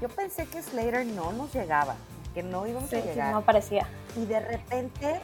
Yo 0.00 0.08
pensé 0.08 0.46
que 0.46 0.62
Slater 0.62 1.06
no 1.06 1.32
nos 1.32 1.52
llegaba, 1.52 1.96
que 2.34 2.42
no 2.42 2.66
íbamos 2.66 2.92
a 2.92 3.00
llegar. 3.00 3.32
no 3.32 3.42
parecía. 3.42 3.86
Y 4.16 4.24
de 4.24 4.40
repente, 4.40 5.20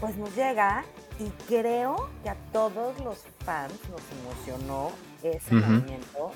pues 0.00 0.16
nos 0.16 0.34
llega 0.36 0.84
y 1.18 1.30
creo 1.46 2.10
que 2.22 2.30
a 2.30 2.36
todos 2.52 2.98
los 3.00 3.24
fans 3.44 3.72
nos 3.90 4.02
emocionó 4.20 4.90
ese 5.22 5.54
movimiento 5.54 6.32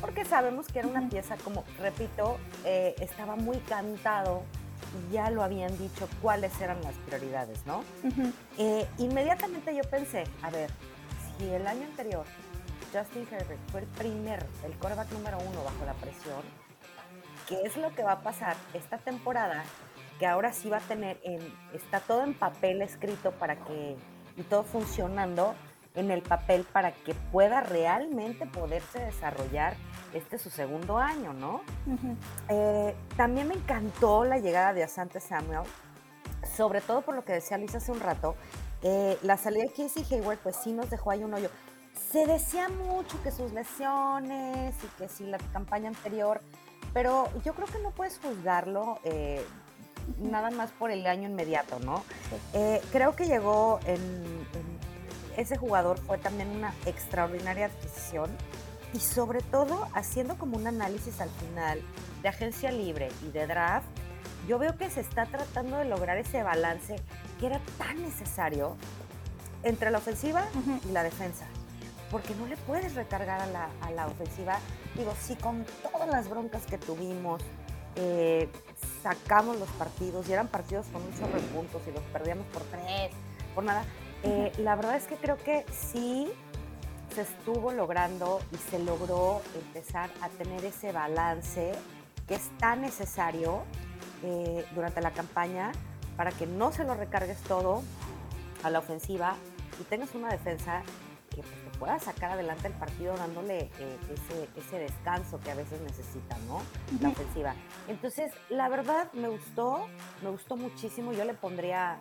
porque 0.00 0.24
sabemos 0.24 0.66
que 0.66 0.80
era 0.80 0.88
una 0.88 1.08
pieza 1.08 1.36
como, 1.42 1.64
repito, 1.78 2.38
eh, 2.64 2.94
estaba 3.00 3.36
muy 3.36 3.58
cantado 3.58 4.42
ya 5.10 5.30
lo 5.30 5.42
habían 5.42 5.76
dicho 5.78 6.08
cuáles 6.22 6.58
eran 6.60 6.82
las 6.82 6.94
prioridades, 7.06 7.64
¿no? 7.66 7.82
Eh, 8.58 8.86
inmediatamente 8.98 9.74
yo 9.74 9.82
pensé, 9.84 10.24
a 10.42 10.50
ver, 10.50 10.70
si 11.38 11.48
el 11.48 11.66
año 11.66 11.84
anterior 11.84 12.24
Justin 12.92 13.26
Herbert 13.30 13.60
fue 13.70 13.80
el 13.80 13.86
primer, 13.86 14.44
el 14.64 14.72
coreback 14.78 15.10
número 15.12 15.38
uno 15.38 15.62
bajo 15.64 15.84
la 15.84 15.94
presión, 15.94 16.42
¿qué 17.48 17.60
es 17.64 17.76
lo 17.76 17.94
que 17.94 18.02
va 18.02 18.12
a 18.12 18.20
pasar 18.20 18.56
esta 18.74 18.98
temporada? 18.98 19.64
Que 20.18 20.26
ahora 20.26 20.52
sí 20.52 20.68
va 20.68 20.78
a 20.78 20.80
tener, 20.80 21.18
en, 21.22 21.40
está 21.74 22.00
todo 22.00 22.24
en 22.24 22.34
papel 22.34 22.82
escrito 22.82 23.32
para 23.32 23.56
que, 23.56 23.96
y 24.36 24.42
todo 24.42 24.64
funcionando 24.64 25.54
en 25.96 26.10
el 26.10 26.22
papel 26.22 26.64
para 26.64 26.92
que 26.92 27.14
pueda 27.14 27.60
realmente 27.60 28.46
poderse 28.46 29.00
desarrollar 29.00 29.74
este 30.12 30.38
su 30.38 30.50
segundo 30.50 30.98
año, 30.98 31.32
¿no? 31.32 31.62
Eh, 32.48 32.94
también 33.16 33.48
me 33.48 33.54
encantó 33.54 34.24
la 34.24 34.38
llegada 34.38 34.72
de 34.72 34.84
Asante 34.84 35.20
Samuel, 35.20 35.62
sobre 36.56 36.80
todo 36.80 37.00
por 37.02 37.14
lo 37.14 37.24
que 37.24 37.32
decía 37.32 37.58
Luis 37.58 37.74
hace 37.74 37.90
un 37.90 38.00
rato, 38.00 38.36
eh, 38.82 39.18
la 39.22 39.36
salida 39.36 39.62
de 39.62 39.70
Casey 39.70 40.04
Hayward 40.10 40.38
pues 40.38 40.56
sí 40.56 40.72
nos 40.72 40.90
dejó 40.90 41.10
ahí 41.10 41.24
un 41.24 41.34
hoyo. 41.34 41.50
Se 42.12 42.26
decía 42.26 42.68
mucho 42.68 43.20
que 43.22 43.30
sus 43.30 43.52
lesiones 43.52 44.74
y 44.84 44.86
que 44.98 45.08
si 45.08 45.24
la 45.24 45.38
campaña 45.38 45.88
anterior, 45.88 46.42
pero 46.92 47.28
yo 47.42 47.54
creo 47.54 47.66
que 47.66 47.78
no 47.78 47.90
puedes 47.90 48.18
juzgarlo 48.18 49.00
eh, 49.02 49.44
nada 50.18 50.50
más 50.50 50.70
por 50.72 50.90
el 50.90 51.06
año 51.06 51.28
inmediato, 51.28 51.80
¿no? 51.80 52.04
creo 52.92 53.16
que 53.16 53.26
llegó 53.26 53.80
en, 53.86 54.75
ese 55.36 55.56
jugador 55.56 55.98
fue 55.98 56.18
también 56.18 56.50
una 56.50 56.74
extraordinaria 56.86 57.66
adquisición 57.66 58.30
y 58.92 59.00
sobre 59.00 59.40
todo 59.40 59.88
haciendo 59.94 60.36
como 60.36 60.56
un 60.56 60.66
análisis 60.66 61.20
al 61.20 61.30
final 61.30 61.80
de 62.22 62.28
agencia 62.28 62.70
libre 62.70 63.08
y 63.26 63.30
de 63.30 63.46
draft, 63.46 63.86
yo 64.48 64.58
veo 64.58 64.76
que 64.76 64.90
se 64.90 65.00
está 65.00 65.26
tratando 65.26 65.76
de 65.78 65.84
lograr 65.84 66.18
ese 66.18 66.42
balance 66.42 66.96
que 67.38 67.46
era 67.46 67.60
tan 67.78 68.00
necesario 68.00 68.76
entre 69.62 69.90
la 69.90 69.98
ofensiva 69.98 70.46
y 70.88 70.92
la 70.92 71.02
defensa. 71.02 71.46
Porque 72.10 72.34
no 72.36 72.46
le 72.46 72.56
puedes 72.56 72.94
recargar 72.94 73.40
a 73.40 73.46
la, 73.46 73.68
a 73.80 73.90
la 73.90 74.06
ofensiva. 74.06 74.58
Digo, 74.94 75.12
si 75.20 75.34
con 75.34 75.66
todas 75.82 76.08
las 76.08 76.28
broncas 76.30 76.64
que 76.64 76.78
tuvimos 76.78 77.42
eh, 77.96 78.48
sacamos 79.02 79.58
los 79.58 79.68
partidos 79.70 80.28
y 80.28 80.32
eran 80.32 80.48
partidos 80.48 80.86
con 80.92 81.02
un 81.02 81.12
chorro 81.18 81.40
de 81.40 81.46
puntos 81.48 81.82
y 81.88 81.92
los 81.92 82.02
perdíamos 82.04 82.46
por 82.48 82.62
tres, 82.64 83.10
por 83.54 83.64
nada, 83.64 83.84
eh, 84.26 84.52
la 84.58 84.74
verdad 84.74 84.96
es 84.96 85.04
que 85.06 85.14
creo 85.14 85.36
que 85.36 85.64
sí 85.72 86.28
se 87.14 87.22
estuvo 87.22 87.70
logrando 87.72 88.40
y 88.52 88.56
se 88.56 88.80
logró 88.80 89.40
empezar 89.54 90.10
a 90.20 90.28
tener 90.28 90.64
ese 90.64 90.90
balance 90.90 91.72
que 92.26 92.34
es 92.34 92.50
tan 92.58 92.80
necesario 92.80 93.62
eh, 94.24 94.66
durante 94.74 95.00
la 95.00 95.12
campaña 95.12 95.70
para 96.16 96.32
que 96.32 96.46
no 96.46 96.72
se 96.72 96.82
lo 96.82 96.94
recargues 96.94 97.38
todo 97.42 97.82
a 98.64 98.70
la 98.70 98.80
ofensiva 98.80 99.36
y 99.80 99.84
tengas 99.84 100.14
una 100.14 100.28
defensa 100.28 100.82
que 101.30 101.42
pues, 101.42 101.54
te 101.72 101.78
pueda 101.78 101.98
sacar 102.00 102.32
adelante 102.32 102.66
el 102.66 102.74
partido 102.74 103.14
dándole 103.16 103.70
eh, 103.78 103.98
ese, 104.56 104.78
descanso 104.78 105.38
que 105.40 105.50
a 105.52 105.54
veces 105.54 105.80
necesita, 105.82 106.36
¿no? 106.48 106.60
La 107.00 107.10
ofensiva. 107.10 107.54
Entonces, 107.86 108.32
la 108.48 108.68
verdad 108.68 109.12
me 109.12 109.28
gustó, 109.28 109.86
me 110.22 110.30
gustó 110.30 110.56
muchísimo. 110.56 111.12
Yo 111.12 111.24
le 111.24 111.34
pondría 111.34 111.98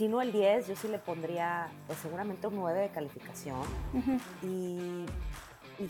si 0.00 0.08
no 0.08 0.22
el 0.22 0.32
10, 0.32 0.66
yo 0.66 0.76
sí 0.76 0.88
le 0.88 0.98
pondría 0.98 1.68
pues 1.86 1.98
seguramente 1.98 2.46
un 2.46 2.56
9 2.56 2.80
de 2.80 2.88
calificación. 2.88 3.60
y, 4.42 5.04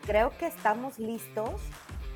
creo 0.05 0.33
que 0.37 0.49
estamos 0.49 0.99
listos. 0.99 1.61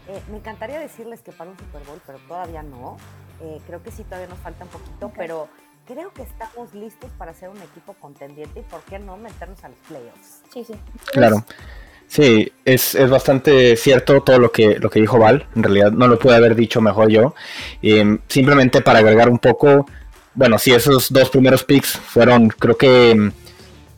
Eh, 0.09 0.21
me 0.29 0.39
encantaría 0.39 0.81
decirles 0.81 1.23
que 1.23 1.31
para 1.31 1.51
un 1.51 1.57
Super 1.57 1.83
Bowl, 1.87 2.01
pero 2.05 2.19
todavía 2.27 2.65
no. 2.65 2.97
Eh, 3.41 3.61
creo 3.69 3.81
que 3.81 3.93
sí, 3.93 4.03
todavía 4.03 4.27
nos 4.27 4.41
falta 4.41 4.65
un 4.65 4.71
poquito, 4.71 5.13
pero 5.17 5.49
creo 5.87 6.13
que 6.13 6.23
estamos 6.23 6.75
listos 6.75 7.13
para 7.17 7.33
ser 7.33 7.49
un 7.49 7.59
equipo 7.59 7.93
contendiente 8.01 8.59
y 8.59 8.63
por 8.65 8.81
qué 8.83 8.99
no 8.99 9.17
meternos 9.17 9.63
a 9.63 9.69
los 9.69 9.79
playoffs. 9.87 10.43
Sí, 10.53 10.65
sí. 10.65 10.75
Claro. 11.13 11.45
Sí, 12.09 12.53
es, 12.65 12.97
es, 12.97 13.09
bastante 13.09 13.77
cierto 13.77 14.21
todo 14.23 14.41
lo 14.41 14.51
que, 14.51 14.81
lo 14.81 14.91
que 14.91 15.01
dijo 15.01 15.19
Val. 15.19 15.47
En 15.55 15.63
realidad 15.63 15.93
no 15.93 16.09
lo 16.09 16.19
pude 16.19 16.35
haber 16.35 16.57
dicho 16.57 16.81
mejor 16.81 17.09
yo. 17.09 17.35
Eh, 17.83 18.19
simplemente 18.27 18.83
para 18.83 18.99
agregar 18.99 19.29
un 19.29 19.39
poco, 19.39 19.87
bueno, 20.35 20.59
sí, 20.59 20.73
esos 20.73 21.13
dos 21.13 21.31
primeros 21.31 21.65
picks 21.65 21.93
fueron, 21.93 22.49
creo 22.49 22.77
que 22.77 23.15
mm, 23.15 23.33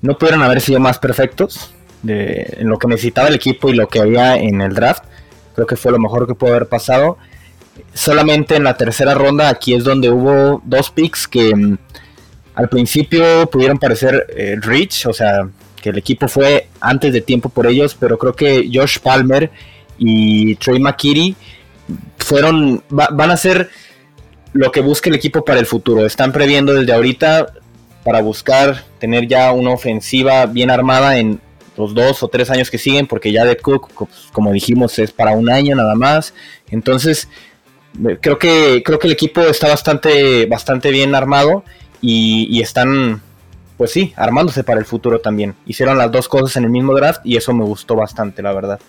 no 0.02 0.18
pudieron 0.18 0.42
haber 0.42 0.60
sido 0.60 0.80
más 0.80 0.98
perfectos 0.98 1.72
de, 2.02 2.56
en 2.58 2.68
lo 2.68 2.78
que 2.78 2.88
necesitaba 2.88 3.28
el 3.28 3.34
equipo 3.34 3.68
y 3.70 3.74
lo 3.74 3.88
que 3.88 4.00
había 4.00 4.36
en 4.36 4.60
el 4.60 4.74
draft. 4.74 5.04
creo 5.54 5.66
que 5.66 5.76
fue 5.76 5.92
lo 5.92 5.98
mejor 5.98 6.26
que 6.26 6.34
pudo 6.34 6.50
haber 6.50 6.68
pasado. 6.68 7.18
Solamente 7.94 8.56
en 8.56 8.64
la 8.64 8.76
tercera 8.76 9.14
ronda, 9.14 9.48
aquí 9.48 9.74
es 9.74 9.84
donde 9.84 10.10
hubo 10.10 10.62
dos 10.64 10.90
picks 10.90 11.26
que 11.26 11.54
mm, 11.54 11.78
al 12.54 12.68
principio 12.68 13.46
pudieron 13.50 13.78
parecer 13.78 14.26
eh, 14.36 14.56
rich, 14.60 15.06
o 15.06 15.12
sea, 15.12 15.48
que 15.80 15.90
el 15.90 15.98
equipo 15.98 16.28
fue 16.28 16.68
antes 16.80 17.12
de 17.12 17.20
tiempo 17.20 17.48
por 17.48 17.66
ellos, 17.66 17.94
pero 17.98 18.18
creo 18.18 18.34
que 18.34 18.68
Josh 18.72 18.98
Palmer 18.98 19.50
y 19.98 20.56
Trey 20.56 20.80
McKitty 20.80 21.36
fueron, 22.18 22.82
van 22.90 23.30
a 23.30 23.36
ser 23.36 23.70
lo 24.52 24.72
que 24.72 24.80
busca 24.80 25.10
el 25.10 25.16
equipo 25.16 25.44
para 25.44 25.60
el 25.60 25.66
futuro. 25.66 26.06
Están 26.06 26.32
previendo 26.32 26.72
desde 26.72 26.92
ahorita 26.92 27.46
para 28.04 28.20
buscar 28.20 28.84
tener 28.98 29.26
ya 29.26 29.52
una 29.52 29.72
ofensiva 29.72 30.46
bien 30.46 30.70
armada 30.70 31.18
en 31.18 31.40
los 31.76 31.94
dos 31.94 32.22
o 32.22 32.28
tres 32.28 32.50
años 32.50 32.70
que 32.70 32.78
siguen, 32.78 33.06
porque 33.06 33.32
ya 33.32 33.44
de 33.44 33.56
Cook, 33.56 34.08
como 34.32 34.52
dijimos, 34.52 34.98
es 34.98 35.12
para 35.12 35.32
un 35.32 35.50
año 35.50 35.76
nada 35.76 35.94
más. 35.94 36.32
Entonces, 36.70 37.28
creo 38.20 38.38
que, 38.38 38.82
creo 38.84 38.98
que 38.98 39.06
el 39.06 39.12
equipo 39.12 39.42
está 39.42 39.68
bastante, 39.68 40.46
bastante 40.46 40.90
bien 40.90 41.14
armado 41.14 41.64
y, 42.00 42.60
están, 42.60 43.22
pues 43.76 43.90
sí, 43.90 44.12
armándose 44.16 44.64
para 44.64 44.80
el 44.80 44.86
futuro 44.86 45.20
también. 45.20 45.54
Hicieron 45.66 45.98
las 45.98 46.10
dos 46.10 46.28
cosas 46.28 46.56
en 46.56 46.64
el 46.64 46.70
mismo 46.70 46.94
draft 46.94 47.20
y 47.24 47.36
eso 47.36 47.52
me 47.52 47.64
gustó 47.64 47.96
bastante, 47.96 48.42
la 48.42 48.52
verdad. 48.52 48.80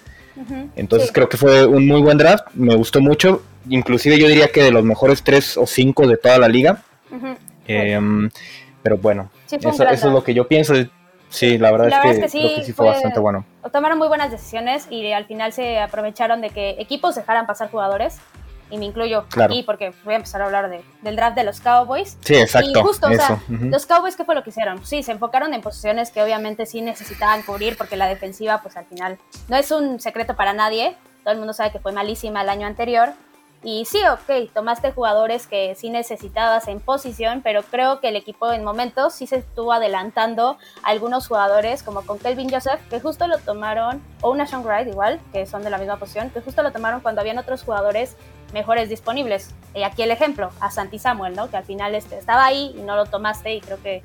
Entonces 0.76 1.12
creo 1.12 1.30
que 1.30 1.38
fue 1.38 1.66
un 1.66 1.88
muy 1.88 2.02
buen 2.02 2.18
draft, 2.18 2.48
me 2.54 2.76
gustó 2.76 3.02
mucho, 3.02 3.44
inclusive 3.70 4.20
yo 4.20 4.28
diría 4.28 4.50
que 4.50 4.64
de 4.64 4.72
los 4.72 4.84
mejores 4.84 5.24
tres 5.24 5.58
o 5.58 5.66
cinco 5.66 6.08
de 6.08 6.18
toda 6.18 6.38
la 6.38 6.48
liga. 6.48 6.84
Em, 7.68 8.30
pero 8.84 8.98
bueno, 8.98 9.30
eso, 9.50 9.84
es 9.84 10.04
lo 10.04 10.24
que 10.24 10.34
yo 10.34 10.48
pienso. 10.48 10.74
Sí, 11.30 11.58
la 11.58 11.72
verdad, 11.72 11.90
es, 12.06 12.20
que, 12.20 12.30
sí, 12.30 12.72
fue, 12.72 12.86
bastante 12.86 13.20
bueno. 13.20 13.46
Tomaron 13.74 13.98
muy 13.98 14.08
buenas 14.08 14.32
decisiones 14.32 14.88
y 14.90 15.12
al 15.12 15.26
final 15.26 15.52
se 15.52 15.80
aprovecharon 15.80 16.40
de 16.40 16.52
que 16.52 16.78
equipos 16.80 17.16
dejaran 17.16 17.46
pasar 17.46 17.70
jugadores 17.70 18.20
y 18.70 18.78
me 18.78 18.86
incluyo 18.86 19.26
aquí 19.40 19.64
porque 19.64 19.94
voy 20.04 20.14
a 20.14 20.18
empezar 20.18 20.42
a 20.42 20.46
hablar 20.46 20.70
de, 20.70 20.84
del 21.02 21.16
draft 21.16 21.36
de 21.36 21.44
los 21.44 21.62
Cowboys. 21.62 22.18
Sí, 22.22 22.36
exacto. 22.36 22.80
Y 22.80 22.82
justo, 22.82 23.08
o 23.08 23.14
sea, 23.14 23.42
los 23.48 23.86
Cowboys, 23.86 24.16
¿qué 24.16 24.26
fue 24.26 24.36
lo 24.36 24.44
que 24.44 24.50
hicieron? 24.50 24.86
Sí, 24.86 25.04
se 25.04 25.12
enfocaron 25.12 25.54
en 25.54 25.62
posiciones 25.62 26.12
que 26.12 26.22
obviamente 26.22 26.66
sí 26.66 26.82
necesitaban 26.82 27.42
cubrir 27.44 27.78
porque 27.78 27.98
la 27.98 28.08
defensiva, 28.08 28.62
pues 28.62 28.78
al 28.78 28.86
final, 28.86 29.18
no 29.48 29.58
es 29.58 29.72
un 29.72 30.00
secreto 30.00 30.36
para 30.36 30.54
nadie. 30.54 30.96
Todo 31.24 31.34
el 31.34 31.40
mundo 31.40 31.54
sabe 31.54 31.72
que 31.72 31.80
fue 31.80 31.92
malísima 31.92 32.42
el 32.42 32.50
año 32.50 32.68
anterior. 32.68 33.10
Y 33.64 33.86
sí, 33.86 34.00
ok, 34.06 34.52
tomaste 34.54 34.92
jugadores 34.92 35.48
que 35.48 35.74
sí 35.76 35.90
necesitabas 35.90 36.68
en 36.68 36.80
posición, 36.80 37.42
pero 37.44 37.64
creo 37.64 38.00
que 38.00 38.10
el 38.10 38.16
equipo 38.16 38.52
en 38.52 38.64
momentos 38.64 39.16
sí 39.16 39.26
se 39.26 39.38
estuvo 39.38 39.74
adelantando 39.74 40.58
a 40.84 40.90
algunos 40.90 41.28
jugadores, 41.28 41.82
como 41.82 42.04
con 42.04 42.20
Kelvin 42.20 42.52
Joseph, 42.52 42.80
que 42.90 43.00
justo 43.00 43.28
lo 43.28 43.40
tomaron, 43.40 44.02
o 44.22 44.30
una 44.30 44.46
Sean 44.46 44.64
Wright 44.64 44.88
igual, 44.88 45.20
que 45.34 45.48
son 45.48 45.64
de 45.64 45.72
la 45.72 45.80
misma 45.80 45.98
posición, 45.98 46.30
que 46.30 46.42
justo 46.42 46.62
lo 46.62 46.72
tomaron 46.72 47.02
cuando 47.02 47.22
habían 47.22 47.40
otros 47.40 47.64
jugadores 47.64 48.16
mejores 48.54 48.90
disponibles. 48.90 49.50
Y 49.74 49.84
aquí 49.84 50.04
el 50.04 50.12
ejemplo, 50.12 50.52
a 50.60 50.70
Santi 50.70 51.00
Samuel, 51.00 51.36
¿no? 51.36 51.50
Que 51.50 51.58
al 51.58 51.66
final 51.66 51.96
este, 51.96 52.18
estaba 52.18 52.46
ahí 52.46 52.76
y 52.78 52.82
no 52.82 52.96
lo 52.96 53.08
tomaste 53.08 53.56
y 53.56 53.62
creo 53.62 53.82
que, 53.82 54.04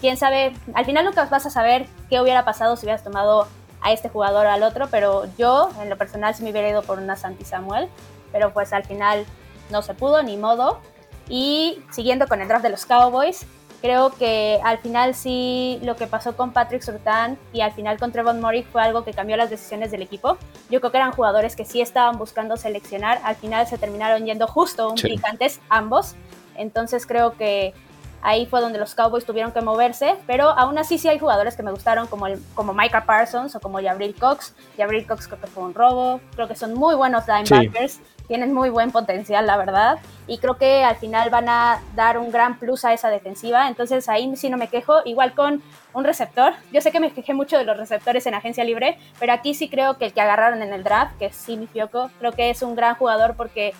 quién 0.00 0.16
sabe, 0.16 0.54
al 0.74 0.84
final 0.84 1.04
nunca 1.04 1.24
vas 1.24 1.46
a 1.46 1.50
saber 1.50 1.86
qué 2.08 2.20
hubiera 2.20 2.44
pasado 2.44 2.76
si 2.76 2.86
hubieras 2.86 3.02
tomado 3.02 3.48
a 3.80 3.92
este 3.92 4.08
jugador 4.08 4.46
o 4.46 4.50
al 4.50 4.62
otro, 4.62 4.88
pero 4.88 5.24
yo 5.36 5.70
en 5.80 5.90
lo 5.90 5.96
personal 5.96 6.34
sí 6.34 6.42
me 6.42 6.50
hubiera 6.50 6.68
ido 6.68 6.82
por 6.82 6.98
una 6.98 7.16
Santi 7.16 7.44
Samuel, 7.44 7.88
pero 8.32 8.52
pues 8.52 8.72
al 8.72 8.84
final 8.84 9.24
no 9.70 9.82
se 9.82 9.94
pudo, 9.94 10.22
ni 10.22 10.36
modo. 10.36 10.80
Y 11.28 11.82
siguiendo 11.90 12.26
con 12.26 12.40
el 12.40 12.48
draft 12.48 12.62
de 12.62 12.70
los 12.70 12.86
Cowboys, 12.86 13.46
Creo 13.80 14.10
que 14.10 14.58
al 14.64 14.78
final 14.78 15.14
sí 15.14 15.78
lo 15.84 15.94
que 15.94 16.08
pasó 16.08 16.36
con 16.36 16.52
Patrick 16.52 16.82
Surtain 16.82 17.38
y 17.52 17.60
al 17.60 17.72
final 17.72 17.96
con 17.96 18.10
Trevon 18.10 18.40
Murray 18.40 18.64
fue 18.64 18.82
algo 18.82 19.04
que 19.04 19.12
cambió 19.12 19.36
las 19.36 19.50
decisiones 19.50 19.92
del 19.92 20.02
equipo. 20.02 20.36
Yo 20.68 20.80
creo 20.80 20.90
que 20.90 20.98
eran 20.98 21.12
jugadores 21.12 21.54
que 21.54 21.64
sí 21.64 21.80
estaban 21.80 22.18
buscando 22.18 22.56
seleccionar, 22.56 23.20
al 23.22 23.36
final 23.36 23.68
se 23.68 23.78
terminaron 23.78 24.26
yendo 24.26 24.48
justo 24.48 24.90
un 24.90 24.96
picantes 24.96 25.60
ambos. 25.68 26.16
Entonces 26.56 27.06
creo 27.06 27.36
que 27.36 27.72
ahí 28.20 28.46
fue 28.46 28.60
donde 28.60 28.80
los 28.80 28.96
Cowboys 28.96 29.24
tuvieron 29.24 29.52
que 29.52 29.60
moverse, 29.60 30.16
pero 30.26 30.48
aún 30.48 30.76
así 30.76 30.98
sí 30.98 31.06
hay 31.06 31.20
jugadores 31.20 31.54
que 31.54 31.62
me 31.62 31.70
gustaron 31.70 32.08
como, 32.08 32.26
el, 32.26 32.42
como 32.56 32.74
Micah 32.74 33.06
Parsons 33.06 33.54
o 33.54 33.60
como 33.60 33.80
Jabril 33.80 34.16
Cox. 34.18 34.56
Jabril 34.76 35.06
Cox 35.06 35.28
creo 35.28 35.40
que 35.40 35.46
fue 35.46 35.62
un 35.62 35.74
robo, 35.74 36.20
creo 36.34 36.48
que 36.48 36.56
son 36.56 36.74
muy 36.74 36.96
buenos 36.96 37.28
linebackers 37.28 38.00
tienen 38.28 38.52
muy 38.52 38.70
buen 38.70 38.92
potencial, 38.92 39.46
la 39.46 39.56
verdad, 39.56 39.98
y 40.26 40.38
creo 40.38 40.58
que 40.58 40.84
al 40.84 40.96
final 40.96 41.30
van 41.30 41.48
a 41.48 41.80
dar 41.96 42.18
un 42.18 42.30
gran 42.30 42.58
plus 42.58 42.84
a 42.84 42.92
esa 42.92 43.08
defensiva, 43.08 43.66
entonces 43.66 44.08
ahí 44.08 44.30
sí 44.36 44.50
no 44.50 44.58
me 44.58 44.68
quejo, 44.68 44.98
igual 45.06 45.32
con 45.32 45.62
un 45.94 46.04
receptor, 46.04 46.52
yo 46.70 46.80
sé 46.80 46.92
que 46.92 47.00
me 47.00 47.10
quejé 47.12 47.34
mucho 47.34 47.58
de 47.58 47.64
los 47.64 47.76
receptores 47.76 48.26
en 48.26 48.34
agencia 48.34 48.62
libre, 48.62 48.98
pero 49.18 49.32
aquí 49.32 49.54
sí 49.54 49.68
creo 49.68 49.96
que 49.96 50.04
el 50.04 50.12
que 50.12 50.20
agarraron 50.20 50.62
en 50.62 50.72
el 50.72 50.84
draft, 50.84 51.18
que 51.18 51.26
es 51.26 51.36
Simi 51.36 51.66
Fioco, 51.66 52.10
creo 52.18 52.32
que 52.32 52.50
es 52.50 52.62
un 52.62 52.76
gran 52.76 52.94
jugador 52.94 53.34
porque 53.34 53.74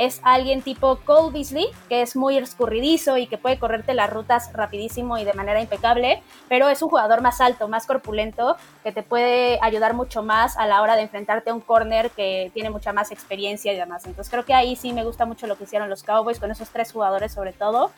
es 0.00 0.22
alguien 0.24 0.62
tipo 0.62 0.96
Cole 1.04 1.30
Beasley, 1.30 1.66
que 1.90 2.00
es 2.00 2.16
muy 2.16 2.38
escurridizo 2.38 3.18
y 3.18 3.26
que 3.26 3.36
puede 3.36 3.58
correrte 3.58 3.92
las 3.92 4.08
rutas 4.08 4.50
rapidísimo 4.54 5.18
y 5.18 5.24
de 5.24 5.34
manera 5.34 5.60
impecable, 5.60 6.22
pero 6.48 6.70
es 6.70 6.80
un 6.80 6.88
jugador 6.88 7.20
más 7.20 7.42
alto, 7.42 7.68
más 7.68 7.86
corpulento, 7.86 8.56
que 8.82 8.92
te 8.92 9.02
puede 9.02 9.58
ayudar 9.60 9.92
mucho 9.92 10.22
más 10.22 10.56
a 10.56 10.66
la 10.66 10.80
hora 10.80 10.96
de 10.96 11.02
enfrentarte 11.02 11.50
a 11.50 11.54
un 11.54 11.60
corner 11.60 12.10
que 12.12 12.50
tiene 12.54 12.70
mucha 12.70 12.94
más 12.94 13.12
experiencia 13.12 13.74
y 13.74 13.76
demás. 13.76 14.06
Entonces 14.06 14.30
creo 14.30 14.46
que 14.46 14.54
ahí 14.54 14.74
sí 14.74 14.94
me 14.94 15.04
gusta 15.04 15.26
mucho 15.26 15.46
lo 15.46 15.58
que 15.58 15.64
hicieron 15.64 15.90
los 15.90 16.02
Cowboys 16.02 16.40
con 16.40 16.50
esos 16.50 16.70
tres 16.70 16.92
jugadores 16.92 17.34
sobre 17.34 17.52
todo. 17.52 17.90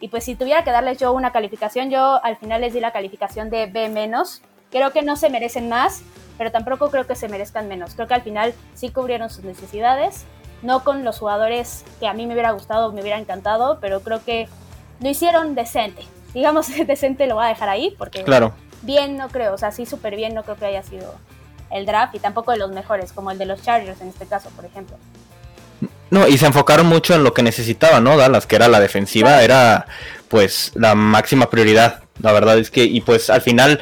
Y 0.00 0.08
pues 0.08 0.24
si 0.24 0.34
tuviera 0.34 0.64
que 0.64 0.72
darles 0.72 0.98
yo 0.98 1.12
una 1.12 1.30
calificación, 1.30 1.88
yo 1.88 2.22
al 2.24 2.36
final 2.36 2.62
les 2.62 2.74
di 2.74 2.80
la 2.80 2.90
calificación 2.90 3.48
de 3.48 3.66
B 3.66 3.88
menos. 3.90 4.42
Creo 4.72 4.90
que 4.90 5.02
no 5.02 5.14
se 5.14 5.30
merecen 5.30 5.68
más, 5.68 6.02
pero 6.36 6.50
tampoco 6.50 6.90
creo 6.90 7.06
que 7.06 7.14
se 7.14 7.28
merezcan 7.28 7.68
menos. 7.68 7.94
Creo 7.94 8.08
que 8.08 8.14
al 8.14 8.22
final 8.22 8.54
sí 8.74 8.90
cubrieron 8.90 9.30
sus 9.30 9.44
necesidades 9.44 10.26
no 10.64 10.82
con 10.82 11.04
los 11.04 11.18
jugadores 11.18 11.84
que 12.00 12.08
a 12.08 12.14
mí 12.14 12.26
me 12.26 12.32
hubiera 12.32 12.52
gustado, 12.52 12.90
me 12.92 13.02
hubiera 13.02 13.18
encantado, 13.18 13.78
pero 13.80 14.00
creo 14.00 14.24
que 14.24 14.48
lo 15.00 15.08
hicieron 15.08 15.54
decente. 15.54 16.02
Digamos, 16.32 16.68
decente 16.86 17.26
lo 17.26 17.36
voy 17.36 17.44
a 17.44 17.48
dejar 17.48 17.68
ahí, 17.68 17.94
porque 17.98 18.24
claro. 18.24 18.54
bien 18.82 19.16
no 19.16 19.28
creo, 19.28 19.54
o 19.54 19.58
sea, 19.58 19.70
sí 19.70 19.86
súper 19.86 20.16
bien 20.16 20.34
no 20.34 20.42
creo 20.42 20.56
que 20.56 20.66
haya 20.66 20.82
sido 20.82 21.14
el 21.70 21.86
draft 21.86 22.14
y 22.14 22.18
tampoco 22.18 22.52
de 22.52 22.58
los 22.58 22.70
mejores, 22.72 23.12
como 23.12 23.30
el 23.30 23.38
de 23.38 23.46
los 23.46 23.62
Chargers 23.62 24.00
en 24.00 24.08
este 24.08 24.26
caso, 24.26 24.48
por 24.50 24.64
ejemplo. 24.64 24.96
No, 26.10 26.28
y 26.28 26.38
se 26.38 26.46
enfocaron 26.46 26.86
mucho 26.86 27.14
en 27.14 27.24
lo 27.24 27.34
que 27.34 27.42
necesitaba, 27.42 28.00
¿no? 28.00 28.16
Dallas, 28.16 28.46
que 28.46 28.56
era 28.56 28.68
la 28.68 28.80
defensiva, 28.80 29.42
era 29.42 29.86
pues 30.28 30.72
la 30.74 30.94
máxima 30.94 31.50
prioridad. 31.50 32.04
La 32.22 32.32
verdad 32.32 32.58
es 32.58 32.70
que, 32.70 32.84
y 32.84 33.00
pues 33.00 33.30
al 33.30 33.42
final, 33.42 33.80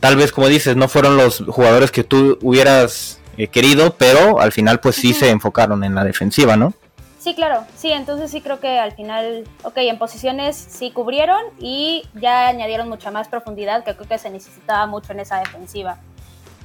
tal 0.00 0.16
vez 0.16 0.32
como 0.32 0.48
dices, 0.48 0.76
no 0.76 0.88
fueron 0.88 1.16
los 1.16 1.42
jugadores 1.48 1.90
que 1.90 2.04
tú 2.04 2.38
hubieras 2.40 3.18
eh, 3.42 3.48
querido, 3.48 3.94
pero 3.96 4.40
al 4.40 4.52
final 4.52 4.80
pues 4.80 4.96
sí 4.96 5.14
se 5.14 5.30
enfocaron 5.30 5.82
en 5.84 5.94
la 5.94 6.04
defensiva, 6.04 6.56
¿no? 6.56 6.74
Sí, 7.18 7.34
claro, 7.34 7.64
sí, 7.76 7.92
entonces 7.92 8.30
sí 8.30 8.40
creo 8.40 8.58
que 8.58 8.78
al 8.78 8.92
final, 8.92 9.44
ok, 9.62 9.76
en 9.76 9.98
posiciones 9.98 10.56
sí 10.56 10.90
cubrieron 10.90 11.40
y 11.60 12.02
ya 12.14 12.48
añadieron 12.48 12.88
mucha 12.88 13.12
más 13.12 13.28
profundidad 13.28 13.84
que 13.84 13.94
creo 13.94 14.08
que 14.08 14.18
se 14.18 14.28
necesitaba 14.28 14.86
mucho 14.86 15.12
en 15.12 15.20
esa 15.20 15.38
defensiva. 15.38 15.98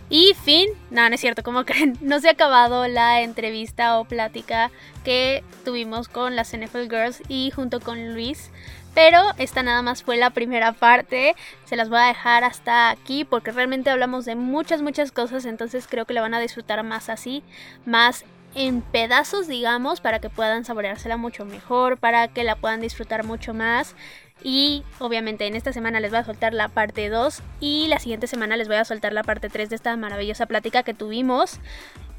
Y 0.10 0.34
fin, 0.42 0.70
no, 0.90 1.08
no 1.08 1.16
es 1.16 1.22
cierto, 1.22 1.44
como 1.44 1.64
creen, 1.66 1.98
no 2.02 2.20
se 2.20 2.30
ha 2.30 2.32
acabado 2.32 2.88
la 2.88 3.22
entrevista 3.22 4.00
o 4.00 4.06
plática 4.06 4.72
que 5.04 5.44
tuvimos 5.66 6.08
con 6.08 6.36
las 6.36 6.56
NFL 6.56 6.90
Girls 6.90 7.22
y 7.28 7.52
junto 7.52 7.80
con 7.80 8.14
Luis. 8.14 8.52
Pero 8.98 9.22
esta 9.38 9.62
nada 9.62 9.84
más 9.84 10.02
fue 10.02 10.18
la 10.18 10.32
primera 10.32 10.72
parte. 10.72 11.36
Se 11.66 11.76
las 11.76 11.88
voy 11.88 12.00
a 12.00 12.08
dejar 12.08 12.44
hasta 12.44 12.90
aquí 12.90 13.26
porque 13.26 13.52
realmente 13.52 13.92
hablamos 13.92 14.26
de 14.26 14.34
muchas, 14.34 14.82
muchas 14.82 15.12
cosas. 15.12 15.46
Entonces 15.46 15.86
creo 15.88 16.06
que 16.06 16.16
la 16.16 16.22
van 16.22 16.34
a 16.34 16.40
disfrutar 16.40 16.82
más 16.82 17.08
así, 17.10 17.44
más 17.86 18.26
en 18.56 18.82
pedazos, 18.82 19.46
digamos, 19.46 20.02
para 20.02 20.18
que 20.18 20.32
puedan 20.32 20.66
saboreársela 20.66 21.16
mucho 21.16 21.46
mejor, 21.46 22.00
para 22.00 22.28
que 22.28 22.44
la 22.44 22.56
puedan 22.56 22.82
disfrutar 22.82 23.24
mucho 23.24 23.54
más. 23.54 23.96
Y 24.42 24.84
obviamente 24.98 25.46
en 25.46 25.56
esta 25.56 25.74
semana 25.74 26.00
les 26.00 26.10
voy 26.10 26.22
a 26.22 26.24
soltar 26.24 26.56
la 26.56 26.68
parte 26.68 27.10
2 27.10 27.44
y 27.60 27.90
la 27.90 28.00
siguiente 28.00 28.26
semana 28.26 28.58
les 28.58 28.68
voy 28.68 28.78
a 28.78 28.86
soltar 28.86 29.14
la 29.14 29.22
parte 29.22 29.50
3 29.50 29.70
de 29.70 29.76
esta 29.76 29.96
maravillosa 29.96 30.48
plática 30.48 30.82
que 30.82 30.96
tuvimos. 30.96 31.60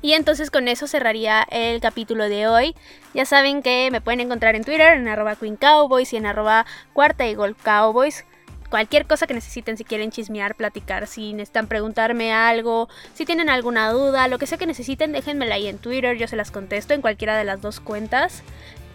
Y 0.00 0.12
entonces 0.12 0.50
con 0.50 0.68
eso 0.68 0.86
cerraría 0.86 1.46
el 1.50 1.80
capítulo 1.80 2.28
de 2.28 2.46
hoy. 2.46 2.74
Ya 3.14 3.24
saben 3.24 3.62
que 3.62 3.88
me 3.90 4.00
pueden 4.00 4.20
encontrar 4.20 4.54
en 4.54 4.64
Twitter, 4.64 4.96
en 4.96 5.08
arroba 5.08 5.36
Queen 5.36 5.56
Cowboys 5.56 6.12
y 6.12 6.16
en 6.16 6.26
arroba 6.26 6.66
Cuarta 6.92 7.26
y 7.26 7.34
Gol 7.34 7.56
Cowboys. 7.56 8.24
Cualquier 8.70 9.06
cosa 9.06 9.26
que 9.26 9.34
necesiten, 9.34 9.78
si 9.78 9.84
quieren 9.84 10.10
chismear, 10.10 10.54
platicar, 10.54 11.06
si 11.06 11.32
necesitan 11.32 11.68
preguntarme 11.68 12.34
algo, 12.34 12.88
si 13.14 13.24
tienen 13.24 13.48
alguna 13.48 13.90
duda, 13.90 14.28
lo 14.28 14.38
que 14.38 14.46
sea 14.46 14.58
que 14.58 14.66
necesiten, 14.66 15.12
déjenmela 15.12 15.54
ahí 15.54 15.68
en 15.68 15.78
Twitter, 15.78 16.18
yo 16.18 16.28
se 16.28 16.36
las 16.36 16.50
contesto 16.50 16.92
en 16.92 17.00
cualquiera 17.00 17.38
de 17.38 17.44
las 17.44 17.62
dos 17.62 17.80
cuentas. 17.80 18.42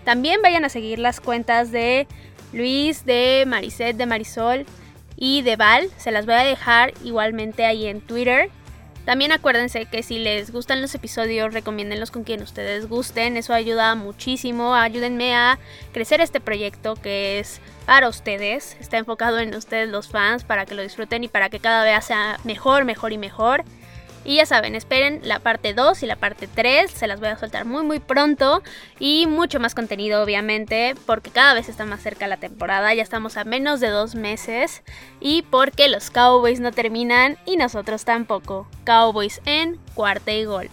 También 0.04 0.43
vayan 0.43 0.64
a 0.64 0.70
seguir 0.70 0.99
las 0.99 1.20
cuentas 1.20 1.72
de 1.72 2.08
Luis, 2.51 3.04
de 3.06 3.45
Mariset, 3.47 3.97
de 3.97 4.06
Marisol 4.06 4.66
y 5.16 5.41
de 5.41 5.56
Val. 5.56 5.89
Se 5.97 6.12
las 6.12 6.28
voy 6.28 6.36
a 6.36 6.43
dejar 6.43 6.93
igualmente 7.04 7.66
ahí 7.66 7.88
en 7.88 7.99
Twitter. 8.01 8.51
También 9.06 9.34
acuérdense 9.34 9.86
que 9.86 10.01
si 10.01 10.18
les 10.18 10.51
gustan 10.51 10.82
los 10.82 10.95
episodios, 10.95 11.54
recomiéndenlos 11.54 12.10
con 12.10 12.24
quien 12.24 12.41
ustedes 12.41 12.88
gusten. 12.88 13.36
Eso 13.36 13.54
ayuda 13.54 13.95
muchísimo. 13.95 14.76
Ayúdenme 14.76 15.36
a 15.36 15.60
crecer 15.91 16.22
este 16.22 16.39
proyecto 16.39 16.95
que 16.95 17.39
es 17.39 17.60
para 17.86 18.08
ustedes. 18.08 18.78
Está 18.80 18.97
enfocado 18.97 19.39
en 19.39 19.54
ustedes 19.56 19.89
los 19.89 20.08
fans 20.08 20.45
para 20.45 20.66
que 20.66 20.76
lo 20.76 20.82
disfruten 20.82 21.24
y 21.26 21.28
para 21.28 21.49
que 21.49 21.60
cada 21.60 21.84
vez 21.84 22.06
sea 22.06 22.39
mejor, 22.45 22.86
mejor 22.86 23.12
y 23.12 23.18
mejor. 23.18 23.66
Y 24.26 24.38
ya 24.38 24.45
saben, 24.45 24.76
esperen 24.76 25.21
la 25.24 25.39
parte 25.39 25.74
2 25.74 26.03
y 26.03 26.05
la 26.05 26.15
parte 26.15 26.47
3, 26.47 26.89
se 26.91 27.07
las 27.07 27.19
voy 27.19 27.30
a 27.30 27.38
soltar 27.38 27.65
muy 27.65 27.84
muy 27.84 27.99
pronto 27.99 28.63
y 28.99 29.28
mucho 29.28 29.59
más 29.59 29.76
contenido 29.76 30.24
obviamente 30.24 30.95
porque 31.05 31.30
cada 31.30 31.53
vez 31.53 31.69
está 31.69 31.86
más 31.86 32.01
cerca 32.01 32.28
la 32.28 32.38
temporada, 32.38 32.93
ya 32.93 33.03
estamos 33.03 33.38
a 33.38 33.43
menos 33.43 33.80
de 33.80 33.89
dos 33.89 34.15
meses 34.15 34.84
y 35.19 35.41
porque 35.43 35.89
los 35.89 36.09
Cowboys 36.09 36.59
no 36.59 36.71
terminan 36.71 37.38
y 37.45 37.57
nosotros 37.57 38.05
tampoco. 38.05 38.67
Cowboys 38.86 39.41
en 39.45 39.80
cuarta 39.93 40.32
y 40.32 40.45
gol. 40.45 40.69